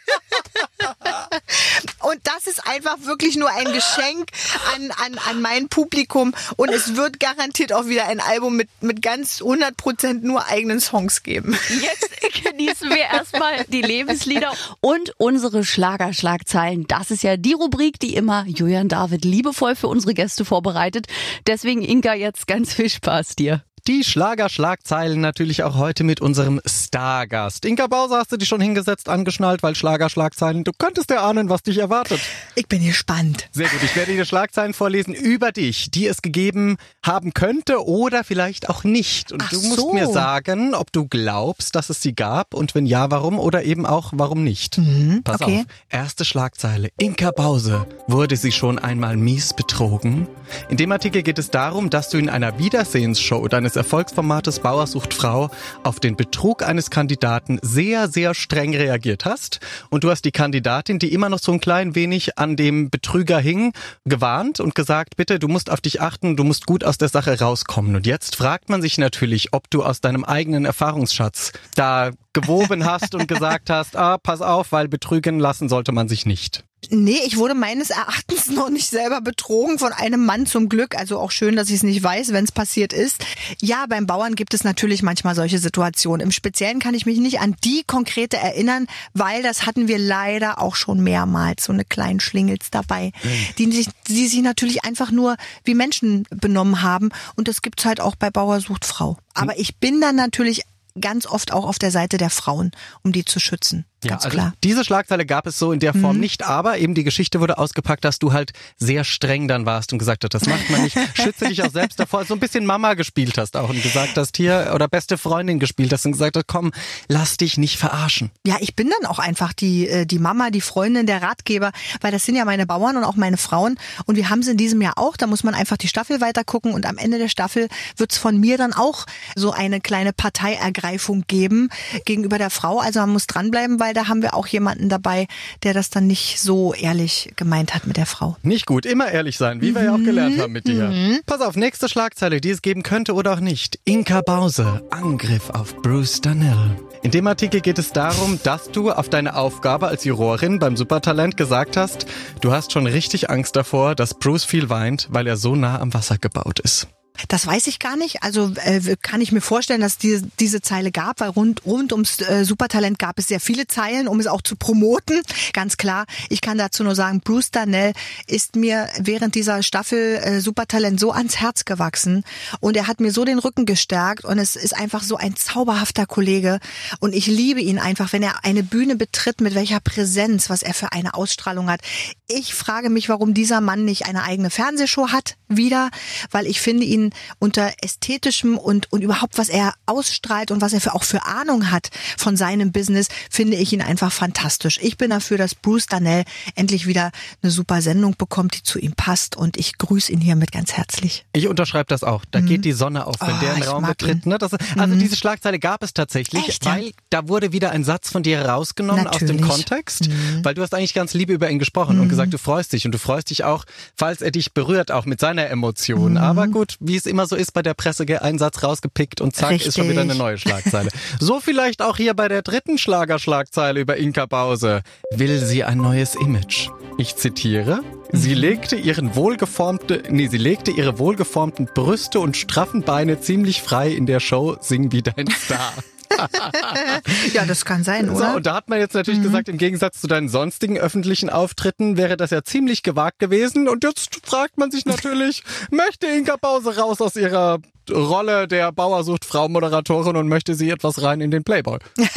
und 2.00 2.20
das 2.24 2.46
ist 2.46 2.66
einfach 2.66 2.96
wirklich 3.02 3.36
nur 3.36 3.50
ein 3.50 3.72
Geschenk 3.72 4.30
an, 4.74 4.90
an, 5.04 5.18
an 5.28 5.42
mein 5.42 5.68
Publikum. 5.68 6.34
Und 6.56 6.70
es 6.70 6.96
wird 6.96 7.20
garantiert 7.20 7.72
auch 7.72 7.86
wieder 7.86 8.06
ein 8.06 8.20
Album 8.20 8.56
mit, 8.56 8.68
mit 8.80 9.02
ganz 9.02 9.40
100% 9.40 10.20
nur 10.22 10.46
eigenen 10.46 10.80
Songs 10.80 11.22
geben. 11.22 11.58
Jetzt 11.68 12.10
genießen 12.44 12.90
wir 12.90 12.98
erstmal 13.12 13.64
die 13.68 13.82
Lebenslieder 13.82 14.52
und 14.80 15.12
unsere 15.18 15.64
Schlagerschlagzeilen. 15.64 16.86
Das 16.86 17.10
ist 17.10 17.22
ja 17.22 17.36
die 17.36 17.52
Rubrik, 17.52 17.98
die 18.00 18.14
immer 18.14 18.44
Julian 18.46 18.88
David 18.88 19.24
liebevoll 19.24 19.76
für 19.76 19.88
unsere 19.88 20.14
Gäste 20.14 20.44
vorbereitet. 20.44 21.06
Deswegen, 21.46 21.82
Inka, 21.82 22.14
jetzt 22.14 22.46
ganz 22.46 22.74
viel 22.74 22.88
Spaß 22.88 23.36
dir. 23.36 23.64
Die 23.88 24.04
Schlagerschlagzeilen 24.04 25.20
natürlich 25.20 25.62
auch 25.64 25.76
heute 25.76 26.04
mit 26.04 26.20
unserem 26.20 26.60
Stargast. 26.66 27.64
Inka 27.64 27.86
Bauser 27.86 28.18
hast 28.18 28.30
du 28.30 28.36
dich 28.36 28.48
schon 28.48 28.60
hingesetzt, 28.60 29.08
angeschnallt, 29.08 29.62
weil 29.62 29.74
Schlagerschlagzeilen, 29.74 30.64
du 30.64 30.72
könntest 30.76 31.10
ja 31.10 31.26
ahnen, 31.28 31.48
was 31.48 31.62
dich 31.62 31.78
erwartet. 31.78 32.20
Ich 32.54 32.66
bin 32.68 32.84
gespannt. 32.84 33.48
Sehr 33.52 33.68
gut, 33.68 33.82
ich 33.82 33.96
werde 33.96 34.12
dir 34.12 34.24
Schlagzeilen 34.24 34.74
vorlesen 34.74 35.14
über 35.14 35.50
dich, 35.52 35.90
die 35.90 36.06
es 36.06 36.20
gegeben 36.22 36.76
haben 37.04 37.32
könnte 37.32 37.84
oder 37.86 38.22
vielleicht 38.22 38.68
auch 38.68 38.84
nicht. 38.84 39.32
Und 39.32 39.42
Ach 39.44 39.50
du 39.50 39.60
musst 39.62 39.76
so. 39.80 39.92
mir 39.92 40.08
sagen, 40.08 40.74
ob 40.74 40.92
du 40.92 41.06
glaubst, 41.08 41.74
dass 41.74 41.90
es 41.90 42.02
sie 42.02 42.14
gab 42.14 42.54
und 42.54 42.74
wenn 42.74 42.86
ja, 42.86 43.10
warum 43.10 43.38
oder 43.38 43.64
eben 43.64 43.86
auch 43.86 44.12
warum 44.14 44.44
nicht. 44.44 44.76
Pass 44.76 44.84
Mhm, 44.86 45.22
okay. 45.26 45.60
auf, 45.60 45.64
erste 45.88 46.24
Schlagzeile. 46.24 46.90
Inka 46.98 47.30
Bause, 47.30 47.86
wurde 48.06 48.36
sie 48.36 48.52
schon 48.52 48.78
einmal 48.78 49.16
mies 49.16 49.54
betrogen? 49.54 50.28
In 50.68 50.76
dem 50.76 50.90
Artikel 50.92 51.22
geht 51.22 51.38
es 51.38 51.50
darum, 51.50 51.90
dass 51.90 52.08
du 52.10 52.18
in 52.18 52.28
einer 52.28 52.58
Wiedersehensshow 52.58 53.46
deines 53.48 53.69
Erfolgsformates 53.76 54.60
Bauer 54.60 54.86
sucht 54.86 55.14
Frau 55.14 55.50
auf 55.82 56.00
den 56.00 56.16
Betrug 56.16 56.62
eines 56.62 56.90
Kandidaten 56.90 57.58
sehr, 57.62 58.08
sehr 58.08 58.34
streng 58.34 58.74
reagiert 58.74 59.24
hast. 59.24 59.60
Und 59.90 60.04
du 60.04 60.10
hast 60.10 60.24
die 60.24 60.32
Kandidatin, 60.32 60.98
die 60.98 61.12
immer 61.12 61.28
noch 61.28 61.38
so 61.38 61.52
ein 61.52 61.60
klein 61.60 61.94
wenig 61.94 62.38
an 62.38 62.56
dem 62.56 62.90
Betrüger 62.90 63.38
hing, 63.38 63.72
gewarnt 64.04 64.60
und 64.60 64.74
gesagt, 64.74 65.16
bitte, 65.16 65.38
du 65.38 65.48
musst 65.48 65.70
auf 65.70 65.80
dich 65.80 66.00
achten, 66.00 66.36
du 66.36 66.44
musst 66.44 66.66
gut 66.66 66.84
aus 66.84 66.98
der 66.98 67.08
Sache 67.08 67.38
rauskommen. 67.38 67.96
Und 67.96 68.06
jetzt 68.06 68.36
fragt 68.36 68.68
man 68.68 68.82
sich 68.82 68.98
natürlich, 68.98 69.52
ob 69.52 69.70
du 69.70 69.82
aus 69.82 70.00
deinem 70.00 70.24
eigenen 70.24 70.64
Erfahrungsschatz 70.64 71.52
da 71.74 72.10
gewoben 72.32 72.84
hast 72.84 73.14
und 73.14 73.28
gesagt 73.28 73.70
hast, 73.70 73.96
ah, 73.96 74.18
pass 74.18 74.42
auf, 74.42 74.72
weil 74.72 74.88
betrügen 74.88 75.38
lassen 75.38 75.68
sollte 75.68 75.92
man 75.92 76.08
sich 76.08 76.26
nicht. 76.26 76.64
Nee, 76.88 77.20
ich 77.26 77.36
wurde 77.36 77.54
meines 77.54 77.90
Erachtens 77.90 78.48
noch 78.48 78.70
nicht 78.70 78.88
selber 78.88 79.20
betrogen 79.20 79.78
von 79.78 79.92
einem 79.92 80.24
Mann 80.24 80.46
zum 80.46 80.68
Glück. 80.68 80.96
Also 80.96 81.18
auch 81.18 81.30
schön, 81.30 81.54
dass 81.54 81.68
ich 81.68 81.76
es 81.76 81.82
nicht 81.82 82.02
weiß, 82.02 82.32
wenn 82.32 82.44
es 82.44 82.52
passiert 82.52 82.92
ist. 82.92 83.24
Ja, 83.60 83.84
beim 83.86 84.06
Bauern 84.06 84.34
gibt 84.34 84.54
es 84.54 84.64
natürlich 84.64 85.02
manchmal 85.02 85.34
solche 85.34 85.58
Situationen. 85.58 86.22
Im 86.22 86.32
Speziellen 86.32 86.80
kann 86.80 86.94
ich 86.94 87.04
mich 87.04 87.18
nicht 87.18 87.40
an 87.40 87.54
die 87.64 87.84
konkrete 87.86 88.38
erinnern, 88.38 88.86
weil 89.12 89.42
das 89.42 89.66
hatten 89.66 89.88
wir 89.88 89.98
leider 89.98 90.58
auch 90.60 90.74
schon 90.74 91.00
mehrmals, 91.02 91.64
so 91.64 91.72
eine 91.72 91.84
kleinen 91.84 92.20
Schlingels 92.20 92.70
dabei, 92.70 93.12
die, 93.58 93.70
sich, 93.70 93.88
die 94.08 94.26
sich 94.26 94.40
natürlich 94.40 94.84
einfach 94.84 95.10
nur 95.10 95.36
wie 95.64 95.74
Menschen 95.74 96.26
benommen 96.30 96.82
haben. 96.82 97.10
Und 97.36 97.46
das 97.46 97.60
gibt's 97.60 97.84
halt 97.84 98.00
auch 98.00 98.16
bei 98.16 98.30
Bauer 98.30 98.60
sucht 98.60 98.86
Frau. 98.86 99.18
Aber 99.34 99.58
ich 99.58 99.76
bin 99.76 100.00
dann 100.00 100.16
natürlich 100.16 100.62
ganz 100.98 101.26
oft 101.26 101.52
auch 101.52 101.66
auf 101.66 101.78
der 101.78 101.90
Seite 101.90 102.16
der 102.16 102.30
Frauen, 102.30 102.72
um 103.02 103.12
die 103.12 103.24
zu 103.24 103.38
schützen. 103.38 103.84
Ganz 104.08 104.24
also 104.24 104.34
klar. 104.34 104.54
Diese 104.64 104.84
Schlagzeile 104.84 105.26
gab 105.26 105.46
es 105.46 105.58
so 105.58 105.72
in 105.72 105.80
der 105.80 105.92
Form 105.92 106.16
Mhm. 106.16 106.20
nicht, 106.20 106.42
aber 106.46 106.78
eben 106.78 106.94
die 106.94 107.04
Geschichte 107.04 107.40
wurde 107.40 107.58
ausgepackt, 107.58 108.04
dass 108.04 108.18
du 108.18 108.32
halt 108.32 108.52
sehr 108.78 109.04
streng 109.04 109.46
dann 109.48 109.66
warst 109.66 109.92
und 109.92 109.98
gesagt 109.98 110.24
hast, 110.24 110.32
das 110.34 110.46
macht 110.46 110.70
man 110.70 110.82
nicht. 110.82 110.96
Schütze 111.14 111.46
dich 111.48 111.62
auch 111.62 111.70
selbst 111.70 112.00
davor. 112.00 112.24
So 112.24 112.34
ein 112.34 112.40
bisschen 112.40 112.64
Mama 112.66 112.94
gespielt 112.94 113.36
hast 113.38 113.56
auch 113.56 113.68
und 113.68 113.82
gesagt 113.82 114.16
hast, 114.16 114.36
hier, 114.36 114.72
oder 114.74 114.88
beste 114.88 115.18
Freundin 115.18 115.58
gespielt 115.58 115.92
hast 115.92 116.06
und 116.06 116.12
gesagt 116.12 116.36
hast, 116.36 116.46
komm, 116.46 116.72
lass 117.08 117.36
dich 117.36 117.58
nicht 117.58 117.76
verarschen. 117.78 118.30
Ja, 118.46 118.56
ich 118.60 118.74
bin 118.74 118.90
dann 118.98 119.10
auch 119.10 119.18
einfach 119.18 119.52
die, 119.52 119.88
äh, 119.88 120.06
die 120.06 120.18
Mama, 120.18 120.50
die 120.50 120.60
Freundin, 120.60 121.06
der 121.06 121.22
Ratgeber, 121.22 121.72
weil 122.00 122.12
das 122.12 122.24
sind 122.24 122.36
ja 122.36 122.44
meine 122.44 122.66
Bauern 122.66 122.96
und 122.96 123.04
auch 123.04 123.16
meine 123.16 123.36
Frauen. 123.36 123.78
Und 124.06 124.16
wir 124.16 124.30
haben 124.30 124.40
es 124.40 124.48
in 124.48 124.56
diesem 124.56 124.80
Jahr 124.80 124.94
auch. 124.96 125.16
Da 125.16 125.26
muss 125.26 125.44
man 125.44 125.54
einfach 125.54 125.76
die 125.76 125.88
Staffel 125.88 126.20
weiter 126.20 126.44
gucken 126.44 126.72
und 126.72 126.86
am 126.86 126.96
Ende 126.98 127.18
der 127.18 127.28
Staffel 127.28 127.68
wird's 127.96 128.16
von 128.18 128.38
mir 128.38 128.56
dann 128.56 128.72
auch 128.72 129.06
so 129.36 129.52
eine 129.52 129.80
kleine 129.80 130.12
Parteiergreifung 130.12 131.24
geben 131.26 131.68
gegenüber 132.04 132.38
der 132.38 132.50
Frau. 132.50 132.78
Also 132.78 133.00
man 133.00 133.10
muss 133.10 133.26
dranbleiben, 133.26 133.80
weil 133.80 133.89
da 133.94 134.08
haben 134.08 134.22
wir 134.22 134.34
auch 134.34 134.46
jemanden 134.46 134.88
dabei, 134.88 135.26
der 135.62 135.74
das 135.74 135.90
dann 135.90 136.06
nicht 136.06 136.40
so 136.40 136.74
ehrlich 136.74 137.32
gemeint 137.36 137.74
hat 137.74 137.86
mit 137.86 137.96
der 137.96 138.06
Frau. 138.06 138.36
Nicht 138.42 138.66
gut, 138.66 138.86
immer 138.86 139.10
ehrlich 139.10 139.36
sein, 139.36 139.60
wie 139.60 139.74
wir 139.74 139.84
ja 139.84 139.94
auch 139.94 140.02
gelernt 140.02 140.38
haben 140.40 140.52
mit 140.52 140.66
dir. 140.66 141.20
Pass 141.26 141.40
auf, 141.40 141.56
nächste 141.56 141.88
Schlagzeile, 141.88 142.40
die 142.40 142.50
es 142.50 142.62
geben 142.62 142.82
könnte 142.82 143.14
oder 143.14 143.34
auch 143.34 143.40
nicht. 143.40 143.78
Inka 143.84 144.20
Bause, 144.22 144.82
Angriff 144.90 145.50
auf 145.50 145.76
Bruce 145.82 146.20
Danell. 146.20 146.76
In 147.02 147.10
dem 147.10 147.26
Artikel 147.26 147.60
geht 147.60 147.78
es 147.78 147.92
darum, 147.92 148.38
dass 148.42 148.70
du 148.70 148.90
auf 148.90 149.08
deine 149.08 149.34
Aufgabe 149.34 149.88
als 149.88 150.04
Jurorin 150.04 150.58
beim 150.58 150.76
Supertalent 150.76 151.36
gesagt 151.36 151.76
hast, 151.76 152.06
du 152.42 152.52
hast 152.52 152.72
schon 152.72 152.86
richtig 152.86 153.30
Angst 153.30 153.56
davor, 153.56 153.94
dass 153.94 154.14
Bruce 154.14 154.44
viel 154.44 154.68
weint, 154.68 155.08
weil 155.10 155.26
er 155.26 155.36
so 155.36 155.56
nah 155.56 155.80
am 155.80 155.94
Wasser 155.94 156.18
gebaut 156.18 156.60
ist. 156.60 156.88
Das 157.28 157.46
weiß 157.46 157.66
ich 157.66 157.78
gar 157.78 157.96
nicht. 157.96 158.22
Also 158.22 158.52
äh, 158.64 158.96
kann 159.00 159.20
ich 159.20 159.32
mir 159.32 159.40
vorstellen, 159.40 159.80
dass 159.80 159.98
diese, 159.98 160.26
diese 160.38 160.60
Zeile 160.60 160.90
gab, 160.90 161.20
weil 161.20 161.30
rund, 161.30 161.64
rund 161.64 161.92
ums 161.92 162.20
äh, 162.20 162.44
Supertalent 162.44 162.98
gab 162.98 163.18
es 163.18 163.28
sehr 163.28 163.40
viele 163.40 163.66
Zeilen, 163.66 164.08
um 164.08 164.20
es 164.20 164.26
auch 164.26 164.42
zu 164.42 164.56
promoten. 164.56 165.22
Ganz 165.52 165.76
klar. 165.76 166.06
Ich 166.28 166.40
kann 166.40 166.58
dazu 166.58 166.84
nur 166.84 166.94
sagen, 166.94 167.20
Bruce 167.20 167.50
Darnell 167.50 167.92
ist 168.26 168.56
mir 168.56 168.88
während 168.98 169.34
dieser 169.34 169.62
Staffel 169.62 170.16
äh, 170.16 170.40
Supertalent 170.40 171.00
so 171.00 171.12
ans 171.12 171.36
Herz 171.36 171.64
gewachsen 171.64 172.24
und 172.60 172.76
er 172.76 172.86
hat 172.86 173.00
mir 173.00 173.12
so 173.12 173.24
den 173.24 173.38
Rücken 173.38 173.66
gestärkt 173.66 174.24
und 174.24 174.38
es 174.38 174.56
ist 174.56 174.76
einfach 174.76 175.02
so 175.02 175.16
ein 175.16 175.36
zauberhafter 175.36 176.06
Kollege 176.06 176.60
und 177.00 177.14
ich 177.14 177.26
liebe 177.26 177.60
ihn 177.60 177.78
einfach, 177.78 178.12
wenn 178.12 178.22
er 178.22 178.44
eine 178.44 178.62
Bühne 178.62 178.96
betritt, 178.96 179.40
mit 179.40 179.54
welcher 179.54 179.80
Präsenz, 179.80 180.50
was 180.50 180.62
er 180.62 180.74
für 180.74 180.92
eine 180.92 181.14
Ausstrahlung 181.14 181.70
hat. 181.70 181.80
Ich 182.28 182.54
frage 182.54 182.90
mich, 182.90 183.08
warum 183.08 183.34
dieser 183.34 183.60
Mann 183.60 183.84
nicht 183.84 184.06
eine 184.06 184.22
eigene 184.22 184.50
Fernsehshow 184.50 185.08
hat, 185.08 185.36
wieder, 185.48 185.90
weil 186.30 186.46
ich 186.46 186.60
finde 186.60 186.84
ihn 186.84 187.09
unter 187.38 187.72
ästhetischem 187.82 188.58
und, 188.58 188.92
und 188.92 189.02
überhaupt, 189.02 189.38
was 189.38 189.48
er 189.48 189.74
ausstrahlt 189.86 190.50
und 190.50 190.60
was 190.60 190.72
er 190.72 190.80
für, 190.80 190.94
auch 190.94 191.04
für 191.04 191.24
Ahnung 191.26 191.70
hat 191.70 191.90
von 192.16 192.36
seinem 192.36 192.72
Business, 192.72 193.08
finde 193.30 193.56
ich 193.56 193.72
ihn 193.72 193.82
einfach 193.82 194.12
fantastisch. 194.12 194.78
Ich 194.82 194.96
bin 194.96 195.10
dafür, 195.10 195.38
dass 195.38 195.54
Bruce 195.54 195.86
Danell 195.86 196.24
endlich 196.54 196.86
wieder 196.86 197.10
eine 197.42 197.50
super 197.50 197.82
Sendung 197.82 198.16
bekommt, 198.16 198.56
die 198.56 198.62
zu 198.62 198.78
ihm 198.78 198.92
passt 198.92 199.36
und 199.36 199.56
ich 199.56 199.78
grüße 199.78 200.12
ihn 200.12 200.20
hiermit 200.20 200.52
ganz 200.52 200.72
herzlich. 200.74 201.24
Ich 201.32 201.48
unterschreibe 201.48 201.86
das 201.86 202.04
auch. 202.04 202.24
Da 202.30 202.40
geht 202.40 202.64
die 202.64 202.72
Sonne 202.72 203.06
auf, 203.06 203.16
wenn 203.20 203.36
Oh, 203.36 203.40
der 203.40 203.52
einen 203.52 203.62
ich 203.62 203.68
Raum 203.68 203.84
betritt. 203.86 204.26
Ne? 204.26 204.38
Das, 204.38 204.52
also 204.76 204.94
diese 204.94 205.16
Schlagzeile 205.16 205.58
gab 205.58 205.82
es 205.82 205.94
tatsächlich, 205.94 206.48
Echt, 206.48 206.64
weil 206.64 206.92
da 207.10 207.28
wurde 207.28 207.52
wieder 207.52 207.70
ein 207.70 207.84
Satz 207.84 208.10
von 208.10 208.22
dir 208.22 208.42
rausgenommen 208.42 209.06
aus 209.06 209.18
dem 209.18 209.36
Natürlich. 209.36 209.48
Kontext, 209.48 210.08
weil 210.42 210.54
du 210.54 210.62
hast 210.62 210.74
eigentlich 210.74 210.94
ganz 210.94 211.14
lieb 211.14 211.30
über 211.30 211.50
ihn 211.50 211.58
gesprochen 211.58 212.00
und 212.00 212.08
gesagt, 212.08 212.32
du 212.32 212.38
freust 212.38 212.72
dich 212.72 212.84
und 212.86 212.92
du 212.92 212.98
freust 212.98 213.30
dich 213.30 213.44
auch, 213.44 213.64
falls 213.96 214.20
er 214.20 214.30
dich 214.30 214.52
berührt, 214.52 214.90
auch 214.90 215.06
mit 215.06 215.20
seiner 215.20 215.48
Emotion. 215.48 216.16
Aber 216.16 216.48
gut, 216.48 216.76
wie 216.80 216.96
es 217.00 217.06
immer 217.06 217.26
so 217.26 217.36
ist 217.36 217.52
bei 217.52 217.62
der 217.62 217.74
Presse, 217.74 218.06
gell, 218.06 218.18
ein 218.18 218.38
Satz 218.38 218.62
rausgepickt 218.62 219.20
und 219.20 219.34
zack, 219.34 219.52
ist 219.52 219.76
schon 219.76 219.88
wieder 219.88 220.02
eine 220.02 220.10
Richtig. 220.12 220.18
neue 220.18 220.38
Schlagzeile. 220.38 220.90
so 221.20 221.40
vielleicht 221.40 221.82
auch 221.82 221.96
hier 221.96 222.14
bei 222.14 222.28
der 222.28 222.42
dritten 222.42 222.78
Schlagerschlagzeile 222.78 223.80
über 223.80 223.96
Inka 223.96 224.26
Bause. 224.26 224.82
Will 225.14 225.38
sie 225.38 225.64
ein 225.64 225.78
neues 225.78 226.14
Image? 226.14 226.68
Ich 226.98 227.16
zitiere. 227.16 227.80
Sie 228.12 228.34
legte 228.34 228.76
ihren 228.76 229.14
wohlgeformte, 229.14 230.02
nee, 230.10 230.28
sie 230.28 230.38
legte 230.38 230.70
ihre 230.70 230.98
wohlgeformten 230.98 231.68
Brüste 231.74 232.20
und 232.20 232.36
straffen 232.36 232.82
Beine 232.82 233.20
ziemlich 233.20 233.62
frei 233.62 233.90
in 233.90 234.06
der 234.06 234.20
Show 234.20 234.56
Sing 234.60 234.92
wie 234.92 235.02
dein 235.02 235.28
Star. 235.30 235.72
Ja, 237.32 237.44
das 237.46 237.64
kann 237.64 237.84
sein, 237.84 238.06
So, 238.06 238.14
oder? 238.14 238.36
und 238.36 238.46
da 238.46 238.54
hat 238.54 238.68
man 238.68 238.78
jetzt 238.78 238.94
natürlich 238.94 239.22
gesagt, 239.22 239.48
im 239.48 239.58
Gegensatz 239.58 240.00
zu 240.00 240.06
deinen 240.06 240.28
sonstigen 240.28 240.78
öffentlichen 240.78 241.30
Auftritten 241.30 241.96
wäre 241.96 242.16
das 242.16 242.30
ja 242.30 242.42
ziemlich 242.42 242.82
gewagt 242.82 243.18
gewesen. 243.18 243.68
Und 243.68 243.84
jetzt 243.84 244.20
fragt 244.26 244.58
man 244.58 244.70
sich 244.70 244.86
natürlich, 244.86 245.42
möchte 245.70 246.06
Inka 246.06 246.36
Pause 246.36 246.76
raus 246.76 247.00
aus 247.00 247.16
ihrer 247.16 247.58
Rolle 247.90 248.46
der 248.46 248.72
Bauersucht 248.72 249.24
Frau 249.24 249.48
Moderatorin 249.48 250.16
und 250.16 250.28
möchte 250.28 250.54
sie 250.54 250.70
etwas 250.70 251.02
rein 251.02 251.20
in 251.20 251.30
den 251.30 251.44
Playboy? 251.44 251.78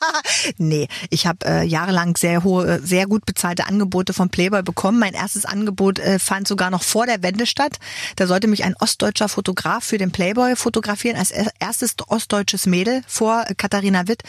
Nee, 0.58 0.88
ich 1.10 1.26
habe 1.26 1.44
äh, 1.46 1.64
jahrelang 1.64 2.16
sehr 2.16 2.44
hohe, 2.44 2.66
äh, 2.76 2.80
sehr 2.82 3.06
gut 3.06 3.26
bezahlte 3.26 3.66
Angebote 3.66 4.12
vom 4.12 4.28
Playboy 4.30 4.62
bekommen. 4.62 4.98
Mein 4.98 5.14
erstes 5.14 5.44
Angebot 5.44 5.98
äh, 5.98 6.18
fand 6.18 6.48
sogar 6.48 6.70
noch 6.70 6.82
vor 6.82 7.06
der 7.06 7.22
Wende 7.22 7.46
statt. 7.46 7.78
Da 8.16 8.26
sollte 8.26 8.46
mich 8.48 8.64
ein 8.64 8.74
ostdeutscher 8.78 9.28
Fotograf 9.28 9.84
für 9.84 9.98
den 9.98 10.10
Playboy 10.10 10.56
fotografieren, 10.56 11.16
als 11.16 11.30
er- 11.30 11.50
erstes 11.60 11.94
ostdeutsches 12.06 12.66
Mädel 12.66 13.02
vor 13.06 13.44
Katharina 13.56 14.08
Witt. 14.08 14.22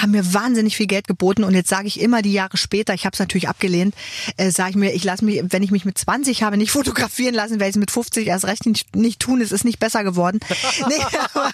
Haben 0.00 0.12
mir 0.12 0.34
wahnsinnig 0.34 0.76
viel 0.76 0.86
Geld 0.86 1.06
geboten 1.08 1.44
und 1.44 1.54
jetzt 1.54 1.68
sage 1.68 1.86
ich 1.88 2.00
immer 2.00 2.22
die 2.22 2.32
Jahre 2.32 2.56
später, 2.56 2.94
ich 2.94 3.04
habe 3.06 3.14
es 3.14 3.20
natürlich 3.20 3.48
abgelehnt, 3.48 3.94
äh, 4.36 4.50
sage 4.50 4.70
ich 4.70 4.76
mir, 4.76 4.92
ich 4.94 5.04
lasse 5.04 5.24
mich, 5.24 5.42
wenn 5.48 5.62
ich 5.62 5.70
mich 5.70 5.84
mit 5.84 5.98
20 5.98 6.42
habe 6.42 6.56
nicht 6.56 6.70
fotografieren 6.72 7.34
lassen, 7.34 7.54
werde 7.54 7.66
ich 7.70 7.76
es 7.76 7.80
mit 7.80 7.90
50 7.90 8.26
erst 8.26 8.46
recht 8.46 8.66
nicht, 8.66 8.94
nicht 8.96 9.20
tun. 9.20 9.40
Es 9.40 9.52
ist 9.52 9.64
nicht 9.64 9.78
besser 9.80 10.04
geworden. 10.04 10.40
nee, 10.88 10.94
aber 11.34 11.52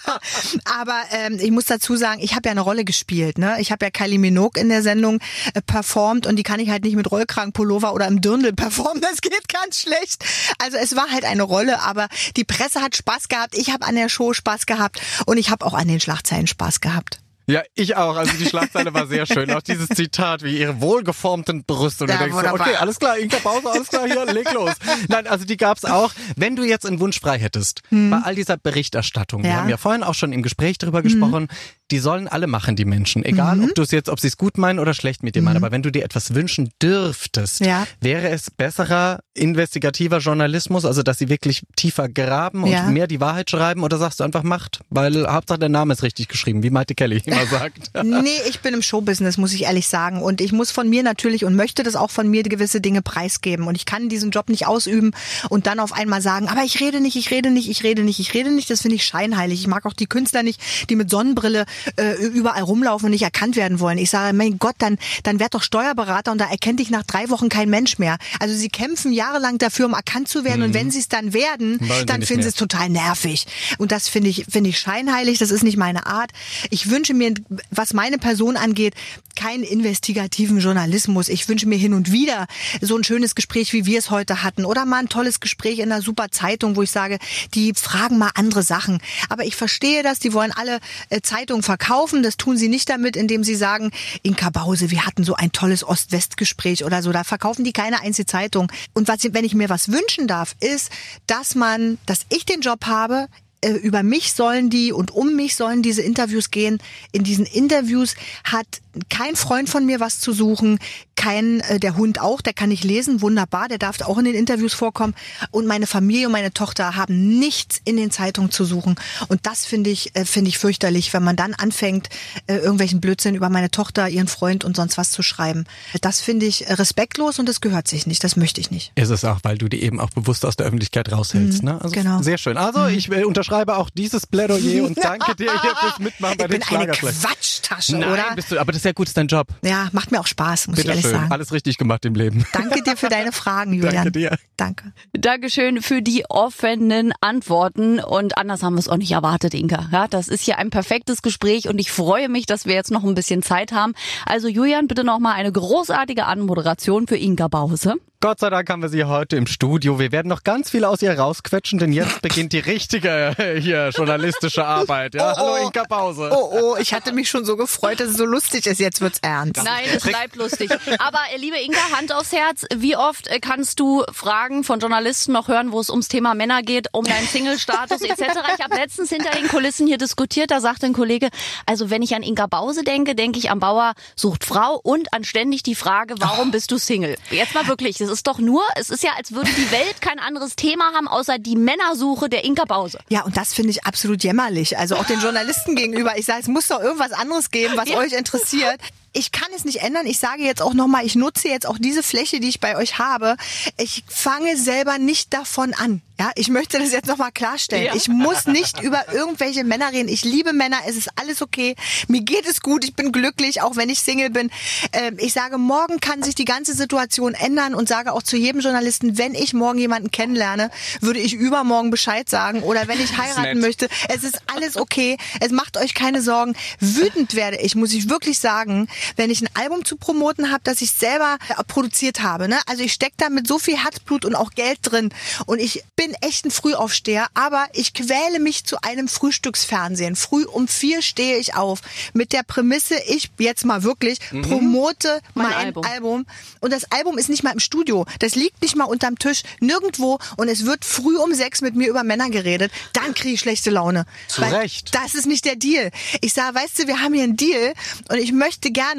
aber 0.65 1.01
ähm, 1.11 1.37
ich 1.41 1.51
muss 1.51 1.65
dazu 1.65 1.95
sagen, 1.95 2.21
ich 2.21 2.35
habe 2.35 2.47
ja 2.47 2.51
eine 2.51 2.61
Rolle 2.61 2.85
gespielt. 2.85 3.37
Ne? 3.37 3.55
Ich 3.61 3.71
habe 3.71 3.85
ja 3.85 3.91
Kylie 3.91 4.19
Minogue 4.19 4.59
in 4.59 4.69
der 4.69 4.83
Sendung 4.83 5.19
äh, 5.53 5.61
performt 5.61 6.27
und 6.27 6.35
die 6.35 6.43
kann 6.43 6.59
ich 6.59 6.69
halt 6.69 6.83
nicht 6.83 6.95
mit 6.95 7.09
Rollkragenpullover 7.09 7.93
oder 7.93 8.07
im 8.07 8.21
Dirndl 8.21 8.53
performen. 8.53 9.01
Das 9.11 9.19
geht 9.21 9.49
ganz 9.49 9.81
schlecht. 9.81 10.23
Also 10.57 10.77
es 10.77 10.95
war 10.95 11.11
halt 11.11 11.25
eine 11.25 11.43
Rolle, 11.43 11.81
aber 11.81 12.07
die 12.37 12.45
Presse 12.45 12.81
hat 12.81 12.95
Spaß 12.95 13.27
gehabt. 13.27 13.57
Ich 13.57 13.71
habe 13.71 13.85
an 13.85 13.95
der 13.95 14.09
Show 14.09 14.33
Spaß 14.33 14.65
gehabt 14.65 15.01
und 15.25 15.37
ich 15.37 15.49
habe 15.49 15.65
auch 15.65 15.73
an 15.73 15.87
den 15.87 15.99
Schlagzeilen 15.99 16.47
Spaß 16.47 16.79
gehabt. 16.79 17.19
Ja, 17.51 17.61
ich 17.75 17.95
auch. 17.97 18.15
Also 18.15 18.33
die 18.37 18.45
Schlagzeile 18.45 18.93
war 18.93 19.07
sehr 19.07 19.25
schön. 19.25 19.51
Auch 19.51 19.61
dieses 19.61 19.89
Zitat, 19.89 20.43
wie 20.43 20.57
ihre 20.59 20.79
wohlgeformten 20.81 21.63
Brüste. 21.65 22.05
Und 22.05 22.09
Ja, 22.11 22.17
du 22.17 22.23
denkst 22.23 22.35
so, 22.35 22.43
wunderbar. 22.43 22.67
okay, 22.67 22.75
alles 22.77 22.97
klar, 22.99 23.17
Inka 23.17 23.37
Pause, 23.37 23.71
alles 23.71 23.87
klar, 23.89 24.05
hier, 24.07 24.25
leg 24.33 24.51
los. 24.53 24.71
Nein, 25.09 25.27
also 25.27 25.45
die 25.45 25.57
gab's 25.57 25.85
auch. 25.85 26.11
Wenn 26.35 26.55
du 26.55 26.63
jetzt 26.63 26.85
einen 26.85 26.99
Wunsch 26.99 27.19
frei 27.19 27.37
hättest, 27.39 27.81
bei 27.89 28.19
all 28.23 28.35
dieser 28.35 28.57
Berichterstattung, 28.57 29.43
wir 29.43 29.49
Hm. 29.49 29.51
Ja. 29.51 29.55
Hm. 29.57 29.61
haben 29.63 29.69
ja 29.69 29.77
vorhin 29.77 30.03
auch 30.03 30.13
schon 30.15 30.31
im 30.33 30.41
Gespräch 30.43 30.77
darüber 30.77 31.01
gesprochen, 31.01 31.47
die 31.91 31.99
sollen 31.99 32.29
alle 32.29 32.47
machen, 32.47 32.77
die 32.77 32.85
Menschen. 32.85 33.25
Egal, 33.25 33.59
ob 33.61 33.75
du 33.75 33.81
es 33.81 33.91
jetzt, 33.91 34.07
ob 34.07 34.19
sie 34.19 34.27
es 34.27 34.37
gut 34.37 34.57
meinen 34.57 34.79
oder 34.79 34.93
schlecht 34.93 35.23
mit 35.23 35.35
dir 35.35 35.41
meinen. 35.41 35.57
Aber 35.57 35.71
wenn 35.71 35.81
du 35.83 35.91
dir 35.91 36.05
etwas 36.05 36.33
wünschen 36.33 36.69
dürftest, 36.81 37.59
Hm. 37.59 37.67
Ja. 37.67 37.87
wäre 37.99 38.29
es 38.29 38.49
besserer 38.49 39.19
investigativer 39.33 40.19
Journalismus, 40.19 40.85
also 40.85 41.03
dass 41.03 41.17
sie 41.17 41.27
wirklich 41.29 41.63
tiefer 41.75 42.07
graben 42.07 42.63
und 42.63 42.93
mehr 42.93 43.07
die 43.07 43.19
Wahrheit 43.19 43.49
schreiben 43.49 43.83
oder 43.83 43.97
sagst 43.97 44.19
du 44.19 44.23
einfach 44.23 44.43
Macht? 44.43 44.79
Weil 44.89 45.27
Hauptsache 45.27 45.59
der 45.59 45.69
Name 45.69 45.93
ist 45.93 46.03
richtig 46.03 46.27
geschrieben, 46.29 46.63
wie 46.63 46.69
Maite 46.69 46.95
Kelly 46.95 47.21
immer 47.41 47.59
sagt. 47.59 47.91
Nee, 48.03 48.29
ich 48.49 48.59
bin 48.59 48.73
im 48.73 48.81
Showbusiness, 48.81 49.37
muss 49.37 49.53
ich 49.53 49.63
ehrlich 49.63 49.87
sagen. 49.87 50.21
Und 50.21 50.41
ich 50.41 50.51
muss 50.51 50.71
von 50.71 50.89
mir 50.89 51.03
natürlich 51.03 51.45
und 51.45 51.55
möchte 51.55 51.83
das 51.83 51.95
auch 51.95 52.11
von 52.11 52.29
mir 52.29 52.43
gewisse 52.43 52.81
Dinge 52.81 53.01
preisgeben. 53.01 53.67
Und 53.67 53.75
ich 53.75 53.85
kann 53.85 54.09
diesen 54.09 54.31
Job 54.31 54.49
nicht 54.49 54.67
ausüben 54.67 55.11
und 55.49 55.65
dann 55.65 55.79
auf 55.79 55.93
einmal 55.93 56.21
sagen, 56.21 56.47
aber 56.47 56.63
ich 56.63 56.79
rede 56.79 56.99
nicht, 56.99 57.15
ich 57.15 57.31
rede 57.31 57.49
nicht, 57.51 57.69
ich 57.69 57.83
rede 57.83 58.03
nicht, 58.03 58.19
ich 58.19 58.33
rede 58.33 58.51
nicht. 58.51 58.69
Das 58.69 58.81
finde 58.81 58.95
ich 58.95 59.05
scheinheilig. 59.05 59.61
Ich 59.61 59.67
mag 59.67 59.85
auch 59.85 59.93
die 59.93 60.07
Künstler 60.07 60.43
nicht, 60.43 60.61
die 60.89 60.95
mit 60.95 61.09
Sonnenbrille 61.09 61.65
äh, 61.97 62.13
überall 62.25 62.63
rumlaufen 62.63 63.05
und 63.05 63.11
nicht 63.11 63.23
erkannt 63.23 63.55
werden 63.55 63.79
wollen. 63.79 63.97
Ich 63.97 64.09
sage, 64.09 64.35
mein 64.35 64.59
Gott, 64.59 64.75
dann, 64.79 64.97
dann 65.23 65.39
werd 65.39 65.53
doch 65.53 65.63
Steuerberater 65.63 66.31
und 66.31 66.37
da 66.39 66.49
erkennt 66.49 66.79
dich 66.79 66.89
nach 66.89 67.03
drei 67.03 67.29
Wochen 67.29 67.49
kein 67.49 67.69
Mensch 67.69 67.97
mehr. 67.97 68.17
Also 68.39 68.55
sie 68.55 68.69
kämpfen 68.69 69.11
jahrelang 69.11 69.57
dafür, 69.57 69.85
um 69.85 69.93
erkannt 69.93 70.27
zu 70.27 70.43
werden. 70.43 70.61
Und 70.63 70.73
wenn 70.73 70.91
sie 70.91 70.99
es 70.99 71.07
dann 71.07 71.33
werden, 71.33 71.71
Mhm. 71.81 71.89
Wollen 71.89 72.05
dann 72.05 72.21
finden 72.21 72.43
sie 72.43 72.49
es 72.49 72.55
total 72.55 72.89
nervig. 72.89 73.45
Und 73.77 73.91
das 73.91 74.07
finde 74.07 74.29
ich, 74.29 74.45
finde 74.49 74.69
ich 74.69 74.79
scheinheilig. 74.79 75.37
Das 75.39 75.51
ist 75.51 75.63
nicht 75.63 75.77
meine 75.77 76.05
Art. 76.05 76.31
Ich 76.69 76.89
wünsche 76.89 77.13
mir 77.13 77.30
dahingehend, 77.31 77.63
was 77.69 77.93
meine 77.93 78.17
Person 78.17 78.57
angeht, 78.57 78.95
keinen 79.35 79.63
investigativen 79.63 80.59
Journalismus. 80.59 81.29
Ich 81.29 81.47
wünsche 81.47 81.67
mir 81.67 81.77
hin 81.77 81.93
und 81.93 82.11
wieder 82.11 82.47
so 82.81 82.97
ein 82.97 83.03
schönes 83.03 83.35
Gespräch, 83.35 83.73
wie 83.73 83.85
wir 83.85 83.99
es 83.99 84.09
heute 84.09 84.43
hatten. 84.43 84.65
Oder 84.65 84.85
mal 84.85 84.99
ein 84.99 85.09
tolles 85.09 85.39
Gespräch 85.39 85.79
in 85.79 85.91
einer 85.91 86.01
super 86.01 86.29
Zeitung, 86.31 86.75
wo 86.75 86.81
ich 86.81 86.91
sage, 86.91 87.17
die 87.53 87.73
fragen 87.73 88.17
mal 88.17 88.31
andere 88.35 88.63
Sachen. 88.63 89.01
Aber 89.29 89.45
ich 89.45 89.55
verstehe 89.55 90.03
das, 90.03 90.19
die 90.19 90.33
wollen 90.33 90.51
alle 90.51 90.79
äh, 91.09 91.21
Zeitungen 91.21 91.63
verkaufen. 91.63 92.23
Das 92.23 92.37
tun 92.37 92.57
sie 92.57 92.67
nicht 92.67 92.89
damit, 92.89 93.15
indem 93.15 93.43
sie 93.43 93.55
sagen, 93.55 93.91
Inka 94.21 94.49
Bause, 94.49 94.91
wir 94.91 95.05
hatten 95.05 95.23
so 95.23 95.35
ein 95.35 95.51
tolles 95.51 95.83
Ost-West-Gespräch 95.83 96.83
oder 96.83 97.01
so. 97.01 97.11
Da 97.11 97.23
verkaufen 97.23 97.63
die 97.63 97.73
keine 97.73 98.01
einzige 98.01 98.25
Zeitung. 98.25 98.71
Und 98.93 99.07
was, 99.07 99.19
wenn 99.31 99.45
ich 99.45 99.55
mir 99.55 99.69
was 99.69 99.91
wünschen 99.91 100.27
darf, 100.27 100.55
ist, 100.59 100.91
dass 101.27 101.55
man, 101.55 101.97
dass 102.05 102.25
ich 102.29 102.45
den 102.45 102.61
Job 102.61 102.85
habe, 102.85 103.27
über 103.63 104.03
mich 104.03 104.33
sollen 104.33 104.69
die 104.69 104.91
und 104.91 105.11
um 105.11 105.35
mich 105.35 105.55
sollen 105.55 105.81
diese 105.81 106.01
Interviews 106.01 106.51
gehen. 106.51 106.79
In 107.11 107.23
diesen 107.23 107.45
Interviews 107.45 108.15
hat 108.43 108.65
kein 109.09 109.35
Freund 109.35 109.69
von 109.69 109.85
mir 109.85 109.99
was 109.99 110.19
zu 110.19 110.33
suchen, 110.33 110.79
kein 111.21 111.59
äh, 111.61 111.79
der 111.79 111.95
Hund 111.97 112.19
auch, 112.19 112.41
der 112.41 112.53
kann 112.53 112.69
nicht 112.69 112.83
lesen, 112.83 113.21
wunderbar, 113.21 113.67
der 113.67 113.77
darf 113.77 114.01
auch 114.01 114.17
in 114.17 114.25
den 114.25 114.33
Interviews 114.33 114.73
vorkommen 114.73 115.13
und 115.51 115.67
meine 115.67 115.85
Familie 115.85 116.25
und 116.25 116.31
meine 116.31 116.51
Tochter 116.51 116.95
haben 116.95 117.37
nichts 117.37 117.79
in 117.85 117.95
den 117.95 118.09
Zeitungen 118.09 118.49
zu 118.49 118.65
suchen 118.65 118.95
und 119.27 119.45
das 119.45 119.65
finde 119.65 119.91
ich 119.91 120.15
äh, 120.15 120.25
finde 120.25 120.49
ich 120.49 120.57
fürchterlich, 120.57 121.13
wenn 121.13 121.23
man 121.23 121.35
dann 121.35 121.53
anfängt 121.53 122.09
äh, 122.47 122.55
irgendwelchen 122.55 123.01
Blödsinn 123.01 123.35
über 123.35 123.49
meine 123.49 123.69
Tochter, 123.69 124.09
ihren 124.09 124.27
Freund 124.27 124.63
und 124.63 124.75
sonst 124.75 124.97
was 124.97 125.11
zu 125.11 125.21
schreiben. 125.21 125.65
Das 126.01 126.21
finde 126.21 126.47
ich 126.47 126.65
respektlos 126.69 127.37
und 127.37 127.47
das 127.47 127.61
gehört 127.61 127.87
sich 127.87 128.07
nicht, 128.07 128.23
das 128.23 128.35
möchte 128.35 128.59
ich 128.59 128.71
nicht. 128.71 128.91
Ist 128.95 129.11
es 129.11 129.23
auch, 129.23 129.39
weil 129.43 129.59
du 129.59 129.67
die 129.69 129.83
eben 129.83 129.99
auch 129.99 130.09
bewusst 130.09 130.43
aus 130.43 130.55
der 130.55 130.65
Öffentlichkeit 130.65 131.11
raushältst, 131.11 131.61
Mhm, 131.61 131.69
ne? 131.69 131.81
Also 131.81 131.93
genau. 131.93 132.21
Sehr 132.23 132.39
schön. 132.39 132.57
Also 132.57 132.87
ich 132.87 133.11
äh, 133.11 133.25
unterschreibe 133.25 133.77
auch 133.77 133.89
dieses 133.91 134.25
Plädoyer 134.25 134.85
und 134.85 134.97
danke 135.03 135.35
dir 135.35 135.51
hier 135.61 135.75
fürs 135.75 135.99
Mitmachen 135.99 136.37
bei 136.37 136.45
ich 136.45 136.49
den 136.49 136.59
bin 136.61 136.77
eine. 136.79 136.91
Quatschtasche, 136.91 137.97
Nein, 137.97 138.11
oder? 138.11 138.35
bist 138.35 138.51
du, 138.51 138.59
aber 138.59 138.71
das 138.71 138.79
ist 138.79 138.85
ja 138.85 138.91
gut, 138.93 139.07
ist 139.07 139.17
dein 139.17 139.27
Job. 139.27 139.47
Ja, 139.61 139.89
macht 139.91 140.11
mir 140.11 140.19
auch 140.19 140.27
Spaß, 140.27 140.67
muss 140.67 140.77
ich 140.79 140.83
Bitte 140.85 140.89
ehrlich 140.89 141.05
schön. 141.05 141.10
Sagen. 141.11 141.31
Alles 141.31 141.51
richtig 141.51 141.77
gemacht 141.77 142.05
im 142.05 142.15
Leben. 142.15 142.45
Danke 142.53 142.81
dir 142.83 142.97
für 142.97 143.09
deine 143.09 143.31
Fragen, 143.31 143.73
Julian. 143.73 143.95
Danke 143.95 144.11
dir. 144.11 144.37
Danke. 144.57 144.93
Dankeschön 145.13 145.81
für 145.81 146.01
die 146.01 146.25
offenen 146.29 147.13
Antworten 147.21 147.99
und 147.99 148.37
anders 148.37 148.63
haben 148.63 148.75
wir 148.75 148.79
es 148.79 148.89
auch 148.89 148.97
nicht 148.97 149.11
erwartet, 149.11 149.53
Inka. 149.53 149.89
Ja, 149.91 150.07
das 150.07 150.27
ist 150.27 150.43
hier 150.43 150.57
ein 150.57 150.69
perfektes 150.69 151.21
Gespräch 151.21 151.67
und 151.67 151.79
ich 151.79 151.91
freue 151.91 152.29
mich, 152.29 152.45
dass 152.45 152.65
wir 152.65 152.73
jetzt 152.73 152.91
noch 152.91 153.03
ein 153.03 153.15
bisschen 153.15 153.43
Zeit 153.43 153.71
haben. 153.71 153.93
Also 154.25 154.47
Julian, 154.47 154.87
bitte 154.87 155.03
noch 155.03 155.19
mal 155.19 155.33
eine 155.33 155.51
großartige 155.51 156.25
Anmoderation 156.25 157.07
für 157.07 157.17
Inka 157.17 157.47
Bause. 157.47 157.95
Gott 158.23 158.39
sei 158.39 158.51
Dank 158.51 158.69
haben 158.69 158.83
wir 158.83 158.89
sie 158.89 159.03
heute 159.05 159.35
im 159.35 159.47
Studio. 159.47 159.97
Wir 159.97 160.11
werden 160.11 160.27
noch 160.27 160.43
ganz 160.43 160.69
viel 160.69 160.85
aus 160.85 161.01
ihr 161.01 161.17
rausquetschen, 161.17 161.79
denn 161.79 161.91
jetzt 161.91 162.21
beginnt 162.21 162.53
die 162.53 162.59
richtige 162.59 163.33
äh, 163.39 163.59
hier 163.59 163.89
journalistische 163.89 164.63
Arbeit. 164.63 165.15
Ja, 165.15 165.33
Oh, 165.33 165.37
hallo 165.37 165.53
oh. 165.53 165.65
Inka 165.65 165.85
Pause. 165.85 166.29
Oh, 166.31 166.51
oh, 166.53 166.75
ich 166.79 166.93
hatte 166.93 167.13
mich 167.13 167.31
schon 167.31 167.45
so 167.45 167.57
gefreut, 167.57 167.99
dass 167.99 168.09
es 168.09 168.17
so 168.17 168.25
lustig 168.25 168.67
ist. 168.67 168.79
Jetzt 168.79 169.01
wird's 169.01 169.17
ernst. 169.23 169.57
Nein, 169.63 169.85
es 169.95 170.03
bleibt 170.03 170.35
lustig. 170.35 170.69
Aber 170.99 171.17
äh, 171.33 171.37
liebe 171.37 171.57
Inka, 171.57 171.79
Hand 171.97 172.13
aufs 172.13 172.31
Herz, 172.31 172.67
wie 172.75 172.95
oft 172.95 173.27
äh, 173.27 173.39
kannst 173.39 173.79
du 173.79 174.03
Fragen 174.13 174.63
von 174.63 174.79
Journalisten 174.79 175.31
noch 175.31 175.47
hören, 175.47 175.71
wo 175.71 175.79
es 175.79 175.89
ums 175.89 176.07
Thema 176.07 176.35
Männer 176.35 176.61
geht, 176.61 176.89
um 176.91 177.03
deinen 177.03 177.25
Single-Status 177.25 178.01
etc.? 178.01 178.21
Ich 178.55 178.63
habe 178.63 178.75
letztens 178.75 179.09
hinter 179.09 179.31
den 179.31 179.47
Kulissen 179.47 179.87
hier 179.87 179.97
diskutiert, 179.97 180.51
da 180.51 180.61
sagte 180.61 180.85
ein 180.85 180.93
Kollege, 180.93 181.29
also 181.65 181.89
wenn 181.89 182.03
ich 182.03 182.13
an 182.13 182.21
Inka 182.21 182.45
Bause 182.45 182.83
denke, 182.83 183.15
denke 183.15 183.39
ich 183.39 183.49
an 183.49 183.59
Bauer 183.59 183.93
sucht 184.15 184.45
Frau 184.45 184.79
und 184.83 185.11
an 185.11 185.23
ständig 185.23 185.63
die 185.63 185.73
Frage, 185.73 186.13
warum 186.19 186.51
bist 186.51 186.69
du 186.69 186.77
Single? 186.77 187.15
Jetzt 187.31 187.55
mal 187.55 187.67
wirklich, 187.67 187.97
das 187.97 188.10
ist 188.11 188.27
doch 188.27 188.37
nur, 188.37 188.61
es 188.75 188.89
ist 188.91 189.03
ja, 189.03 189.11
als 189.17 189.31
würde 189.31 189.49
die 189.57 189.71
Welt 189.71 190.01
kein 190.01 190.19
anderes 190.19 190.55
Thema 190.55 190.91
haben, 190.93 191.07
außer 191.07 191.39
die 191.39 191.55
Männersuche 191.55 192.29
der 192.29 192.43
Inka 192.43 192.65
Bause. 192.65 192.99
Ja, 193.09 193.23
und 193.23 193.37
das 193.37 193.53
finde 193.53 193.71
ich 193.71 193.85
absolut 193.85 194.23
jämmerlich. 194.23 194.77
Also 194.77 194.95
auch 194.97 195.05
den 195.05 195.19
Journalisten 195.21 195.75
gegenüber. 195.75 196.17
Ich 196.17 196.25
sage, 196.25 196.41
es 196.41 196.47
muss 196.47 196.67
doch 196.67 196.79
irgendwas 196.81 197.13
anderes 197.13 197.49
geben, 197.49 197.73
was 197.77 197.89
Ja. 197.89 197.97
euch 197.97 198.13
interessiert. 198.13 198.79
Ich 199.13 199.31
kann 199.31 199.49
es 199.55 199.65
nicht 199.65 199.81
ändern. 199.81 200.05
Ich 200.05 200.19
sage 200.19 200.43
jetzt 200.43 200.61
auch 200.61 200.73
nochmal, 200.73 201.05
ich 201.05 201.15
nutze 201.15 201.49
jetzt 201.49 201.67
auch 201.67 201.77
diese 201.77 202.03
Fläche, 202.03 202.39
die 202.39 202.47
ich 202.47 202.59
bei 202.59 202.77
euch 202.77 202.97
habe. 202.97 203.35
Ich 203.77 204.03
fange 204.07 204.55
selber 204.57 204.97
nicht 204.99 205.33
davon 205.33 205.73
an. 205.73 206.01
Ja, 206.21 206.29
ich 206.35 206.49
möchte 206.49 206.77
das 206.77 206.91
jetzt 206.91 207.07
nochmal 207.07 207.31
klarstellen. 207.31 207.85
Ja. 207.85 207.95
Ich 207.95 208.07
muss 208.07 208.45
nicht 208.45 208.79
über 208.83 209.11
irgendwelche 209.11 209.63
Männer 209.63 209.91
reden. 209.91 210.07
Ich 210.07 210.23
liebe 210.23 210.53
Männer. 210.53 210.77
Es 210.87 210.95
ist 210.95 211.09
alles 211.15 211.41
okay. 211.41 211.75
Mir 212.07 212.21
geht 212.21 212.47
es 212.47 212.61
gut. 212.61 212.83
Ich 212.83 212.93
bin 212.93 213.11
glücklich, 213.11 213.63
auch 213.63 213.75
wenn 213.75 213.89
ich 213.89 214.01
Single 214.01 214.29
bin. 214.29 214.51
Ähm, 214.93 215.17
ich 215.19 215.33
sage, 215.33 215.57
morgen 215.57 215.99
kann 215.99 216.21
sich 216.21 216.35
die 216.35 216.45
ganze 216.45 216.75
Situation 216.75 217.33
ändern 217.33 217.73
und 217.73 217.89
sage 217.89 218.13
auch 218.13 218.21
zu 218.21 218.37
jedem 218.37 218.61
Journalisten, 218.61 219.17
wenn 219.17 219.33
ich 219.33 219.55
morgen 219.55 219.79
jemanden 219.79 220.11
kennenlerne, 220.11 220.69
würde 220.99 221.19
ich 221.19 221.33
übermorgen 221.33 221.89
Bescheid 221.89 222.29
sagen 222.29 222.61
oder 222.61 222.87
wenn 222.87 223.01
ich 223.01 223.17
heiraten 223.17 223.59
möchte. 223.59 223.89
Es 224.07 224.23
ist 224.23 224.43
alles 224.55 224.77
okay. 224.77 225.17
Es 225.39 225.49
macht 225.49 225.75
euch 225.77 225.95
keine 225.95 226.21
Sorgen. 226.21 226.55
Wütend 226.79 227.33
werde 227.33 227.57
ich, 227.57 227.73
muss 227.73 227.93
ich 227.93 228.09
wirklich 228.09 228.37
sagen, 228.37 228.87
wenn 229.15 229.29
ich 229.29 229.41
ein 229.41 229.49
Album 229.53 229.85
zu 229.85 229.95
promoten 229.95 230.51
habe, 230.51 230.61
das 230.63 230.81
ich 230.81 230.91
selber 230.91 231.37
äh, 231.49 231.63
produziert 231.63 232.21
habe. 232.21 232.47
Ne? 232.47 232.59
Also 232.65 232.83
ich 232.83 232.93
stecke 232.93 233.15
da 233.17 233.29
mit 233.29 233.47
so 233.47 233.59
viel 233.59 233.77
Herzblut 233.77 234.25
und 234.25 234.35
auch 234.35 234.51
Geld 234.51 234.79
drin 234.83 235.09
und 235.45 235.59
ich 235.59 235.83
bin 235.95 236.13
echt 236.21 236.45
ein 236.45 236.51
Frühaufsteher, 236.51 237.27
aber 237.33 237.67
ich 237.73 237.93
quäle 237.93 238.39
mich 238.39 238.65
zu 238.65 238.81
einem 238.81 239.07
Frühstücksfernsehen. 239.07 240.15
Früh 240.15 240.45
um 240.45 240.67
vier 240.67 241.01
stehe 241.01 241.37
ich 241.37 241.55
auf 241.55 241.81
mit 242.13 242.33
der 242.33 242.43
Prämisse, 242.43 242.95
ich 243.07 243.31
jetzt 243.37 243.65
mal 243.65 243.83
wirklich 243.83 244.19
promote 244.41 245.21
Mein 245.33 245.47
mein, 245.47 245.53
Album. 245.53 245.83
Album. 245.85 246.25
Und 246.59 246.73
das 246.73 246.91
Album 246.91 247.17
ist 247.17 247.29
nicht 247.29 247.43
mal 247.43 247.51
im 247.51 247.59
Studio. 247.59 248.05
Das 248.19 248.35
liegt 248.35 248.61
nicht 248.61 248.75
mal 248.75 248.85
unterm 248.85 249.17
Tisch, 249.17 249.43
nirgendwo. 249.59 250.19
Und 250.37 250.47
es 250.47 250.65
wird 250.65 250.85
früh 250.85 251.17
um 251.17 251.33
sechs 251.33 251.61
mit 251.61 251.75
mir 251.75 251.89
über 251.89 252.03
Männer 252.03 252.29
geredet. 252.29 252.71
Dann 252.93 253.13
kriege 253.13 253.35
ich 253.35 253.39
schlechte 253.39 253.69
Laune. 253.69 254.05
Zu 254.27 254.41
Recht. 254.41 254.93
Das 254.93 255.15
ist 255.15 255.25
nicht 255.25 255.45
der 255.45 255.55
Deal. 255.55 255.91
Ich 256.21 256.33
sage, 256.33 256.55
weißt 256.55 256.79
du, 256.79 256.87
wir 256.87 256.99
haben 256.99 257.13
hier 257.13 257.23
einen 257.23 257.37
Deal 257.37 257.73
und 258.09 258.17
ich 258.17 258.31
möchte 258.31 258.71
gerne 258.71 258.90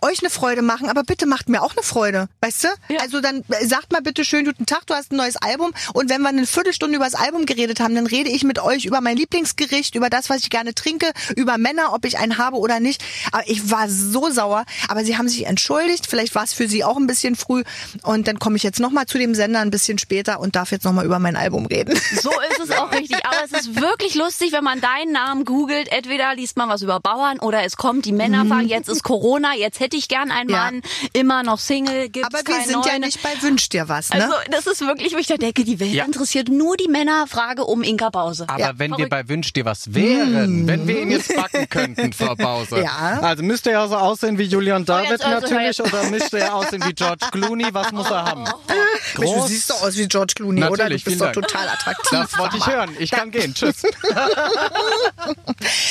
euch 0.00 0.20
eine 0.20 0.30
Freude 0.30 0.62
machen, 0.62 0.88
aber 0.88 1.02
bitte 1.02 1.26
macht 1.26 1.48
mir 1.48 1.62
auch 1.62 1.72
eine 1.72 1.82
Freude. 1.82 2.28
Weißt 2.40 2.64
du? 2.64 2.68
Ja. 2.88 3.00
Also 3.00 3.20
dann 3.20 3.42
äh, 3.48 3.66
sagt 3.66 3.92
mal 3.92 4.02
bitte 4.02 4.24
schön, 4.24 4.44
guten 4.44 4.66
Tag, 4.66 4.86
du 4.86 4.94
hast 4.94 5.12
ein 5.12 5.16
neues 5.16 5.36
Album. 5.36 5.72
Und 5.92 6.10
wenn 6.10 6.22
wir 6.22 6.28
eine 6.28 6.46
Viertelstunde 6.46 6.96
über 6.96 7.04
das 7.04 7.14
Album 7.14 7.46
geredet 7.46 7.80
haben, 7.80 7.94
dann 7.94 8.06
rede 8.06 8.30
ich 8.30 8.44
mit 8.44 8.58
euch 8.58 8.84
über 8.84 9.00
mein 9.00 9.16
Lieblingsgericht, 9.16 9.94
über 9.94 10.10
das, 10.10 10.30
was 10.30 10.38
ich 10.38 10.50
gerne 10.50 10.74
trinke, 10.74 11.10
über 11.36 11.58
Männer, 11.58 11.92
ob 11.92 12.04
ich 12.04 12.18
einen 12.18 12.38
habe 12.38 12.56
oder 12.56 12.80
nicht. 12.80 13.04
Aber 13.32 13.48
ich 13.48 13.70
war 13.70 13.88
so 13.88 14.30
sauer. 14.30 14.64
Aber 14.88 15.04
sie 15.04 15.16
haben 15.16 15.28
sich 15.28 15.46
entschuldigt. 15.46 16.06
Vielleicht 16.06 16.34
war 16.34 16.44
es 16.44 16.52
für 16.52 16.68
sie 16.68 16.84
auch 16.84 16.96
ein 16.96 17.06
bisschen 17.06 17.36
früh. 17.36 17.62
Und 18.02 18.28
dann 18.28 18.38
komme 18.38 18.56
ich 18.56 18.62
jetzt 18.62 18.80
nochmal 18.80 19.06
zu 19.06 19.18
dem 19.18 19.34
Sender 19.34 19.60
ein 19.60 19.70
bisschen 19.70 19.98
später 19.98 20.40
und 20.40 20.56
darf 20.56 20.70
jetzt 20.70 20.84
nochmal 20.84 21.04
über 21.04 21.18
mein 21.18 21.36
Album 21.36 21.66
reden. 21.66 21.98
So 22.24 22.30
ist 22.48 22.60
es 22.60 22.70
auch 22.70 22.90
richtig. 22.92 23.26
Aber 23.26 23.36
es 23.44 23.52
ist 23.52 23.80
wirklich 23.80 24.14
lustig, 24.14 24.52
wenn 24.52 24.64
man 24.64 24.80
deinen 24.80 25.12
Namen 25.12 25.44
googelt. 25.44 25.88
Entweder 25.88 26.34
liest 26.34 26.56
man 26.56 26.68
was 26.68 26.80
über 26.80 27.00
Bauern 27.00 27.38
oder 27.38 27.64
es 27.64 27.76
kommt 27.76 28.06
die 28.06 28.12
Männerfrage. 28.12 28.66
Jetzt 28.66 28.88
ist 28.88 29.02
Corona, 29.02 29.33
jetzt 29.56 29.80
hätte 29.80 29.96
ich 29.96 30.08
gern 30.08 30.30
einen 30.30 30.48
Ja. 30.50 30.56
Mann. 30.64 30.82
Immer 31.12 31.42
noch 31.42 31.58
Single, 31.58 32.08
gibt's 32.08 32.28
Aber 32.34 32.46
wir 32.46 32.60
sind 32.64 32.84
ja 32.86 32.92
neuen. 32.92 33.00
nicht 33.02 33.22
bei 33.22 33.30
Wünsch 33.42 33.68
dir 33.68 33.88
was, 33.88 34.10
ne? 34.10 34.22
Also 34.24 34.34
das 34.50 34.66
ist 34.66 34.80
wirklich, 34.80 35.12
wo 35.14 35.18
ich 35.18 35.26
da 35.26 35.36
denke, 35.36 35.64
die 35.64 35.80
Welt 35.80 35.92
Ja. 35.92 36.04
interessiert 36.04 36.48
nur 36.48 36.76
die 36.76 36.88
Männerfrage 36.88 37.64
um 37.64 37.82
Inka 37.82 38.10
Bause. 38.10 38.44
Aber 38.48 38.58
Ja, 38.58 38.72
wenn 38.76 38.90
wir 38.92 38.96
verrückt. 38.96 39.10
bei 39.10 39.28
Wünsch 39.28 39.52
dir 39.52 39.64
was 39.64 39.94
wären, 39.94 40.66
wenn 40.66 40.86
wir 40.86 41.02
ihn 41.02 41.10
jetzt 41.10 41.34
backen 41.34 41.68
könnten, 41.68 42.12
Frau 42.12 42.34
Pause. 42.34 42.80
Ja. 42.82 43.20
Also 43.22 43.42
müsste 43.42 43.70
er 43.70 43.88
so 43.88 43.96
aussehen 43.96 44.38
wie 44.38 44.44
Julian 44.44 44.84
David 44.84 45.10
jetzt 45.10 45.24
also, 45.24 45.40
natürlich 45.46 45.80
oder 45.80 46.04
müsste 46.10 46.38
er 46.40 46.54
aussehen 46.54 46.82
wie 46.86 46.92
George 46.92 47.26
Clooney? 47.30 47.66
Was 47.72 47.92
muss 47.92 48.10
er 48.10 48.24
haben? 48.24 48.44
Mensch, 49.18 49.32
du 49.32 49.46
siehst 49.46 49.70
doch 49.70 49.82
aus 49.82 49.96
wie 49.96 50.06
George 50.08 50.34
Clooney, 50.36 50.60
oder? 50.62 50.70
Du 50.70 50.76
Natürlich, 50.84 51.04
bist 51.04 51.20
doch 51.20 51.32
Dank. 51.32 51.46
total 51.48 51.68
attraktiv. 51.68 52.10
Das 52.10 52.38
wollte 52.38 52.56
ich 52.56 52.66
hören. 52.66 52.90
Ich 52.98 53.10
kann 53.10 53.30
gehen. 53.30 53.54
Tschüss. 53.54 53.82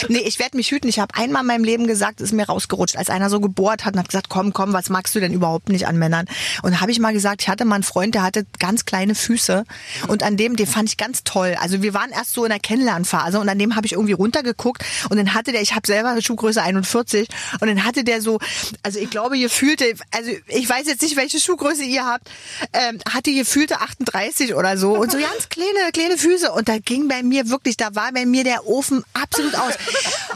Nee, 0.10 0.20
ich 0.20 0.40
werde 0.40 0.58
mich 0.58 0.70
hüten. 0.72 0.88
Ich 0.88 1.00
habe 1.00 1.16
einmal 1.16 1.42
in 1.42 1.48
meinem 1.48 1.64
Leben 1.64 1.88
gesagt, 1.88 2.22
ist 2.22 2.34
mir 2.34 2.46
rausgerutscht, 2.46 2.96
als 2.98 3.10
einer 3.10 3.30
so 3.30 3.33
gebohrt 3.40 3.86
hat 3.86 3.94
und 3.94 4.00
hat 4.00 4.10
gesagt, 4.10 4.30
komm, 4.30 4.54
komm, 4.54 4.74
was 4.74 4.90
magst 4.90 5.16
du 5.16 5.20
denn 5.20 5.34
überhaupt 5.34 5.70
nicht 5.70 5.88
an 5.88 5.98
Männern? 5.98 6.26
Und 6.62 6.82
habe 6.82 6.92
ich 6.92 7.00
mal 7.00 7.14
gesagt, 7.14 7.42
ich 7.42 7.50
hatte 7.50 7.66
mal 7.66 7.76
einen 7.76 7.84
Freund, 7.84 8.16
der 8.16 8.24
hatte 8.24 8.46
ganz 8.60 8.86
kleine 8.86 9.16
Füße 9.16 9.64
und 10.08 10.24
an 10.24 10.38
dem, 10.38 10.56
den 10.56 10.68
fand 10.68 10.90
ich 10.90 10.98
ganz 10.98 11.24
toll. 11.24 11.56
Also 11.60 11.82
wir 11.82 11.94
waren 11.94 12.12
erst 12.12 12.34
so 12.34 12.44
in 12.46 12.50
der 12.50 12.60
Kennenlernphase 12.60 13.40
und 13.40 13.50
an 13.50 13.60
dem 13.60 13.76
habe 13.76 13.86
ich 13.86 13.94
irgendwie 13.94 14.14
runtergeguckt 14.14 14.84
und 15.10 15.18
dann 15.18 15.34
hatte 15.34 15.52
der, 15.52 15.62
ich 15.62 15.76
habe 15.76 15.88
selber 15.88 16.16
Schuhgröße 16.22 16.62
41 16.62 17.28
und 17.60 17.68
dann 17.68 17.84
hatte 17.84 18.04
der 18.04 18.22
so, 18.22 18.40
also 18.84 19.00
ich 19.00 19.10
glaube, 19.10 19.38
ihr 19.38 19.50
fühlte, 19.50 19.94
also 20.12 20.32
ich 20.48 20.70
weiß 20.70 20.88
jetzt 20.88 21.02
nicht, 21.02 21.16
welche 21.16 21.40
Schuhgröße 21.40 21.84
ihr 21.84 22.06
habt, 22.06 22.30
ähm, 22.74 23.00
hatte 23.10 23.30
ihr 23.30 23.46
fühlte 23.46 23.80
38 23.80 24.56
oder 24.56 24.78
so 24.78 24.96
und 24.96 25.12
so 25.12 25.18
ganz 25.18 25.50
kleine, 25.50 25.92
kleine 25.92 26.18
Füße 26.18 26.52
und 26.52 26.68
da 26.68 26.78
ging 26.80 27.08
bei 27.08 27.24
mir 27.24 27.50
wirklich, 27.50 27.78
da 27.78 27.96
war 27.96 28.12
bei 28.12 28.26
mir 28.26 28.44
der 28.44 28.68
Ofen 28.68 29.04
absolut 29.14 29.56
aus. 29.56 29.74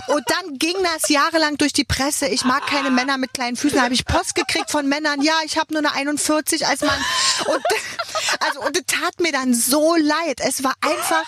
Und 0.07 0.23
dann 0.27 0.57
ging 0.57 0.75
das 0.83 1.09
jahrelang 1.09 1.57
durch 1.57 1.73
die 1.73 1.83
Presse. 1.83 2.27
Ich 2.27 2.45
mag 2.45 2.65
keine 2.67 2.86
kleine 2.87 2.95
Männer 2.95 3.17
mit 3.17 3.33
kleinen 3.33 3.57
Füßen. 3.57 3.77
Da 3.77 3.83
habe 3.83 3.93
ich 3.93 4.05
Post 4.05 4.35
gekriegt 4.35 4.71
von 4.71 4.87
Männern. 4.87 5.21
Ja, 5.21 5.33
ich 5.45 5.57
habe 5.57 5.73
nur 5.73 5.79
eine 5.79 5.93
41 5.93 6.67
als 6.67 6.81
Mann. 6.81 6.99
Und 7.45 7.63
also 8.39 8.61
und 8.61 8.75
das 8.75 8.83
tat 8.87 9.19
mir 9.19 9.31
dann 9.31 9.53
so 9.53 9.95
leid. 9.95 10.39
Es 10.39 10.63
war 10.63 10.73
einfach 10.81 11.23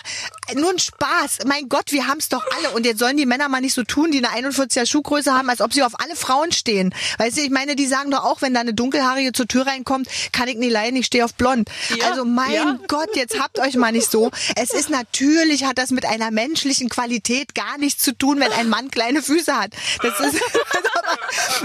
nur 0.54 0.70
ein 0.70 0.78
Spaß. 0.78 1.38
Mein 1.46 1.68
Gott, 1.68 1.92
wir 1.92 2.06
haben 2.06 2.18
es 2.18 2.28
doch 2.28 2.44
alle. 2.56 2.70
Und 2.70 2.86
jetzt 2.86 2.98
sollen 2.98 3.16
die 3.16 3.26
Männer 3.26 3.48
mal 3.48 3.60
nicht 3.60 3.74
so 3.74 3.84
tun, 3.84 4.10
die 4.10 4.24
eine 4.24 4.48
41er 4.48 4.86
Schuhgröße 4.86 5.32
haben, 5.32 5.48
als 5.50 5.60
ob 5.60 5.72
sie 5.72 5.82
auf 5.82 6.00
alle 6.00 6.16
Frauen 6.16 6.52
stehen. 6.52 6.94
Weißt 7.18 7.36
du, 7.36 7.42
ich 7.42 7.50
meine, 7.50 7.76
die 7.76 7.86
sagen 7.86 8.10
doch 8.10 8.24
auch, 8.24 8.42
wenn 8.42 8.54
da 8.54 8.60
eine 8.60 8.74
dunkelhaarige 8.74 9.32
zur 9.32 9.46
Tür 9.46 9.66
reinkommt, 9.66 10.08
kann 10.32 10.48
ich 10.48 10.56
nicht 10.56 10.72
leiden, 10.72 10.96
ich 10.96 11.06
stehe 11.06 11.24
auf 11.24 11.34
blond. 11.34 11.68
Ja, 11.96 12.10
also 12.10 12.24
mein 12.24 12.52
ja. 12.52 12.78
Gott, 12.88 13.14
jetzt 13.14 13.38
habt 13.38 13.58
euch 13.58 13.76
mal 13.76 13.92
nicht 13.92 14.10
so. 14.10 14.30
Es 14.56 14.70
ist 14.70 14.90
natürlich, 14.90 15.64
hat 15.64 15.78
das 15.78 15.90
mit 15.90 16.04
einer 16.04 16.30
menschlichen 16.30 16.88
Qualität 16.88 17.54
gar 17.54 17.78
nichts 17.78 18.02
zu 18.02 18.16
tun, 18.16 18.40
wenn 18.40 18.52
ein 18.52 18.68
Mann 18.68 18.90
kleine 18.90 19.22
Füße 19.22 19.56
hat. 19.56 19.72
Das 20.02 20.18
ist, 20.20 20.40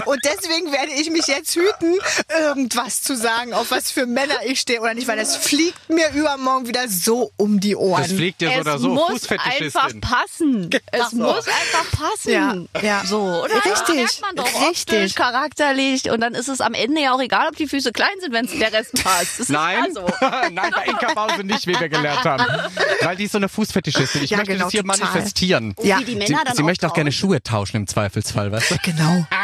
und 0.06 0.20
deswegen 0.24 0.72
werde 0.72 0.92
ich 0.92 1.10
mich 1.10 1.26
jetzt 1.26 1.54
hüten, 1.54 1.94
irgendwas 2.38 3.02
zu 3.02 3.16
sagen, 3.16 3.52
auf 3.54 3.70
was 3.70 3.90
für 3.90 4.06
Männer 4.06 4.34
ich 4.44 4.60
stehe 4.60 4.80
oder 4.80 4.94
nicht, 4.94 5.08
weil 5.08 5.16
das 5.16 5.36
fliegt 5.36 5.88
mir 5.88 6.10
übermorgen 6.14 6.66
wieder 6.68 6.88
so 6.88 7.32
um 7.36 7.60
die 7.60 7.76
Ohren. 7.76 8.02
Das 8.02 8.12
fliegt 8.12 8.40
dir 8.40 8.48
so 8.48 8.54
es 8.54 8.60
oder 8.60 8.78
so. 8.78 8.88
muss 8.90 9.28
einfach 9.30 9.90
passen. 10.00 10.70
Es 10.92 11.10
Genau. 11.10 11.34
muss 11.34 11.46
einfach 11.46 11.90
passen. 11.98 12.30
Ja, 12.32 12.54
ja. 12.82 13.02
So, 13.04 13.20
oder? 13.20 13.54
Richtig, 13.56 13.74
Das 13.86 13.94
merkt 13.96 14.20
man 14.22 14.36
doch 14.36 14.68
richtig. 14.68 14.94
optisch, 14.94 15.14
charakterlich 15.14 16.10
und 16.10 16.20
dann 16.20 16.34
ist 16.34 16.48
es 16.48 16.60
am 16.60 16.74
Ende 16.74 17.00
ja 17.02 17.12
auch 17.14 17.20
egal, 17.20 17.48
ob 17.48 17.56
die 17.56 17.66
Füße 17.66 17.92
klein 17.92 18.08
sind, 18.20 18.32
wenn 18.32 18.46
der 18.58 18.72
Rest 18.72 19.02
passt. 19.02 19.40
Das 19.40 19.48
Nein, 19.48 19.86
ist 19.86 19.96
ja 19.96 20.02
so. 20.02 20.28
nein, 20.52 20.70
bei 20.74 20.84
Inka 20.84 21.14
Bause 21.14 21.44
nicht, 21.44 21.66
wie 21.66 21.78
wir 21.78 21.88
gelernt 21.88 22.24
haben. 22.24 22.44
Weil 23.02 23.16
die 23.16 23.24
ist 23.24 23.32
so 23.32 23.38
eine 23.38 23.48
Fußfetischistin. 23.48 24.22
Ich 24.22 24.30
Ja, 24.30 24.38
möchte 24.38 24.52
genau, 24.52 24.64
das 24.64 24.72
hier 24.72 24.82
total. 24.82 24.98
manifestieren. 24.98 25.74
Ja. 25.82 25.98
Die 25.98 26.04
Sie, 26.06 26.16
Männer 26.16 26.42
dann 26.44 26.54
sie 26.56 26.62
auch 26.62 26.66
möchte 26.66 26.86
auch 26.88 26.92
gerne. 26.94 27.12
Schuhe 27.12 27.42
tauschen 27.42 27.76
im 27.76 27.86
Zweifelsfall, 27.86 28.50
weißt 28.52 28.70
du? 28.72 28.76
Genau. 28.82 29.26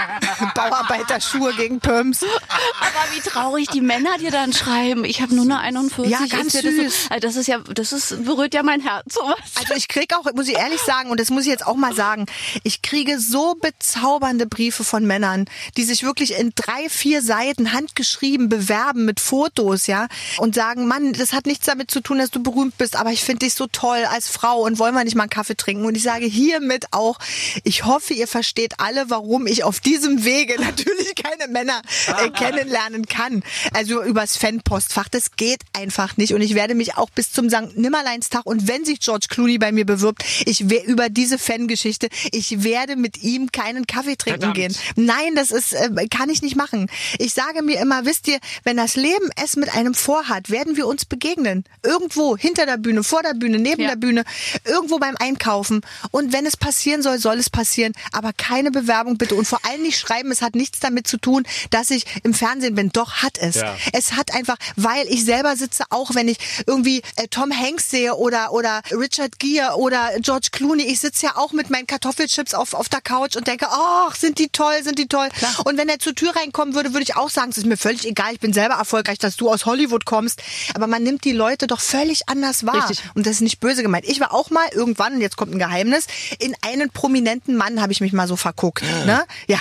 Bauarbeiterschuhe 0.55 1.55
gegen 1.55 1.81
Pumps. 1.81 2.23
Aber 2.23 3.15
wie 3.15 3.21
traurig 3.21 3.69
die 3.69 3.81
Männer 3.81 4.19
dir 4.19 4.31
dann 4.31 4.53
schreiben. 4.53 5.05
Ich 5.05 5.21
habe 5.23 5.35
nur 5.35 5.45
eine 5.45 5.61
41. 5.61 6.11
Ja, 6.11 6.27
ganz 6.27 6.55
ist 6.55 6.63
süß. 6.63 6.77
Das, 6.77 7.09
so, 7.09 7.21
das 7.21 7.37
ist 7.37 7.47
ja, 7.47 7.59
das 7.59 7.93
ist, 7.93 8.25
berührt 8.25 8.55
ja 8.55 8.63
mein 8.63 8.81
Herz. 8.81 9.15
Sowas. 9.15 9.39
Also 9.57 9.75
ich 9.75 9.89
krieg 9.89 10.15
auch, 10.15 10.25
muss 10.35 10.49
ich 10.49 10.57
ehrlich 10.57 10.81
sagen, 10.81 11.11
und 11.11 11.21
das 11.21 11.31
muss 11.31 11.43
ich 11.45 11.51
jetzt 11.51 11.67
auch 11.67 11.77
mal 11.77 11.95
sagen, 11.95 12.27
ich 12.63 12.83
kriege 12.83 13.19
so 13.19 13.55
bezaubernde 13.55 14.47
Briefe 14.47 14.85
von 14.85 15.07
Männern, 15.07 15.47
die 15.77 15.85
sich 15.85 16.03
wirklich 16.03 16.39
in 16.39 16.53
drei, 16.55 16.89
vier 16.89 17.23
Seiten 17.23 17.73
handgeschrieben 17.73 18.49
bewerben 18.49 19.05
mit 19.05 19.21
Fotos, 19.21 19.87
ja, 19.87 20.09
und 20.39 20.55
sagen, 20.55 20.87
Mann, 20.87 21.13
das 21.13 21.33
hat 21.33 21.47
nichts 21.47 21.67
damit 21.67 21.91
zu 21.91 22.01
tun, 22.01 22.19
dass 22.19 22.31
du 22.31 22.43
berühmt 22.43 22.79
bist, 22.79 22.97
aber 22.97 23.11
ich 23.11 23.23
finde 23.23 23.47
dich 23.47 23.55
so 23.55 23.67
toll 23.67 24.05
als 24.11 24.29
Frau 24.29 24.63
und 24.63 24.79
wollen 24.79 24.95
wir 24.95 25.05
nicht 25.05 25.15
mal 25.15 25.25
einen 25.25 25.31
Kaffee 25.31 25.57
trinken? 25.57 25.85
Und 25.85 25.97
ich 25.97 26.03
sage 26.03 26.27
hiermit 26.27 26.87
auch, 26.91 27.19
ich 27.65 27.85
hoffe, 27.85 28.15
ihr 28.15 28.29
versteht 28.29 28.75
alle, 28.79 29.11
warum 29.11 29.47
ich 29.47 29.65
auf 29.65 29.81
diesem 29.81 30.25
Wege 30.33 30.55
natürlich 30.61 31.15
keine 31.15 31.51
Männer 31.51 31.83
äh, 32.07 32.31
kennenlernen 32.39 33.07
kann. 33.07 33.43
Also 33.75 34.03
übers 34.03 34.37
Fanpostfach, 34.37 35.09
das 35.09 35.33
geht 35.37 35.61
einfach 35.73 36.17
nicht. 36.17 36.33
Und 36.35 36.41
ich 36.41 36.55
werde 36.55 36.75
mich 36.75 36.97
auch 36.97 37.11
bis 37.11 37.33
zum 37.33 37.49
St. 37.51 37.77
Nimmerleinstag 37.77 38.47
und 38.47 38.69
wenn 38.69 38.85
sich 38.85 39.01
George 39.01 39.27
Clooney 39.29 39.59
bei 39.59 39.73
mir 39.73 39.85
bewirbt, 39.85 40.25
ich 40.47 40.71
werde 40.71 40.87
über 40.87 41.09
diese 41.09 41.39
Fangeschichte, 41.39 42.09
ich 42.33 42.63
werde 42.65 42.97
mit 42.97 43.23
ihm 43.23 43.51
keinen 43.53 43.87
Kaffee 43.87 44.17
trinken 44.17 44.41
Verdammt. 44.41 44.57
gehen. 44.57 44.77
Nein, 44.97 45.35
das 45.35 45.51
ist, 45.51 45.73
äh, 45.73 45.91
kann 46.09 46.31
ich 46.31 46.43
nicht 46.43 46.57
machen. 46.57 46.89
Ich 47.19 47.35
sage 47.35 47.63
mir 47.63 47.79
immer, 47.81 48.05
wisst 48.05 48.29
ihr, 48.29 48.39
wenn 48.65 48.77
das 48.77 48.97
Leben 48.97 49.29
es 49.43 49.57
mit 49.57 49.75
einem 49.75 49.95
vorhat, 49.95 50.51
werden 50.51 50.77
wir 50.77 50.87
uns 50.87 51.05
begegnen. 51.05 51.65
Irgendwo, 51.83 52.37
hinter 52.37 52.67
der 52.67 52.77
Bühne, 52.79 53.03
vor 53.05 53.23
der 53.23 53.35
Bühne, 53.35 53.59
neben 53.59 53.83
Ja. 53.83 53.89
der 53.91 53.97
Bühne, 53.97 54.25
irgendwo 54.65 54.99
beim 54.99 55.17
Einkaufen. 55.19 55.83
Und 56.11 56.33
wenn 56.33 56.47
es 56.47 56.57
passieren 56.57 57.03
soll, 57.03 57.19
soll 57.19 57.39
es 57.39 57.51
passieren. 57.51 57.93
Aber 58.13 58.33
keine 58.33 58.71
Bewerbung 58.71 59.19
bitte. 59.19 59.35
Und 59.35 59.47
vor 59.47 59.59
allem 59.69 59.83
nicht 59.83 59.99
schreiben, 59.99 60.22
es 60.31 60.43
hat 60.43 60.55
nichts 60.55 60.81
damit 60.81 61.07
zu 61.07 61.17
tun, 61.17 61.45
dass 61.71 61.91
ich 61.91 62.05
im 62.23 62.35
Fernsehen 62.35 62.75
bin. 62.75 62.91
Doch, 62.91 63.23
hat 63.23 63.39
es. 63.39 63.57
Ja. 63.57 63.77
Es 63.93 64.13
hat 64.13 64.35
einfach, 64.35 64.57
weil 64.77 65.07
ich 65.09 65.25
selber 65.25 65.57
sitze, 65.57 65.85
auch 65.91 66.15
wenn 66.15 66.29
ich 66.29 66.39
irgendwie 66.67 67.03
äh, 67.17 67.29
Tom 67.29 67.53
Hanks 67.53 67.91
sehe 67.91 68.15
oder, 68.15 68.53
oder 68.53 68.83
Richard 68.91 69.39
Gere 69.39 69.77
oder 69.77 70.11
George 70.21 70.49
Clooney, 70.53 70.85
ich 70.85 71.01
sitze 71.01 71.27
ja 71.27 71.37
auch 71.37 71.53
mit 71.53 71.71
meinen 71.71 71.87
Kartoffelchips 71.87 72.55
auf, 72.55 72.75
auf 72.75 72.89
der 72.89 73.01
Couch 73.01 73.37
und 73.37 73.47
denke, 73.47 73.67
ach, 73.71 74.15
sind 74.15 74.39
die 74.39 74.49
toll, 74.49 74.83
sind 74.83 74.99
die 74.99 75.09
toll. 75.09 75.29
Und 75.65 75.79
wenn 75.79 75.89
er 75.89 75.99
zur 75.99 76.15
Tür 76.15 76.35
reinkommen 76.37 76.75
würde, 76.75 76.93
würde 76.93 77.03
ich 77.03 77.17
auch 77.17 77.31
sagen, 77.31 77.51
es 77.51 77.59
ist 77.59 77.67
mir 77.67 77.77
völlig 77.77 78.07
egal, 78.07 78.33
ich 78.33 78.41
bin 78.41 78.53
selber 78.53 78.75
erfolgreich, 78.75 79.19
dass 79.19 79.37
du 79.37 79.51
aus 79.51 79.67
Hollywood 79.67 80.05
kommst. 80.05 80.43
Aber 80.75 80.87
man 80.87 81.03
nimmt 81.03 81.25
die 81.25 81.33
Leute 81.33 81.67
doch 81.67 81.81
völlig 81.81 82.29
anders 82.29 82.67
wahr. 82.67 82.89
Richtig. 82.89 83.05
Und 83.15 83.27
das 83.27 83.35
ist 83.35 83.41
nicht 83.41 83.61
böse 83.61 83.83
gemeint. 83.83 84.07
Ich 84.07 84.21
war 84.21 84.33
auch 84.33 84.51
mal 84.51 84.69
irgendwann, 84.73 85.15
und 85.15 85.21
jetzt 85.21 85.37
kommt 85.37 85.55
ein 85.55 85.59
Geheimnis, 85.59 86.07
in 86.39 86.55
einen 86.63 86.91
prominenten 86.91 87.57
Mann 87.57 87.81
habe 87.81 87.93
ich 87.93 88.01
mich 88.01 88.13
mal 88.13 88.29
so 88.29 88.37
verguckt. 88.37 88.83
Ne? 89.07 89.25
Ja. 89.47 89.59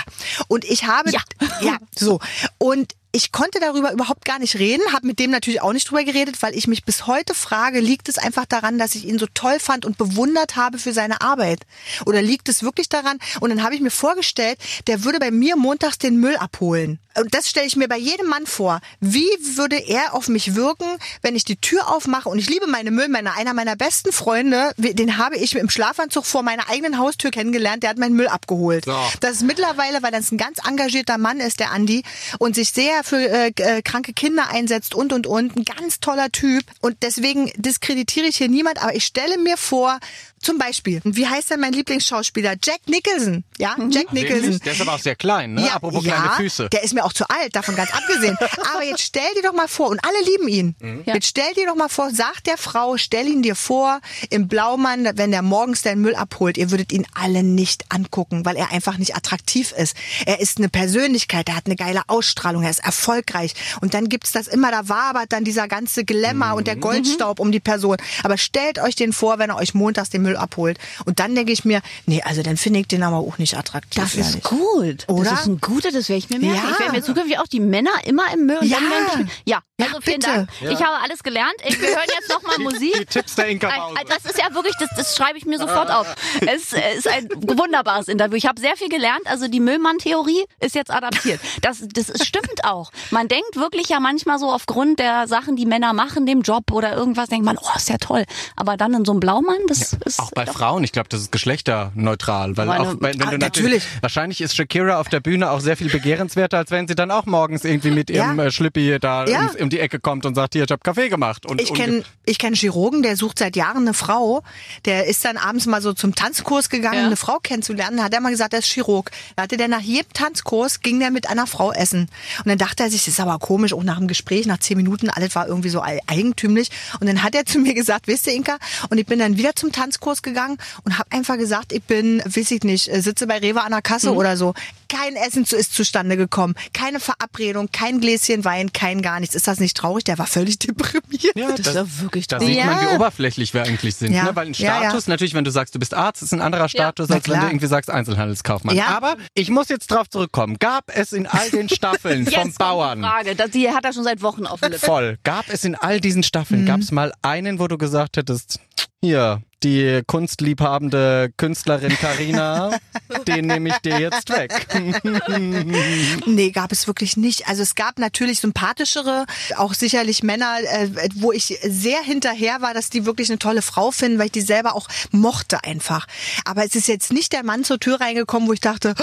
Und 0.48 0.64
ich 0.64 0.86
habe, 0.86 1.10
Ja. 1.10 1.20
ja, 1.60 1.78
so. 1.96 2.20
Und 2.58 2.94
ich 3.12 3.30
konnte 3.30 3.60
darüber 3.60 3.92
überhaupt 3.92 4.24
gar 4.24 4.38
nicht 4.38 4.58
reden, 4.58 4.82
habe 4.92 5.06
mit 5.06 5.18
dem 5.18 5.30
natürlich 5.30 5.60
auch 5.60 5.74
nicht 5.74 5.90
drüber 5.90 6.02
geredet, 6.02 6.40
weil 6.40 6.54
ich 6.56 6.66
mich 6.66 6.84
bis 6.84 7.06
heute 7.06 7.34
frage, 7.34 7.80
liegt 7.80 8.08
es 8.08 8.16
einfach 8.16 8.46
daran, 8.46 8.78
dass 8.78 8.94
ich 8.94 9.04
ihn 9.04 9.18
so 9.18 9.26
toll 9.34 9.60
fand 9.60 9.84
und 9.84 9.98
bewundert 9.98 10.56
habe 10.56 10.78
für 10.78 10.94
seine 10.94 11.20
Arbeit? 11.20 11.60
Oder 12.06 12.22
liegt 12.22 12.48
es 12.48 12.62
wirklich 12.62 12.88
daran? 12.88 13.18
Und 13.40 13.50
dann 13.50 13.62
habe 13.62 13.74
ich 13.74 13.82
mir 13.82 13.90
vorgestellt, 13.90 14.58
der 14.86 15.04
würde 15.04 15.18
bei 15.18 15.30
mir 15.30 15.56
montags 15.56 15.98
den 15.98 16.16
Müll 16.16 16.36
abholen. 16.36 16.98
Und 17.14 17.34
das 17.34 17.48
stelle 17.48 17.66
ich 17.66 17.76
mir 17.76 17.88
bei 17.88 17.98
jedem 17.98 18.26
Mann 18.26 18.46
vor. 18.46 18.80
Wie 19.00 19.28
würde 19.56 19.76
er 19.76 20.14
auf 20.14 20.28
mich 20.28 20.54
wirken, 20.54 20.86
wenn 21.20 21.36
ich 21.36 21.44
die 21.44 21.56
Tür 21.56 21.88
aufmache? 21.88 22.30
Und 22.30 22.38
ich 22.38 22.48
liebe 22.48 22.66
meine 22.66 22.90
Müllmänner. 22.90 23.36
Einer 23.36 23.52
meiner 23.52 23.76
besten 23.76 24.12
Freunde, 24.12 24.72
den 24.78 25.18
habe 25.18 25.36
ich 25.36 25.54
im 25.54 25.68
Schlafanzug 25.68 26.24
vor 26.24 26.42
meiner 26.42 26.70
eigenen 26.70 26.98
Haustür 26.98 27.30
kennengelernt. 27.30 27.82
Der 27.82 27.90
hat 27.90 27.98
meinen 27.98 28.16
Müll 28.16 28.28
abgeholt. 28.28 28.86
So. 28.86 28.96
Das 29.20 29.32
ist 29.32 29.42
mittlerweile, 29.42 30.02
weil 30.02 30.10
das 30.10 30.32
ein 30.32 30.38
ganz 30.38 30.58
engagierter 30.66 31.18
Mann 31.18 31.40
ist, 31.40 31.60
der 31.60 31.70
Andi, 31.70 32.02
und 32.38 32.54
sich 32.54 32.70
sehr 32.70 33.01
für 33.02 33.16
äh, 33.16 33.52
äh, 33.56 33.82
kranke 33.82 34.12
Kinder 34.12 34.48
einsetzt 34.50 34.94
und 34.94 35.12
und 35.12 35.26
und. 35.26 35.56
Ein 35.56 35.64
ganz 35.64 36.00
toller 36.00 36.30
Typ. 36.30 36.64
Und 36.80 36.96
deswegen 37.02 37.50
diskreditiere 37.56 38.26
ich 38.26 38.36
hier 38.36 38.48
niemand, 38.48 38.82
aber 38.82 38.94
ich 38.94 39.04
stelle 39.04 39.38
mir 39.38 39.56
vor, 39.56 39.98
zum 40.42 40.58
Beispiel, 40.58 41.00
wie 41.04 41.26
heißt 41.26 41.50
denn 41.50 41.60
mein 41.60 41.72
Lieblingsschauspieler? 41.72 42.54
Jack 42.62 42.80
Nicholson. 42.86 43.44
Ja, 43.58 43.76
Jack 43.90 44.12
Nicholson. 44.12 44.58
Der 44.64 44.72
ist 44.72 44.80
aber 44.80 44.94
auch 44.94 44.98
sehr 44.98 45.16
klein, 45.16 45.54
ne? 45.54 45.72
Apropos 45.72 46.02
kleine 46.04 46.30
Füße. 46.36 46.68
Der 46.70 46.82
ist 46.82 46.94
mir 46.94 47.04
auch 47.04 47.12
zu 47.12 47.28
alt, 47.28 47.54
davon 47.56 47.76
ganz 47.76 47.90
abgesehen. 47.92 48.36
Aber 48.74 48.82
jetzt 48.84 49.02
stell 49.02 49.22
dir 49.36 49.42
doch 49.42 49.52
mal 49.54 49.68
vor, 49.68 49.88
und 49.90 50.00
alle 50.04 50.22
lieben 50.24 50.48
ihn. 50.48 50.74
Mhm. 50.80 51.02
Ja. 51.06 51.14
Jetzt 51.14 51.28
stell 51.28 51.52
dir 51.54 51.66
doch 51.66 51.76
mal 51.76 51.88
vor, 51.88 52.10
sag 52.12 52.42
der 52.44 52.56
Frau, 52.58 52.96
stell 52.96 53.26
ihn 53.28 53.42
dir 53.42 53.54
vor, 53.54 54.00
im 54.30 54.48
Blaumann, 54.48 55.08
wenn 55.14 55.30
der 55.30 55.42
morgens 55.42 55.82
den 55.82 56.00
Müll 56.00 56.14
abholt, 56.14 56.56
ihr 56.58 56.70
würdet 56.70 56.92
ihn 56.92 57.06
alle 57.14 57.42
nicht 57.42 57.84
angucken, 57.88 58.44
weil 58.44 58.56
er 58.56 58.72
einfach 58.72 58.98
nicht 58.98 59.16
attraktiv 59.16 59.72
ist. 59.72 59.96
Er 60.26 60.40
ist 60.40 60.58
eine 60.58 60.68
Persönlichkeit, 60.68 61.48
er 61.48 61.56
hat 61.56 61.66
eine 61.66 61.76
geile 61.76 62.02
Ausstrahlung, 62.08 62.62
er 62.64 62.70
ist 62.70 62.84
erfolgreich. 62.84 63.54
Und 63.80 63.94
dann 63.94 64.08
gibt's 64.08 64.32
das 64.32 64.48
immer, 64.48 64.70
da 64.70 64.88
wabert 64.88 65.32
dann 65.32 65.44
dieser 65.44 65.68
ganze 65.68 66.04
Glamour 66.04 66.54
und 66.54 66.66
der 66.66 66.76
Mhm. 66.76 66.80
Goldstaub 66.80 67.38
um 67.40 67.52
die 67.52 67.60
Person. 67.60 67.96
Aber 68.22 68.36
stellt 68.38 68.78
euch 68.78 68.96
den 68.96 69.12
vor, 69.12 69.38
wenn 69.38 69.50
er 69.50 69.56
euch 69.56 69.74
montags 69.74 70.10
den 70.10 70.22
Müll 70.22 70.31
abholt. 70.36 70.78
Und 71.04 71.18
dann 71.20 71.34
denke 71.34 71.52
ich 71.52 71.64
mir, 71.64 71.80
nee, 72.06 72.22
also 72.22 72.42
dann 72.42 72.56
finde 72.56 72.80
ich 72.80 72.88
den 72.88 73.02
aber 73.02 73.18
auch 73.18 73.38
nicht 73.38 73.56
attraktiv. 73.56 74.02
Das 74.02 74.14
ehrlich. 74.14 74.36
ist 74.36 74.44
gut. 74.44 75.04
Oder? 75.08 75.30
Das 75.30 75.40
ist 75.40 75.46
ein 75.46 75.60
guter, 75.60 75.90
das 75.92 76.08
werde 76.08 76.18
ich 76.18 76.30
mir 76.30 76.38
merken. 76.38 76.56
Ja. 76.62 76.70
Ich 76.72 76.78
werde 76.80 76.92
mir 76.92 77.02
zukünftig 77.02 77.38
auch 77.38 77.46
die 77.46 77.60
Männer 77.60 77.90
immer 78.04 78.24
im 78.32 78.46
Müll. 78.46 78.58
und 78.58 78.66
Ja. 78.66 78.78
dann 79.16 79.30
ja, 79.44 79.60
Ja, 79.78 79.86
also 79.86 80.00
vielen 80.00 80.20
bitte. 80.20 80.32
Dank. 80.60 80.72
Ich 80.72 80.82
habe 80.82 81.02
alles 81.02 81.22
gelernt. 81.22 81.54
Ich, 81.66 81.80
wir 81.80 81.88
hören 81.88 82.08
jetzt 82.18 82.28
nochmal 82.30 82.58
Musik. 82.58 82.94
Die 82.98 83.04
Tipps 83.06 83.34
der 83.34 83.48
Inka 83.48 83.70
Das 84.08 84.24
ist 84.30 84.38
ja 84.38 84.52
wirklich, 84.54 84.74
das, 84.78 84.88
das 84.96 85.16
schreibe 85.16 85.38
ich 85.38 85.44
mir 85.46 85.58
sofort 85.58 85.90
auf. 85.90 86.14
Es 86.46 86.72
äh, 86.72 86.94
ist 86.96 87.08
ein 87.08 87.28
wunderbares 87.36 88.08
Interview. 88.08 88.36
Ich 88.36 88.46
habe 88.46 88.60
sehr 88.60 88.76
viel 88.76 88.88
gelernt. 88.88 89.22
Also 89.26 89.48
die 89.48 89.60
Müllmann-Theorie 89.60 90.44
ist 90.60 90.74
jetzt 90.74 90.90
adaptiert. 90.90 91.40
Das, 91.62 91.78
das 91.92 92.08
ist, 92.08 92.26
stimmt 92.26 92.64
auch. 92.64 92.90
Man 93.10 93.28
denkt 93.28 93.56
wirklich 93.56 93.88
ja 93.88 94.00
manchmal 94.00 94.38
so 94.38 94.50
aufgrund 94.50 94.98
der 94.98 95.26
Sachen, 95.28 95.56
die 95.56 95.66
Männer 95.66 95.92
machen, 95.92 96.26
dem 96.26 96.42
Job 96.42 96.70
oder 96.72 96.94
irgendwas, 96.94 97.28
denkt 97.28 97.44
man, 97.44 97.58
oh, 97.58 97.68
ist 97.76 97.88
ja 97.88 97.98
toll. 97.98 98.24
Aber 98.56 98.76
dann 98.76 98.94
in 98.94 99.04
so 99.04 99.12
einem 99.12 99.20
Blaumann, 99.20 99.58
das 99.68 99.96
ist 100.04 100.20
Auch 100.22 100.30
bei 100.32 100.46
Frauen, 100.46 100.84
ich 100.84 100.92
glaube, 100.92 101.08
das 101.08 101.20
ist 101.22 101.32
geschlechterneutral, 101.32 102.56
weil 102.56 102.66
Meine- 102.66 102.80
auch 102.84 102.94
wenn, 103.00 103.18
wenn 103.18 103.22
Ah, 103.22 103.30
du 103.30 103.38
natürlich, 103.38 103.42
natürlich. 103.82 103.82
wahrscheinlich 104.00 104.40
ist 104.40 104.56
Shakira 104.56 104.98
auf 104.98 105.08
der 105.08 105.20
Bühne 105.20 105.50
auch 105.50 105.60
sehr 105.60 105.76
viel 105.76 105.90
begehrenswerter, 105.90 106.58
als 106.58 106.70
wenn 106.70 106.88
sie 106.88 106.94
dann 106.94 107.10
auch 107.10 107.26
morgens 107.26 107.64
irgendwie 107.64 107.90
mit 107.90 108.10
ihrem 108.10 108.38
Ja. 108.38 108.46
äh, 108.46 108.50
Schlippi 108.50 108.98
da 109.00 109.26
Ja. 109.26 109.40
um, 109.56 109.62
um 109.64 109.70
die 109.70 109.80
Ecke 109.80 109.98
kommt 110.00 110.26
und 110.26 110.34
sagt, 110.34 110.54
hier, 110.54 110.64
ich 110.64 110.70
habe 110.70 110.80
Kaffee 110.82 111.08
gemacht. 111.08 111.46
Und, 111.46 111.60
Ich 111.60 111.72
kenne 111.74 112.02
ich 112.24 112.38
kenn 112.38 112.48
einen 112.48 112.56
Chirurgen, 112.56 113.02
der 113.02 113.16
sucht 113.16 113.38
seit 113.38 113.56
Jahren 113.56 113.82
eine 113.82 113.94
Frau. 113.94 114.42
Der 114.84 115.06
ist 115.06 115.24
dann 115.24 115.36
abends 115.36 115.66
mal 115.66 115.82
so 115.82 115.92
zum 115.92 116.14
Tanzkurs 116.14 116.68
gegangen, 116.68 116.98
Ja. 117.00 117.06
eine 117.06 117.16
Frau 117.16 117.38
kennenzulernen. 117.42 117.96
Da 117.98 118.04
hat 118.04 118.14
er 118.14 118.20
mal 118.20 118.30
gesagt, 118.30 118.52
er 118.52 118.60
ist 118.60 118.66
Chirurg. 118.66 119.10
Da 119.36 119.42
hatte 119.44 119.56
der 119.56 119.68
nach 119.68 119.80
jedem 119.80 120.12
Tanzkurs, 120.12 120.80
ging 120.80 120.98
der 121.00 121.10
mit 121.10 121.28
einer 121.28 121.46
Frau 121.46 121.72
essen. 121.72 122.08
Und 122.38 122.48
dann 122.48 122.58
dachte 122.58 122.82
er 122.84 122.90
sich, 122.90 123.04
das 123.04 123.14
ist 123.14 123.20
aber 123.20 123.38
komisch, 123.38 123.72
auch 123.72 123.82
nach 123.82 123.98
dem 123.98 124.08
Gespräch, 124.08 124.46
nach 124.46 124.58
zehn 124.58 124.76
Minuten, 124.76 125.10
alles 125.10 125.34
war 125.34 125.46
irgendwie 125.48 125.68
so 125.68 125.82
ei- 125.82 126.00
eigentümlich. 126.06 126.70
Und 127.00 127.06
dann 127.08 127.22
hat 127.22 127.34
er 127.34 127.44
zu 127.46 127.58
mir 127.58 127.74
gesagt, 127.74 128.06
wisst 128.06 128.26
ihr, 128.26 128.34
Inka? 128.34 128.58
Und 128.90 128.98
ich 128.98 129.06
bin 129.06 129.18
dann 129.18 129.36
wieder 129.36 129.54
zum 129.56 129.72
Tanzkurs 129.72 130.01
gegangen 130.22 130.58
und 130.84 130.98
habe 130.98 131.10
einfach 131.12 131.36
gesagt, 131.38 131.72
ich 131.72 131.82
bin, 131.84 132.20
weiß 132.24 132.50
ich 132.50 132.62
nicht, 132.64 132.88
äh, 132.88 133.00
sitze 133.00 133.26
bei 133.26 133.38
Rewe 133.38 133.62
an 133.62 133.70
der 133.72 133.82
Kasse 133.82 134.12
oder 134.14 134.36
so. 134.36 134.54
Kein 134.88 135.16
Essen 135.16 135.46
zu, 135.46 135.56
ist 135.56 135.72
zustande 135.74 136.18
gekommen. 136.18 136.54
Keine 136.74 137.00
Verabredung, 137.00 137.70
kein 137.72 138.00
Gläschen 138.00 138.44
Wein, 138.44 138.72
kein 138.74 139.00
gar 139.00 139.20
nichts. 139.20 139.34
Ist 139.34 139.48
das 139.48 139.58
nicht 139.58 139.74
traurig? 139.76 140.04
Der 140.04 140.18
war 140.18 140.26
völlig 140.26 140.58
deprimiert. 140.58 141.34
Ja, 141.34 141.48
Das 141.52 141.60
ist 141.68 141.74
ja 141.74 141.86
wirklich 142.02 142.26
da 142.26 142.38
toll. 142.38 142.48
sieht 142.48 142.64
man, 142.66 142.80
wie 142.82 142.94
oberflächlich 142.94 143.54
wir 143.54 143.62
eigentlich 143.62 143.96
sind. 143.96 144.12
Ja. 144.12 144.24
Ne? 144.24 144.36
Weil 144.36 144.48
ein 144.48 144.52
Ja, 144.52 144.82
ja. 144.82 144.88
Status, 144.90 145.06
natürlich, 145.06 145.32
wenn 145.34 145.44
du 145.44 145.50
sagst, 145.50 145.74
du 145.74 145.78
bist 145.78 145.94
Arzt, 145.94 146.22
ist 146.22 146.34
ein 146.34 146.42
anderer 146.42 146.68
Status, 146.68 147.10
als 147.10 147.26
wenn 147.28 147.40
du 147.40 147.46
irgendwie 147.46 147.66
sagst 147.68 147.88
Einzelhandelskaufmann. 147.90 148.76
Ja. 148.76 148.88
Aber 148.88 149.16
ich 149.34 149.48
muss 149.50 149.68
jetzt 149.70 149.90
drauf 149.90 150.10
zurückkommen. 150.10 150.58
Gab 150.58 150.84
es 150.94 151.12
in 151.12 151.26
all 151.26 151.48
den 151.50 151.68
Staffeln 151.70 152.24
Jetzt 152.26 152.34
vom 152.34 152.52
Bauern 152.54 153.00
Frage, 153.00 153.34
das, 153.34 153.50
die 153.50 153.70
hat 153.70 153.84
er 153.84 153.92
schon 153.94 154.04
seit 154.04 154.20
Wochen 154.22 154.46
auf 154.46 154.60
Lippe. 154.60 154.78
voll, 154.78 155.18
gab 155.24 155.48
es 155.48 155.64
in 155.64 155.74
all 155.74 156.00
diesen 156.00 156.22
Staffeln, 156.22 156.66
gab 156.66 156.80
es 156.80 156.90
mal 156.92 157.12
einen, 157.22 157.58
wo 157.58 157.66
du 157.68 157.78
gesagt 157.78 158.16
hättest, 158.18 158.58
hier, 159.00 159.40
die 159.62 160.02
kunstliebhabende 160.06 161.32
Künstlerin 161.36 161.96
Karina, 161.98 162.78
den 163.26 163.46
nehme 163.46 163.70
ich 163.70 163.76
dir 163.78 163.98
jetzt 163.98 164.30
weg. 164.30 164.66
Nee, 166.26 166.50
gab 166.50 166.72
es 166.72 166.86
wirklich 166.86 167.16
nicht. 167.16 167.48
Also 167.48 167.62
es 167.62 167.74
gab 167.74 167.98
natürlich 167.98 168.40
sympathischere, 168.40 169.26
auch 169.56 169.74
sicherlich 169.74 170.22
Männer, 170.22 170.58
äh, 170.62 170.88
wo 171.16 171.32
ich 171.32 171.58
sehr 171.62 172.00
hinterher 172.00 172.60
war, 172.60 172.74
dass 172.74 172.90
die 172.90 173.06
wirklich 173.06 173.28
eine 173.30 173.38
tolle 173.38 173.62
Frau 173.62 173.90
finden, 173.90 174.18
weil 174.18 174.26
ich 174.26 174.32
die 174.32 174.40
selber 174.40 174.74
auch 174.74 174.88
mochte 175.10 175.64
einfach. 175.64 176.06
Aber 176.44 176.64
es 176.64 176.74
ist 176.74 176.88
jetzt 176.88 177.12
nicht 177.12 177.32
der 177.32 177.44
Mann 177.44 177.64
zur 177.64 177.80
Tür 177.80 178.00
reingekommen, 178.00 178.48
wo 178.48 178.52
ich 178.52 178.60
dachte, 178.60 178.94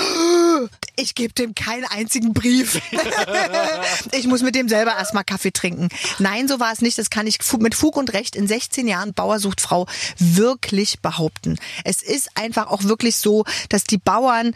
ich 0.95 1.15
gebe 1.15 1.33
dem 1.33 1.55
keinen 1.55 1.85
einzigen 1.85 2.33
Brief. 2.33 2.81
ich 4.11 4.27
muss 4.27 4.41
mit 4.41 4.55
dem 4.55 4.69
selber 4.69 4.91
erstmal 4.91 5.23
Kaffee 5.23 5.51
trinken. 5.51 5.89
Nein, 6.19 6.47
so 6.47 6.59
war 6.59 6.71
es 6.71 6.81
nicht. 6.81 6.97
Das 6.97 7.09
kann 7.09 7.27
ich 7.27 7.39
mit 7.59 7.75
Fug 7.75 7.97
und 7.97 8.13
Recht 8.13 8.35
in 8.35 8.47
16 8.47 8.87
Jahren 8.87 9.13
Bauer 9.13 9.39
sucht 9.39 9.61
Frau 9.61 9.87
wirklich 10.17 10.48
behaupten. 11.01 11.57
Es 11.83 12.01
ist 12.01 12.29
einfach 12.35 12.67
auch 12.67 12.83
wirklich 12.83 13.17
so, 13.17 13.43
dass 13.69 13.83
die 13.83 13.97
Bauern, 13.97 14.53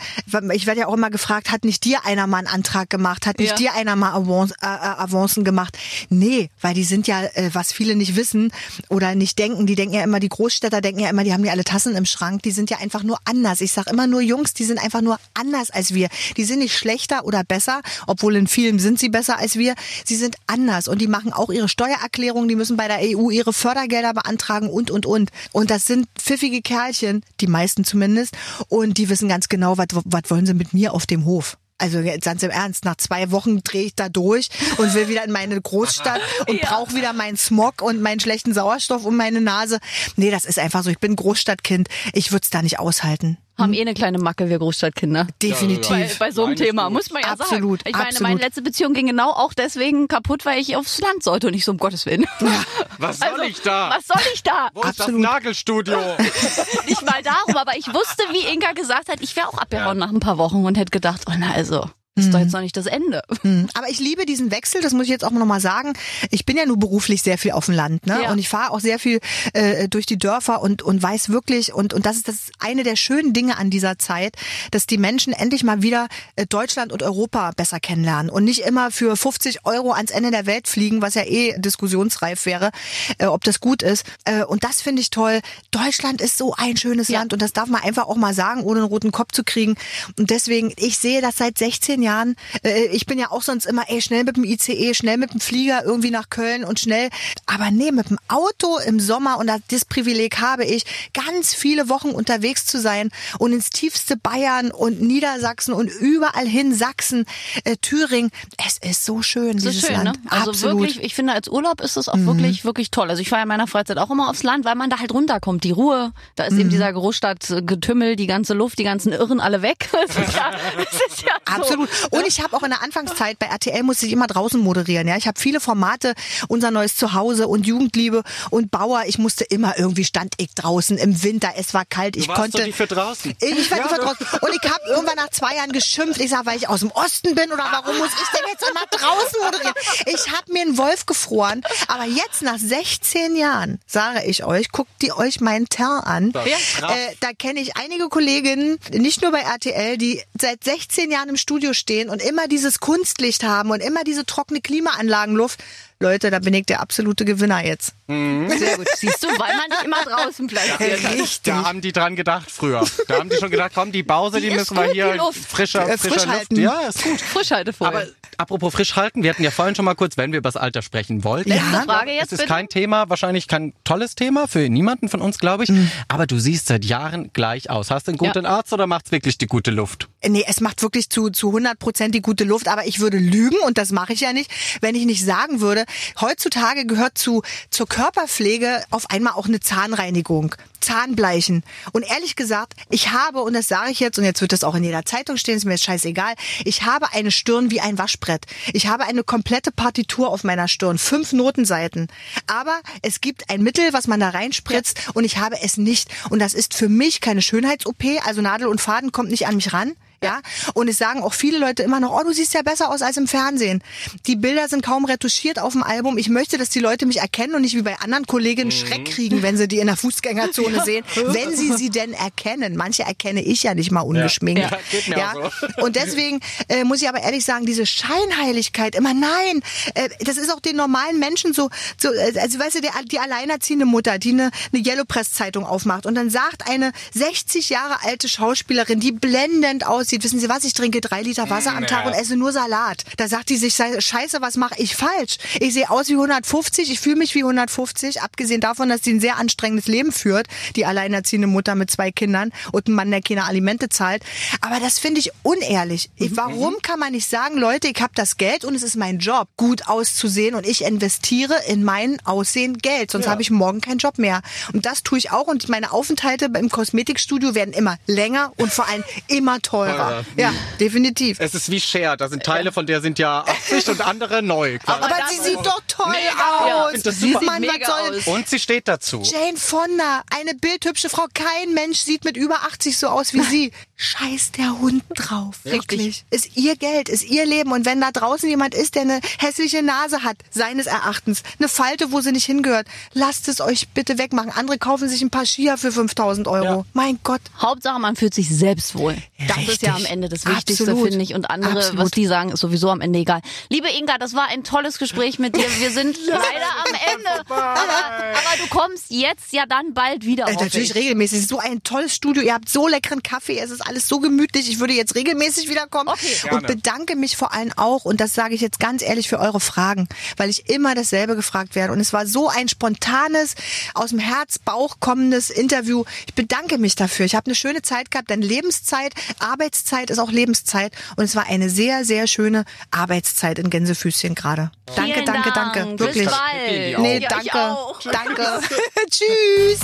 ich 0.53 0.65
werde 0.65 0.81
ja 0.81 0.87
auch 0.87 0.93
immer 0.93 1.09
gefragt, 1.09 1.51
hat 1.51 1.65
nicht 1.65 1.83
dir 1.85 2.05
einer 2.05 2.27
mal 2.27 2.37
einen 2.39 2.47
Antrag 2.47 2.89
gemacht, 2.89 3.25
hat 3.25 3.39
nicht 3.39 3.51
Ja. 3.51 3.55
dir 3.55 3.73
einer 3.73 3.95
mal 3.95 4.13
Avance, 4.13 4.53
äh, 4.61 4.65
äh, 4.65 4.69
Avancen 4.69 5.43
gemacht? 5.43 5.77
Nee, 6.09 6.49
weil 6.61 6.73
die 6.73 6.83
sind 6.83 7.07
ja, 7.07 7.23
äh, 7.23 7.49
was 7.53 7.71
viele 7.73 7.95
nicht 7.95 8.15
wissen 8.15 8.51
oder 8.89 9.15
nicht 9.15 9.37
denken, 9.39 9.65
die 9.65 9.75
denken 9.75 9.95
ja 9.95 10.03
immer, 10.03 10.19
die 10.19 10.29
Großstädter 10.29 10.81
denken 10.81 10.99
ja 11.01 11.09
immer, 11.09 11.23
die 11.23 11.33
haben 11.33 11.43
ja 11.45 11.51
alle 11.51 11.63
Tassen 11.63 11.95
im 11.95 12.05
Schrank, 12.05 12.43
die 12.43 12.51
sind 12.51 12.69
ja 12.69 12.77
einfach 12.77 13.03
nur 13.03 13.17
anders. 13.25 13.61
Ich 13.61 13.71
sag 13.71 13.87
immer 13.87 14.07
nur 14.07 14.21
Jungs, 14.21 14.53
die 14.53 14.63
sind 14.65 14.79
einfach 14.79 15.01
nur 15.01 15.19
anders 15.33 15.69
als 15.71 15.93
wir. 15.93 16.09
Die 16.37 16.43
sind 16.43 16.59
nicht 16.59 16.77
schlechter 16.77 17.25
oder 17.25 17.43
besser, 17.43 17.81
obwohl 18.07 18.35
in 18.35 18.47
vielen 18.47 18.79
sind 18.79 18.99
sie 18.99 19.09
besser 19.09 19.37
als 19.37 19.55
wir. 19.55 19.75
Sie 20.05 20.15
sind 20.15 20.35
anders 20.47 20.87
und 20.87 20.99
die 21.01 21.07
machen 21.07 21.33
auch 21.33 21.49
ihre 21.49 21.69
Steuererklärung, 21.69 22.47
die 22.47 22.55
müssen 22.55 22.77
bei 22.77 22.87
der 22.87 22.99
EU 23.01 23.29
ihre 23.29 23.53
Fördergelder 23.53 24.13
beantragen 24.13 24.69
und, 24.69 24.91
und, 24.91 25.05
und. 25.05 25.31
Und 25.51 25.69
das 25.69 25.82
sind 25.85 26.07
pfiffige 26.17 26.61
Kerlchen, 26.61 27.23
die 27.41 27.47
meisten 27.47 27.83
zumindest, 27.83 28.35
und 28.67 28.97
die 28.97 29.09
wissen 29.09 29.29
ganz 29.29 29.49
genau, 29.49 29.77
was 29.77 30.29
wollen 30.29 30.45
sie 30.45 30.53
mit 30.53 30.73
mir 30.73 30.93
auf 30.93 31.05
dem 31.05 31.25
Hof. 31.25 31.57
Also 31.79 31.99
jetzt 31.99 32.23
ganz 32.23 32.43
im 32.43 32.51
Ernst, 32.51 32.85
nach 32.85 32.95
zwei 32.95 33.31
Wochen 33.31 33.61
drehe 33.63 33.83
ich 33.85 33.95
da 33.95 34.07
durch 34.07 34.47
und 34.77 34.93
will 34.93 35.09
wieder 35.09 35.25
in 35.25 35.31
meine 35.31 35.59
Großstadt 35.59 36.21
und 36.47 36.61
Ja. 36.61 36.69
brauche 36.69 36.95
wieder 36.95 37.11
meinen 37.13 37.35
Smog 37.35 37.81
und 37.81 38.01
meinen 38.01 38.19
schlechten 38.19 38.53
Sauerstoff 38.53 39.03
um 39.05 39.17
meine 39.17 39.41
Nase. 39.41 39.79
Nee, 40.15 40.31
das 40.31 40.45
ist 40.45 40.59
einfach 40.59 40.83
so. 40.83 40.89
Ich 40.91 40.99
bin 40.99 41.15
Großstadtkind. 41.15 41.89
Ich 42.13 42.31
würde 42.31 42.43
es 42.43 42.49
da 42.51 42.61
nicht 42.61 42.79
aushalten. 42.79 43.37
Haben 43.57 43.73
eh 43.73 43.81
eine 43.81 43.93
kleine 43.93 44.17
Macke, 44.17 44.49
wir 44.49 44.57
Großstadtkinder. 44.57 45.27
Definitiv. 45.41 46.17
Bei, 46.17 46.27
bei 46.27 46.31
so 46.31 46.45
einem 46.45 46.53
ist 46.53 46.59
Thema, 46.61 46.89
muss 46.89 47.11
man 47.11 47.21
ja 47.21 47.29
Absolut, 47.33 47.81
sagen. 47.81 47.89
Ich 47.89 47.93
meine, 47.93 48.07
absolut. 48.07 48.29
meine 48.29 48.39
letzte 48.41 48.61
Beziehung 48.63 48.93
ging 48.93 49.07
genau 49.07 49.29
auch 49.31 49.53
deswegen 49.53 50.07
kaputt, 50.07 50.45
weil 50.45 50.59
ich 50.59 50.75
aufs 50.75 50.99
Land 50.99 51.23
sollte 51.23 51.47
und 51.47 51.53
nicht 51.53 51.63
so 51.65 51.71
um 51.71 51.77
Gottes 51.77 52.05
Willen. 52.07 52.25
Was 52.97 53.19
soll 53.19 53.29
Also, 53.29 53.43
ich 53.43 53.61
da? 53.61 53.91
Was 53.95 54.07
soll 54.07 54.21
ich 54.33 54.43
da? 54.43 54.69
Wo 54.73 54.81
ist 54.81 54.87
das 54.87 54.99
Absolut. 55.01 55.21
Nagelstudio? 55.21 55.99
Nicht 56.87 57.05
mal 57.05 57.21
darum, 57.23 57.55
aber 57.55 57.77
ich 57.77 57.87
wusste, 57.87 58.23
wie 58.31 58.51
Inka 58.53 58.71
gesagt 58.73 59.09
hat, 59.09 59.21
ich 59.21 59.35
wäre 59.35 59.47
auch 59.49 59.57
abgehauen 59.57 59.97
nach 59.97 60.09
ein 60.09 60.19
paar 60.19 60.37
Wochen 60.37 60.65
und 60.65 60.75
hätte 60.77 60.91
gedacht, 60.91 61.21
oh 61.27 61.33
na 61.37 61.51
also, 61.53 61.89
ist 62.15 62.33
doch 62.33 62.39
jetzt 62.39 62.53
noch 62.53 62.61
nicht 62.61 62.77
das 62.77 62.85
Ende. 62.85 63.21
Hm, 63.41 63.67
Aber 63.73 63.89
ich 63.89 63.99
liebe 63.99 64.25
diesen 64.25 64.51
Wechsel, 64.51 64.81
das 64.81 64.93
muss 64.93 65.03
ich 65.03 65.09
jetzt 65.09 65.25
auch 65.25 65.31
noch 65.31 65.45
mal 65.45 65.59
sagen. 65.59 65.93
Ich 66.29 66.45
bin 66.45 66.55
ja 66.57 66.65
nur 66.65 66.77
beruflich 66.77 67.23
sehr 67.23 67.37
viel 67.39 67.51
auf 67.51 67.65
dem 67.65 67.73
Land, 67.75 68.05
ne? 68.05 68.19
Ja. 68.23 68.31
Und 68.31 68.37
ich 68.37 68.49
fahre 68.49 68.71
auch 68.71 68.79
sehr 68.79 68.99
viel 68.99 69.19
äh, 69.53 69.87
durch 69.89 70.05
die 70.05 70.17
Dörfer 70.17 70.61
und 70.61 70.83
und 70.83 71.01
weiß 71.01 71.29
wirklich 71.29 71.73
und 71.73 71.93
und 71.93 72.05
das 72.05 72.17
ist 72.17 72.27
das 72.27 72.35
eine 72.59 72.83
der 72.83 72.95
schönen 72.95 73.33
Dinge 73.33 73.57
an 73.57 73.71
dieser 73.71 73.97
Zeit, 73.97 74.35
dass 74.69 74.85
die 74.85 74.99
Menschen 74.99 75.33
endlich 75.33 75.63
mal 75.63 75.81
wieder 75.81 76.07
äh, 76.35 76.45
Deutschland 76.45 76.91
und 76.91 77.01
Europa 77.01 77.51
besser 77.55 77.79
kennenlernen 77.79 78.29
und 78.29 78.43
nicht 78.43 78.59
immer 78.59 78.91
für 78.91 79.15
50 79.17 79.65
Euro 79.65 79.91
ans 79.93 80.11
Ende 80.11 80.29
der 80.29 80.45
Welt 80.45 80.67
fliegen, 80.67 81.01
was 81.01 81.15
ja 81.15 81.23
eh 81.23 81.55
diskussionsreif 81.57 82.45
wäre, 82.45 82.69
äh, 83.17 83.25
ob 83.25 83.43
das 83.43 83.59
gut 83.59 83.81
ist. 83.81 84.05
Äh, 84.25 84.43
und 84.43 84.63
das 84.63 84.81
finde 84.83 85.01
ich 85.01 85.09
toll. 85.09 85.39
Deutschland 85.71 86.21
ist 86.21 86.37
so 86.37 86.53
ein 86.55 86.77
schönes 86.77 87.07
Ja. 87.07 87.19
Land 87.19 87.33
und 87.33 87.41
das 87.41 87.53
darf 87.53 87.69
man 87.69 87.81
einfach 87.81 88.05
auch 88.05 88.17
mal 88.17 88.35
sagen, 88.35 88.61
ohne 88.61 88.81
einen 88.81 88.87
roten 88.89 89.11
Kopf 89.11 89.31
zu 89.31 89.43
kriegen. 89.43 89.75
Und 90.19 90.29
deswegen, 90.29 90.71
ich 90.77 90.99
sehe 90.99 91.19
das 91.21 91.37
seit 91.37 91.57
16 91.57 92.02
Jahren. 92.03 92.35
Äh, 92.63 92.85
ich 92.87 93.05
bin 93.07 93.17
ja 93.17 93.31
auch 93.31 93.41
sonst 93.41 93.65
immer, 93.65 93.83
ey, 93.89 94.01
schnell 94.01 94.23
mit 94.23 94.37
dem 94.37 94.43
ICE, 94.43 94.93
schnell 94.93 95.17
mit 95.17 95.33
dem 95.33 95.39
Flieger 95.39 95.83
irgendwie 95.83 96.11
nach 96.11 96.29
Köln 96.29 96.63
und 96.63 96.79
schnell. 96.79 97.09
Aber 97.47 97.71
nee, 97.71 97.91
mit 97.91 98.09
dem 98.11 98.19
Auto 98.27 98.77
im 98.85 98.99
Sommer 98.99 99.39
und 99.39 99.49
das, 99.69 99.85
Privileg 99.85 100.39
habe 100.39 100.65
ich, 100.65 100.85
ganz 101.13 101.53
viele 101.55 101.89
Wochen 101.89 102.09
unterwegs 102.09 102.65
zu 102.65 102.79
sein 102.79 103.09
und 103.39 103.53
ins 103.53 103.69
tiefste 103.71 104.17
Bayern 104.17 104.69
und 104.71 105.01
Niedersachsen 105.01 105.73
und 105.73 105.89
überall 105.89 106.45
hin, 106.47 106.73
Sachsen, 106.75 107.25
äh, 107.63 107.75
Thüringen. 107.81 108.29
Es 108.63 108.77
ist 108.77 109.05
so 109.05 109.21
schön, 109.21 109.53
Das 109.53 109.63
dieses 109.63 109.87
schön, 109.87 109.95
Land. 109.95 110.23
ne? 110.23 110.29
Also 110.29 110.51
Absolut. 110.51 110.75
Mhm. 110.75 110.79
wirklich, 110.81 111.03
ich 111.03 111.15
finde, 111.15 111.33
als 111.33 111.47
Urlaub 111.47 111.81
ist 111.81 111.97
es 111.97 112.09
auch 112.09 112.17
wirklich, 112.19 112.65
wirklich 112.65 112.91
toll. 112.91 113.09
Also 113.09 113.21
ich 113.21 113.29
fahre 113.29 113.43
in 113.43 113.47
meiner 113.47 113.67
Freizeit 113.67 113.97
auch 113.97 114.11
immer 114.11 114.29
aufs 114.29 114.43
Land, 114.43 114.65
weil 114.65 114.75
man 114.75 114.89
da 114.89 114.99
halt 114.99 115.13
runterkommt. 115.13 115.63
Die 115.63 115.71
Ruhe, 115.71 116.11
da 116.35 116.43
ist 116.45 116.53
eben 116.53 116.67
Mhm. 116.67 116.69
dieser 116.71 116.91
Großstadtgetümmel, 116.93 118.15
die 118.15 118.27
ganze 118.27 118.53
Luft, 118.53 118.79
die 118.79 118.83
ganzen 118.83 119.11
Irren 119.13 119.39
alle 119.39 119.61
weg. 119.61 119.89
Das 120.13 120.17
ist 120.17 120.35
ja, 120.35 120.51
das 120.77 120.93
ist 121.07 121.21
ja 121.23 121.33
so. 121.47 121.53
Absolut. 121.55 121.89
Und 122.09 122.27
ich 122.27 122.41
habe 122.41 122.55
auch 122.55 122.63
in 122.63 122.69
der 122.69 122.81
Anfangszeit 122.81 123.39
bei 123.39 123.47
RTL 123.47 123.83
musste 123.83 124.05
ich 124.05 124.11
immer 124.11 124.27
draußen 124.27 124.59
moderieren. 124.59 125.07
Ja, 125.07 125.17
ich 125.17 125.27
habe 125.27 125.39
viele 125.39 125.59
Formate, 125.59 126.13
unser 126.47 126.71
neues 126.71 126.95
Zuhause 126.95 127.47
und 127.47 127.65
Jugendliebe 127.65 128.23
und 128.49 128.71
Bauer. 128.71 129.03
Ich 129.05 129.17
musste 129.17 129.43
immer 129.43 129.77
irgendwie 129.77 130.03
stand 130.03 130.33
ich 130.37 130.53
draußen 130.55 130.97
im 130.97 131.23
Winter. 131.23 131.53
Es 131.55 131.73
war 131.73 131.85
kalt. 131.85 132.15
Ich 132.15 132.27
konnte. 132.27 132.57
doch 132.57 132.65
die 132.65 132.73
für 132.73 132.87
draußen. 132.87 133.35
Ich 133.39 133.71
war 133.71 133.77
die 133.79 133.89
für 133.89 134.01
draußen. 134.01 134.27
Und 134.41 134.51
ich 134.61 134.69
habe 134.69 134.83
irgendwann 134.89 135.17
nach 135.17 135.29
zwei 135.29 135.55
Jahren 135.55 135.71
geschimpft. 135.71 136.19
Ich 136.19 136.31
sag, 136.31 136.45
weil 136.45 136.57
ich 136.57 136.67
aus 136.67 136.79
dem 136.79 136.91
Osten 136.91 137.35
bin 137.35 137.51
oder 137.51 137.65
warum 137.71 137.97
muss 137.97 138.09
ich 138.09 138.39
denn 138.39 138.47
jetzt 138.51 138.63
immer 138.69 138.85
draußen 138.89 139.39
moderieren? 139.43 139.73
Ich 140.07 140.31
habe 140.31 140.51
mir 140.51 140.61
einen 140.61 140.77
Wolf 140.77 141.05
gefroren. 141.05 141.61
Aber 141.87 142.05
jetzt 142.05 142.41
nach 142.41 142.57
16 142.57 143.35
Jahren 143.35 143.79
sage 143.85 144.23
ich 144.25 144.43
euch, 144.43 144.71
guckt 144.71 144.91
die 145.01 145.11
euch 145.11 145.39
meinen 145.39 145.69
Teint 145.69 145.83
an. 145.83 146.33
Ja. 146.33 146.89
Äh, 146.89 147.15
da 147.19 147.33
kenne 147.37 147.59
ich 147.59 147.75
einige 147.77 148.09
Kolleginnen, 148.09 148.79
nicht 148.91 149.21
nur 149.21 149.31
bei 149.31 149.41
RTL, 149.41 149.97
die 149.97 150.21
seit 150.39 150.63
16 150.63 151.11
Jahren 151.11 151.29
im 151.29 151.37
Studio 151.37 151.73
stehen 151.73 151.82
und 152.09 152.21
immer 152.21 152.47
dieses 152.47 152.79
Kunstlicht 152.79 153.43
haben 153.43 153.71
und 153.71 153.81
immer 153.81 154.03
diese 154.03 154.25
trockene 154.25 154.61
Klimaanlagenluft. 154.61 155.63
Leute, 156.03 156.29
da 156.31 156.39
bin 156.39 156.53
ich 156.53 156.65
der 156.65 156.81
absolute 156.81 157.25
Gewinner 157.25 157.65
jetzt. 157.65 157.93
Sehr 158.07 158.77
gut. 158.77 158.87
Siehst 158.97 159.23
du, 159.23 159.27
weil 159.27 159.55
man 159.57 159.69
nicht 159.69 159.83
immer 159.85 160.03
draußen 160.03 160.45
platziert 160.47 161.03
hat. 161.03 161.13
Richtig. 161.13 161.41
Da 161.43 161.63
haben 161.65 161.81
die 161.81 161.91
dran 161.93 162.15
gedacht 162.15 162.51
früher. 162.51 162.85
Da 163.07 163.19
haben 163.19 163.29
die 163.29 163.37
schon 163.37 163.49
gedacht, 163.49 163.71
komm, 163.73 163.91
die 163.91 164.03
Bause, 164.03 164.39
die, 164.41 164.49
Die 164.49 164.55
müssen 164.55 164.75
wir 164.77 164.91
hier 164.91 165.17
frischer, 165.49 165.87
Äh, 165.89 165.97
frischer 165.97 165.97
frisch 165.97 166.25
Luft. 166.25 166.27
halten. 166.27 166.59
Ja, 166.59 166.79
ist 166.89 167.01
gut. 167.03 167.21
Frischhaltefolie. 167.21 167.89
Aber 167.93 168.05
apropos 168.37 168.73
frisch 168.73 168.95
halten, 168.95 169.23
wir 169.23 169.29
hatten 169.31 169.43
ja 169.43 169.51
vorhin 169.51 169.73
schon 169.75 169.85
mal 169.85 169.95
kurz, 169.95 170.17
wenn 170.17 170.31
wir 170.31 170.39
über 170.39 170.49
das 170.49 170.57
Alter 170.57 170.81
sprechen 170.81 171.23
wollten. 171.23 171.49
Ja. 171.49 171.55
Letzte 171.71 171.85
Frage 171.85 172.11
Es 172.11 172.15
jetzt 172.17 172.33
ist 172.33 172.39
bitte. 172.41 172.53
kein 172.53 172.67
Thema, 172.69 173.09
wahrscheinlich 173.09 173.47
kein 173.47 173.73
tolles 173.83 174.15
Thema 174.15 174.47
für 174.47 174.69
niemanden 174.69 175.07
von 175.09 175.21
uns, 175.21 175.39
glaube 175.39 175.63
ich. 175.63 175.71
Aber 176.09 176.27
du 176.27 176.37
siehst 176.39 176.67
seit 176.67 176.83
Jahren 176.85 177.31
gleich 177.33 177.69
aus. 177.69 177.89
Hast 177.89 178.07
du 178.07 178.11
einen 178.11 178.17
guten 178.17 178.45
Arzt 178.45 178.73
oder 178.73 178.85
macht's 178.85 179.11
wirklich 179.11 179.37
die 179.37 179.47
gute 179.47 179.71
Luft? 179.71 180.09
Nee, 180.27 180.43
es 180.47 180.59
macht 180.61 180.81
wirklich 180.81 181.09
zu, 181.09 181.29
zu 181.29 181.47
100 181.49 181.79
Prozent 181.79 182.13
die 182.15 182.21
gute 182.21 182.43
Luft, 182.43 182.67
aber 182.67 182.85
ich 182.85 182.99
würde 182.99 183.17
lügen 183.17 183.57
und 183.65 183.77
das 183.77 183.91
mache 183.91 184.13
ich 184.13 184.21
ja 184.21 184.33
nicht, 184.33 184.51
wenn 184.81 184.95
ich 184.95 185.05
nicht 185.05 185.23
sagen 185.25 185.61
würde, 185.61 185.85
heutzutage 186.19 186.85
gehört 186.85 187.17
zu, 187.17 187.41
zur 187.69 187.87
Körperpflege 187.87 188.83
auf 188.89 189.09
einmal 189.09 189.33
auch 189.33 189.47
eine 189.47 189.59
Zahnreinigung. 189.59 190.55
Zahnbleichen. 190.83 191.63
Und 191.93 192.03
ehrlich 192.03 192.35
gesagt, 192.35 192.73
ich 192.89 193.11
habe, 193.11 193.41
und 193.41 193.53
das 193.53 193.67
sage 193.67 193.91
ich 193.91 193.99
jetzt, 193.99 194.19
und 194.19 194.25
jetzt 194.25 194.41
wird 194.41 194.51
das 194.51 194.63
auch 194.63 194.75
in 194.75 194.83
jeder 194.83 195.05
Zeitung 195.05 195.37
stehen, 195.37 195.55
ist 195.55 195.65
mir 195.65 195.71
jetzt 195.71 195.85
scheißegal, 195.85 196.35
ich 196.65 196.83
habe 196.83 197.13
eine 197.13 197.31
Stirn 197.31 197.71
wie 197.71 197.79
ein 197.79 197.97
Waschbrett. 197.97 198.45
Ich 198.73 198.87
habe 198.87 199.05
eine 199.05 199.23
komplette 199.23 199.71
Partitur 199.71 200.29
auf 200.29 200.43
meiner 200.43 200.67
Stirn, 200.67 200.97
fünf 200.97 201.33
Notenseiten. 201.33 202.07
Aber 202.47 202.79
es 203.01 203.21
gibt 203.21 203.49
ein 203.49 203.63
Mittel, 203.63 203.93
was 203.93 204.07
man 204.07 204.19
da 204.19 204.29
reinspritzt, 204.29 205.11
und 205.13 205.23
ich 205.23 205.37
habe 205.37 205.57
es 205.61 205.77
nicht. 205.77 206.09
Und 206.29 206.39
das 206.39 206.53
ist 206.53 206.73
für 206.73 206.89
mich 206.89 207.21
keine 207.21 207.41
Schönheits-OP, 207.41 208.03
also 208.25 208.41
Nadel 208.41 208.67
und 208.67 208.81
Faden 208.81 209.11
kommt 209.11 209.29
nicht 209.29 209.47
an 209.47 209.55
mich 209.55 209.73
ran. 209.73 209.93
Ja, 210.23 210.41
und 210.73 210.87
es 210.87 210.97
sagen 210.97 211.21
auch 211.21 211.33
viele 211.33 211.57
Leute 211.57 211.83
immer 211.83 211.99
noch, 211.99 212.17
oh, 212.17 212.23
du 212.23 212.33
siehst 212.33 212.53
ja 212.53 212.61
besser 212.61 212.89
aus 212.89 213.01
als 213.01 213.17
im 213.17 213.27
Fernsehen. 213.27 213.83
Die 214.27 214.35
Bilder 214.35 214.67
sind 214.67 214.83
kaum 214.83 215.05
retuschiert 215.05 215.59
auf 215.59 215.73
dem 215.73 215.83
Album. 215.83 216.17
Ich 216.17 216.29
möchte, 216.29 216.57
dass 216.57 216.69
die 216.69 216.79
Leute 216.79 217.05
mich 217.05 217.17
erkennen 217.17 217.55
und 217.55 217.61
nicht 217.61 217.75
wie 217.75 217.81
bei 217.81 217.99
anderen 217.99 218.25
Kolleginnen 218.25 218.71
Schreck 218.71 219.05
kriegen, 219.05 219.41
wenn 219.41 219.57
sie 219.57 219.67
die 219.67 219.79
in 219.79 219.87
der 219.87 219.97
Fußgängerzone 219.97 220.83
sehen, 220.83 221.03
wenn 221.15 221.55
sie 221.55 221.73
sie 221.73 221.89
denn 221.89 222.13
erkennen. 222.13 222.75
Manche 222.75 223.03
erkenne 223.03 223.41
ich 223.41 223.63
ja 223.63 223.73
nicht 223.73 223.91
mal 223.91 224.01
ungeschminkt. 224.01 224.61
Ja, 224.61 224.77
mir 225.07 225.45
auch 225.45 225.51
so. 225.51 225.83
Und 225.83 225.95
deswegen 225.95 226.39
äh, 226.69 226.83
muss 226.83 227.01
ich 227.01 227.09
aber 227.09 227.21
ehrlich 227.21 227.43
sagen, 227.43 227.65
diese 227.65 227.85
Scheinheiligkeit, 227.85 228.95
immer 228.95 229.13
nein, 229.13 229.61
äh, 229.95 230.09
das 230.19 230.37
ist 230.37 230.53
auch 230.53 230.59
den 230.59 230.75
normalen 230.75 231.19
Menschen 231.19 231.53
so, 231.53 231.69
so 231.97 232.11
äh, 232.13 232.39
also 232.39 232.59
weißt 232.59 232.75
du, 232.75 232.81
der, 232.81 232.91
die 233.05 233.19
alleinerziehende 233.19 233.85
Mutter, 233.85 234.19
die 234.19 234.31
eine, 234.31 234.51
eine 234.71 234.83
Yellow 234.83 235.05
Press 235.05 235.31
Zeitung 235.31 235.65
aufmacht 235.65 236.05
und 236.05 236.15
dann 236.15 236.29
sagt 236.29 236.69
eine 236.69 236.91
60 237.13 237.69
Jahre 237.69 238.03
alte 238.03 238.29
Schauspielerin, 238.29 238.99
die 238.99 239.11
blendend 239.11 239.85
aussieht, 239.85 240.12
durchzieht. 240.13 240.23
Wissen 240.23 240.39
Sie 240.39 240.49
was? 240.49 240.63
Ich 240.63 240.73
trinke 240.73 241.01
drei 241.01 241.21
Liter 241.21 241.49
Wasser 241.49 241.75
am 241.75 241.87
Tag 241.87 242.05
und 242.05 242.13
esse 242.13 242.35
nur 242.35 242.51
Salat. 242.51 243.03
Da 243.17 243.27
sagt 243.27 243.49
die 243.49 243.57
sich, 243.57 243.75
scheiße, 243.75 244.41
was 244.41 244.57
mache 244.57 244.75
ich 244.77 244.95
falsch? 244.95 245.37
Ich 245.59 245.73
sehe 245.73 245.89
aus 245.89 246.09
wie 246.09 246.13
150, 246.13 246.91
ich 246.91 246.99
fühle 246.99 247.17
mich 247.17 247.35
wie 247.35 247.43
150, 247.43 248.21
abgesehen 248.21 248.61
davon, 248.61 248.89
dass 248.89 249.01
sie 249.03 249.13
ein 249.13 249.19
sehr 249.19 249.37
anstrengendes 249.37 249.87
Leben 249.87 250.11
führt, 250.11 250.47
die 250.75 250.85
alleinerziehende 250.85 251.47
Mutter 251.47 251.75
mit 251.75 251.89
zwei 251.89 252.11
Kindern 252.11 252.51
und 252.71 252.87
ein 252.87 252.93
Mann, 252.93 253.11
der 253.11 253.21
keine 253.21 253.45
Alimente 253.45 253.89
zahlt. 253.89 254.23
Aber 254.61 254.79
das 254.79 254.99
finde 254.99 255.19
ich 255.19 255.31
unehrlich. 255.43 256.09
Ich, 256.17 256.35
warum 256.35 256.75
kann 256.81 256.99
man 256.99 257.11
nicht 257.11 257.29
sagen, 257.29 257.57
Leute, 257.57 257.87
ich 257.87 258.01
habe 258.01 258.13
das 258.15 258.37
Geld 258.37 258.65
und 258.65 258.75
es 258.75 258.83
ist 258.83 258.95
mein 258.95 259.19
Job, 259.19 259.47
gut 259.57 259.87
auszusehen 259.87 260.55
und 260.55 260.65
ich 260.65 260.83
investiere 260.83 261.55
in 261.67 261.83
mein 261.83 262.19
Aussehen 262.25 262.77
Geld, 262.77 263.11
sonst 263.11 263.27
habe 263.27 263.41
ich 263.41 263.51
morgen 263.51 263.81
keinen 263.81 263.97
Job 263.97 264.17
mehr. 264.17 264.41
Und 264.73 264.85
das 264.85 265.03
tue 265.03 265.17
ich 265.17 265.31
auch 265.31 265.47
und 265.47 265.69
meine 265.69 265.91
Aufenthalte 265.91 266.45
im 266.45 266.69
Kosmetikstudio 266.69 267.55
werden 267.55 267.73
immer 267.73 267.97
länger 268.07 268.51
und 268.57 268.71
vor 268.71 268.87
allem 268.87 269.03
immer 269.27 269.59
teurer. 269.61 270.02
Teurer. 270.09 270.25
Ja, 270.37 270.53
definitiv. 270.79 271.37
Es 271.39 271.53
ist 271.55 271.69
wie 271.71 271.79
Cher, 271.79 272.17
da 272.17 272.29
sind 272.29 272.43
Teile 272.43 272.71
von 272.71 272.85
der 272.85 273.01
sind 273.01 273.19
ja 273.19 273.41
80 273.41 273.89
und 273.89 274.01
andere 274.01 274.41
neu. 274.43 274.77
Aber, 274.85 275.07
das 275.09 275.29
sie 275.31 275.41
sieht 275.41 275.57
doch 275.65 275.81
toll 275.87 276.13
Ja, 276.25 276.85
aus. 276.85 276.91
find 276.91 277.05
das 277.05 277.15
Sie 277.19 277.33
super. 277.33 277.45
Mann, 277.45 277.61
Sieht 277.61 277.71
was 277.71 277.77
mega 277.77 277.85
soll 277.87 278.17
aus. 278.19 278.27
Und 278.27 278.49
sie 278.49 278.59
steht 278.59 278.87
dazu. 278.87 279.21
Jane 279.23 279.57
Fonda, 279.57 280.23
eine 280.35 280.53
bildhübsche 280.55 281.09
Frau. 281.09 281.25
Kein 281.33 281.73
Mensch 281.73 281.99
sieht 281.99 282.23
mit 282.25 282.37
über 282.37 282.63
80 282.63 282.97
so 282.97 283.07
aus 283.07 283.33
wie 283.33 283.41
sie. 283.43 283.71
Scheiß 284.03 284.51
der 284.51 284.79
Hund 284.79 285.03
drauf. 285.15 285.59
Wirklich. 285.63 286.25
Ist 286.29 286.57
ihr 286.57 286.75
Geld, 286.75 287.07
ist 287.07 287.23
ihr 287.23 287.45
Leben. 287.45 287.71
Und 287.71 287.85
wenn 287.85 288.01
da 288.01 288.11
draußen 288.11 288.49
jemand 288.49 288.75
ist, 288.75 288.95
der 288.95 289.03
eine 289.03 289.21
hässliche 289.39 289.81
Nase 289.81 290.23
hat, 290.23 290.35
seines 290.51 290.87
Erachtens, 290.87 291.41
eine 291.57 291.69
Falte, 291.69 292.11
wo 292.11 292.19
sie 292.19 292.33
nicht 292.33 292.45
hingehört, 292.45 292.87
lasst 293.13 293.47
es 293.47 293.61
euch 293.61 293.87
bitte 293.89 294.17
wegmachen. 294.17 294.51
Andere 294.51 294.77
kaufen 294.77 295.07
sich 295.07 295.21
ein 295.21 295.29
paar 295.29 295.45
Skier 295.45 295.77
für 295.77 295.91
5000 295.91 296.47
Euro. 296.49 296.65
Ja. 296.65 296.85
Mein 296.91 297.19
Gott. 297.23 297.41
Hauptsache, 297.59 297.97
man 297.99 298.17
fühlt 298.17 298.33
sich 298.33 298.49
selbst 298.49 298.95
wohl. 298.95 299.15
Das 299.47 299.57
ist 299.57 299.81
ja 299.81 299.91
am 299.91 299.95
Richtig. 299.95 300.11
Ende 300.11 300.29
das 300.29 300.45
Wichtigste, 300.45 300.95
finde 300.97 301.23
ich. 301.23 301.33
Und 301.33 301.49
andere, 301.49 301.77
Absolut. 301.77 302.05
was 302.05 302.11
die 302.11 302.25
sagen, 302.25 302.51
ist 302.51 302.59
sowieso 302.59 302.89
am 302.89 302.99
Ende 302.99 303.19
egal. 303.19 303.41
Liebe 303.69 303.87
Inga, 303.89 304.17
das 304.17 304.33
war 304.33 304.47
ein 304.49 304.63
tolles 304.63 304.99
Gespräch 304.99 305.39
mit 305.39 305.55
dir. 305.55 305.65
Wir 305.79 305.91
sind 305.91 306.17
leider 306.27 306.41
am 306.41 306.93
Ende. 307.13 307.49
Aber, 307.49 307.79
aber 307.79 308.57
du 308.61 308.67
kommst 308.69 309.05
jetzt 309.09 309.53
ja 309.53 309.65
dann 309.65 309.93
bald 309.93 310.25
wieder. 310.25 310.47
Äh, 310.47 310.55
natürlich 310.55 310.91
ich. 310.91 310.95
regelmäßig. 310.95 311.37
Es 311.37 311.43
ist 311.43 311.49
so 311.49 311.59
ein 311.59 311.83
tolles 311.83 312.13
Studio. 312.13 312.43
Ihr 312.43 312.53
habt 312.53 312.67
so 312.67 312.87
leckeren 312.87 313.23
Kaffee. 313.23 313.59
Es 313.59 313.71
ist 313.71 313.81
alles 313.81 313.92
so 313.99 314.19
gemütlich. 314.19 314.69
Ich 314.69 314.79
würde 314.79 314.93
jetzt 314.93 315.15
regelmäßig 315.15 315.69
wiederkommen. 315.69 316.09
Okay. 316.09 316.49
Und 316.51 316.67
bedanke 316.67 317.15
mich 317.15 317.37
vor 317.37 317.53
allem 317.53 317.71
auch, 317.75 318.05
und 318.05 318.19
das 318.19 318.33
sage 318.33 318.55
ich 318.55 318.61
jetzt 318.61 318.79
ganz 318.79 319.01
ehrlich, 319.01 319.29
für 319.29 319.39
eure 319.39 319.59
Fragen, 319.59 320.07
weil 320.37 320.49
ich 320.49 320.69
immer 320.69 320.95
dasselbe 320.95 321.35
gefragt 321.35 321.75
werde. 321.75 321.93
Und 321.93 321.99
es 321.99 322.13
war 322.13 322.25
so 322.25 322.49
ein 322.49 322.67
spontanes, 322.67 323.55
aus 323.93 324.09
dem 324.09 324.19
Herz, 324.19 324.59
Bauch 324.59 324.97
kommendes 324.99 325.49
Interview. 325.49 326.03
Ich 326.27 326.33
bedanke 326.33 326.77
mich 326.77 326.95
dafür. 326.95 327.25
Ich 327.25 327.35
habe 327.35 327.47
eine 327.47 327.55
schöne 327.55 327.81
Zeit 327.81 328.11
gehabt, 328.11 328.29
denn 328.29 328.41
Lebenszeit, 328.41 329.13
Arbeitszeit 329.39 330.09
ist 330.09 330.19
auch 330.19 330.31
Lebenszeit. 330.31 330.93
Und 331.15 331.23
es 331.25 331.35
war 331.35 331.47
eine 331.47 331.69
sehr, 331.69 332.05
sehr 332.05 332.27
schöne 332.27 332.65
Arbeitszeit 332.91 333.59
in 333.59 333.69
Gänsefüßchen 333.69 334.35
gerade. 334.35 334.71
Danke, 334.95 335.23
danke, 335.23 335.51
Dank. 335.51 335.73
danke. 335.73 335.95
Bis 335.95 336.07
Wirklich. 336.07 336.25
bald. 336.29 336.99
Nee, 336.99 337.17
Ja, 337.19 337.39
ich 337.41 337.49
danke. 337.51 337.71
auch. 337.71 337.99
Danke. 338.01 338.43
Tschüss. 339.09 339.79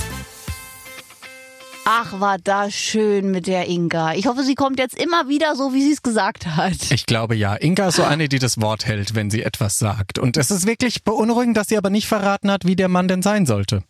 Ach, 1.86 2.20
war 2.20 2.38
das 2.38 2.76
schön 2.76 3.32
mit 3.32 3.48
der 3.48 3.68
Inga. 3.68 4.14
Ich 4.14 4.28
hoffe, 4.28 4.44
sie 4.44 4.56
kommt 4.56 4.80
jetzt 4.80 4.98
immer 5.02 5.28
wieder 5.28 5.56
so, 5.56 5.74
wie 5.74 5.82
sie 5.82 5.92
es 5.92 6.04
gesagt 6.04 6.46
hat. 6.46 6.92
Ich 6.92 7.06
glaube 7.06 7.36
ja. 7.36 7.56
Inga 7.56 7.88
ist 7.88 7.96
so 7.96 8.04
eine, 8.04 8.30
die 8.30 8.40
das 8.40 8.62
Wort 8.62 8.86
hält, 8.86 9.16
wenn 9.16 9.32
sie 9.32 9.42
etwas 9.44 9.80
sagt. 9.80 10.20
Und 10.20 10.38
es 10.38 10.52
ist 10.52 10.68
wirklich 10.68 11.04
beunruhigend, 11.04 11.58
dass 11.58 11.68
sie 11.68 11.78
aber 11.78 11.90
nicht 11.90 12.08
verraten 12.08 12.52
hat, 12.52 12.66
wie 12.66 12.76
der 12.76 12.90
Mann 12.90 13.08
denn 13.08 13.22
sein 13.22 13.46
sollte. 13.46 13.84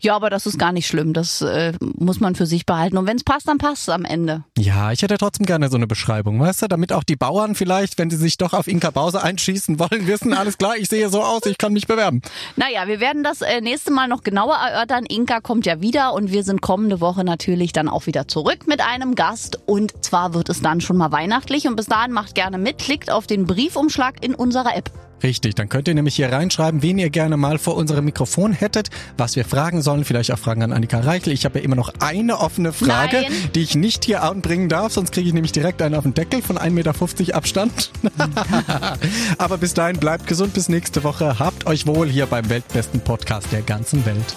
Ja, 0.00 0.16
aber 0.16 0.30
das 0.30 0.46
ist 0.46 0.58
gar 0.58 0.72
nicht 0.72 0.86
schlimm. 0.86 1.12
Das 1.12 1.42
äh, 1.42 1.72
muss 1.80 2.20
man 2.20 2.34
für 2.34 2.46
sich 2.46 2.66
behalten. 2.66 2.96
Und 2.96 3.06
wenn 3.06 3.16
es 3.16 3.24
passt, 3.24 3.48
dann 3.48 3.58
passt 3.58 3.82
es 3.82 3.88
am 3.88 4.04
Ende. 4.04 4.44
Ja, 4.58 4.92
ich 4.92 5.02
hätte 5.02 5.18
trotzdem 5.18 5.46
gerne 5.46 5.68
so 5.68 5.76
eine 5.76 5.86
Beschreibung, 5.86 6.40
weißt 6.40 6.62
du, 6.62 6.68
damit 6.68 6.92
auch 6.92 7.04
die 7.04 7.16
Bauern 7.16 7.54
vielleicht, 7.54 7.98
wenn 7.98 8.10
sie 8.10 8.16
sich 8.16 8.38
doch 8.38 8.52
auf 8.52 8.66
Inka 8.66 8.90
Bause 8.90 9.22
einschießen 9.22 9.78
wollen, 9.78 10.06
wissen, 10.06 10.32
alles 10.32 10.58
klar, 10.58 10.76
ich 10.76 10.88
sehe 10.88 11.08
so 11.08 11.22
aus, 11.22 11.42
ich 11.46 11.58
kann 11.58 11.72
mich 11.72 11.86
bewerben. 11.86 12.22
Naja, 12.56 12.86
wir 12.86 13.00
werden 13.00 13.22
das 13.22 13.42
äh, 13.42 13.60
nächste 13.60 13.90
Mal 13.90 14.08
noch 14.08 14.22
genauer 14.22 14.56
erörtern. 14.56 15.04
Inka 15.06 15.40
kommt 15.40 15.66
ja 15.66 15.80
wieder 15.80 16.14
und 16.14 16.30
wir 16.32 16.44
sind 16.44 16.60
kommende 16.62 17.00
Woche 17.00 17.24
natürlich 17.24 17.72
dann 17.72 17.88
auch 17.88 18.06
wieder 18.06 18.28
zurück 18.28 18.66
mit 18.66 18.80
einem 18.80 19.14
Gast. 19.14 19.58
Und 19.66 20.04
zwar 20.04 20.34
wird 20.34 20.48
es 20.48 20.62
dann 20.62 20.80
schon 20.80 20.96
mal 20.96 21.12
weihnachtlich. 21.12 21.66
Und 21.66 21.76
bis 21.76 21.86
dahin 21.86 22.12
macht 22.12 22.34
gerne 22.34 22.58
mit, 22.58 22.78
klickt 22.78 23.10
auf 23.10 23.26
den 23.26 23.46
Briefumschlag 23.46 24.24
in 24.24 24.34
unserer 24.34 24.76
App. 24.76 24.90
Richtig, 25.22 25.54
dann 25.54 25.68
könnt 25.68 25.88
ihr 25.88 25.94
nämlich 25.94 26.16
hier 26.16 26.30
reinschreiben, 26.30 26.82
wen 26.82 26.98
ihr 26.98 27.10
gerne 27.10 27.36
mal 27.36 27.58
vor 27.58 27.76
unserem 27.76 28.04
Mikrofon 28.04 28.52
hättet, 28.52 28.90
was 29.16 29.34
wir 29.34 29.44
fragen 29.44 29.80
sollen, 29.80 30.04
vielleicht 30.04 30.30
auch 30.32 30.38
Fragen 30.38 30.62
an 30.62 30.72
Annika 30.72 31.00
Reichel. 31.00 31.32
Ich 31.32 31.44
habe 31.44 31.58
ja 31.58 31.64
immer 31.64 31.76
noch 31.76 31.92
eine 32.00 32.38
offene 32.38 32.72
Frage, 32.72 33.22
Nein. 33.22 33.32
die 33.54 33.62
ich 33.62 33.74
nicht 33.74 34.04
hier 34.04 34.22
anbringen 34.22 34.68
darf, 34.68 34.92
sonst 34.92 35.12
kriege 35.12 35.28
ich 35.28 35.34
nämlich 35.34 35.52
direkt 35.52 35.80
einen 35.80 35.94
auf 35.94 36.04
den 36.04 36.14
Deckel 36.14 36.42
von 36.42 36.58
1,50 36.58 36.70
Meter 36.70 37.36
Abstand. 37.36 37.90
Aber 39.38 39.58
bis 39.58 39.74
dahin 39.74 39.98
bleibt 39.98 40.26
gesund, 40.26 40.52
bis 40.52 40.68
nächste 40.68 41.02
Woche. 41.02 41.38
Habt 41.38 41.66
euch 41.66 41.86
wohl 41.86 42.08
hier 42.08 42.26
beim 42.26 42.48
weltbesten 42.50 43.00
Podcast 43.00 43.52
der 43.52 43.62
ganzen 43.62 44.04
Welt. 44.04 44.36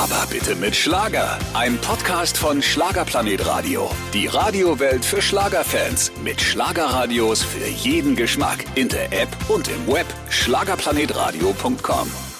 Aber 0.00 0.26
bitte 0.30 0.56
mit 0.56 0.74
Schlager. 0.74 1.38
Ein 1.54 1.76
Podcast 1.78 2.36
von 2.36 2.62
Schlagerplanet 2.62 3.46
Radio. 3.46 3.90
Die 4.14 4.26
Radiowelt 4.26 5.04
für 5.04 5.20
Schlagerfans. 5.20 6.10
Mit 6.24 6.40
Schlagerradios 6.40 7.42
für 7.42 7.66
jeden 7.66 8.16
Geschmack. 8.16 8.64
In 8.74 8.88
der 8.88 9.12
App 9.12 9.28
und 9.48 9.68
im 9.68 9.86
Web. 10.02 10.14
Schlagerplanetradio.com. 10.28 12.31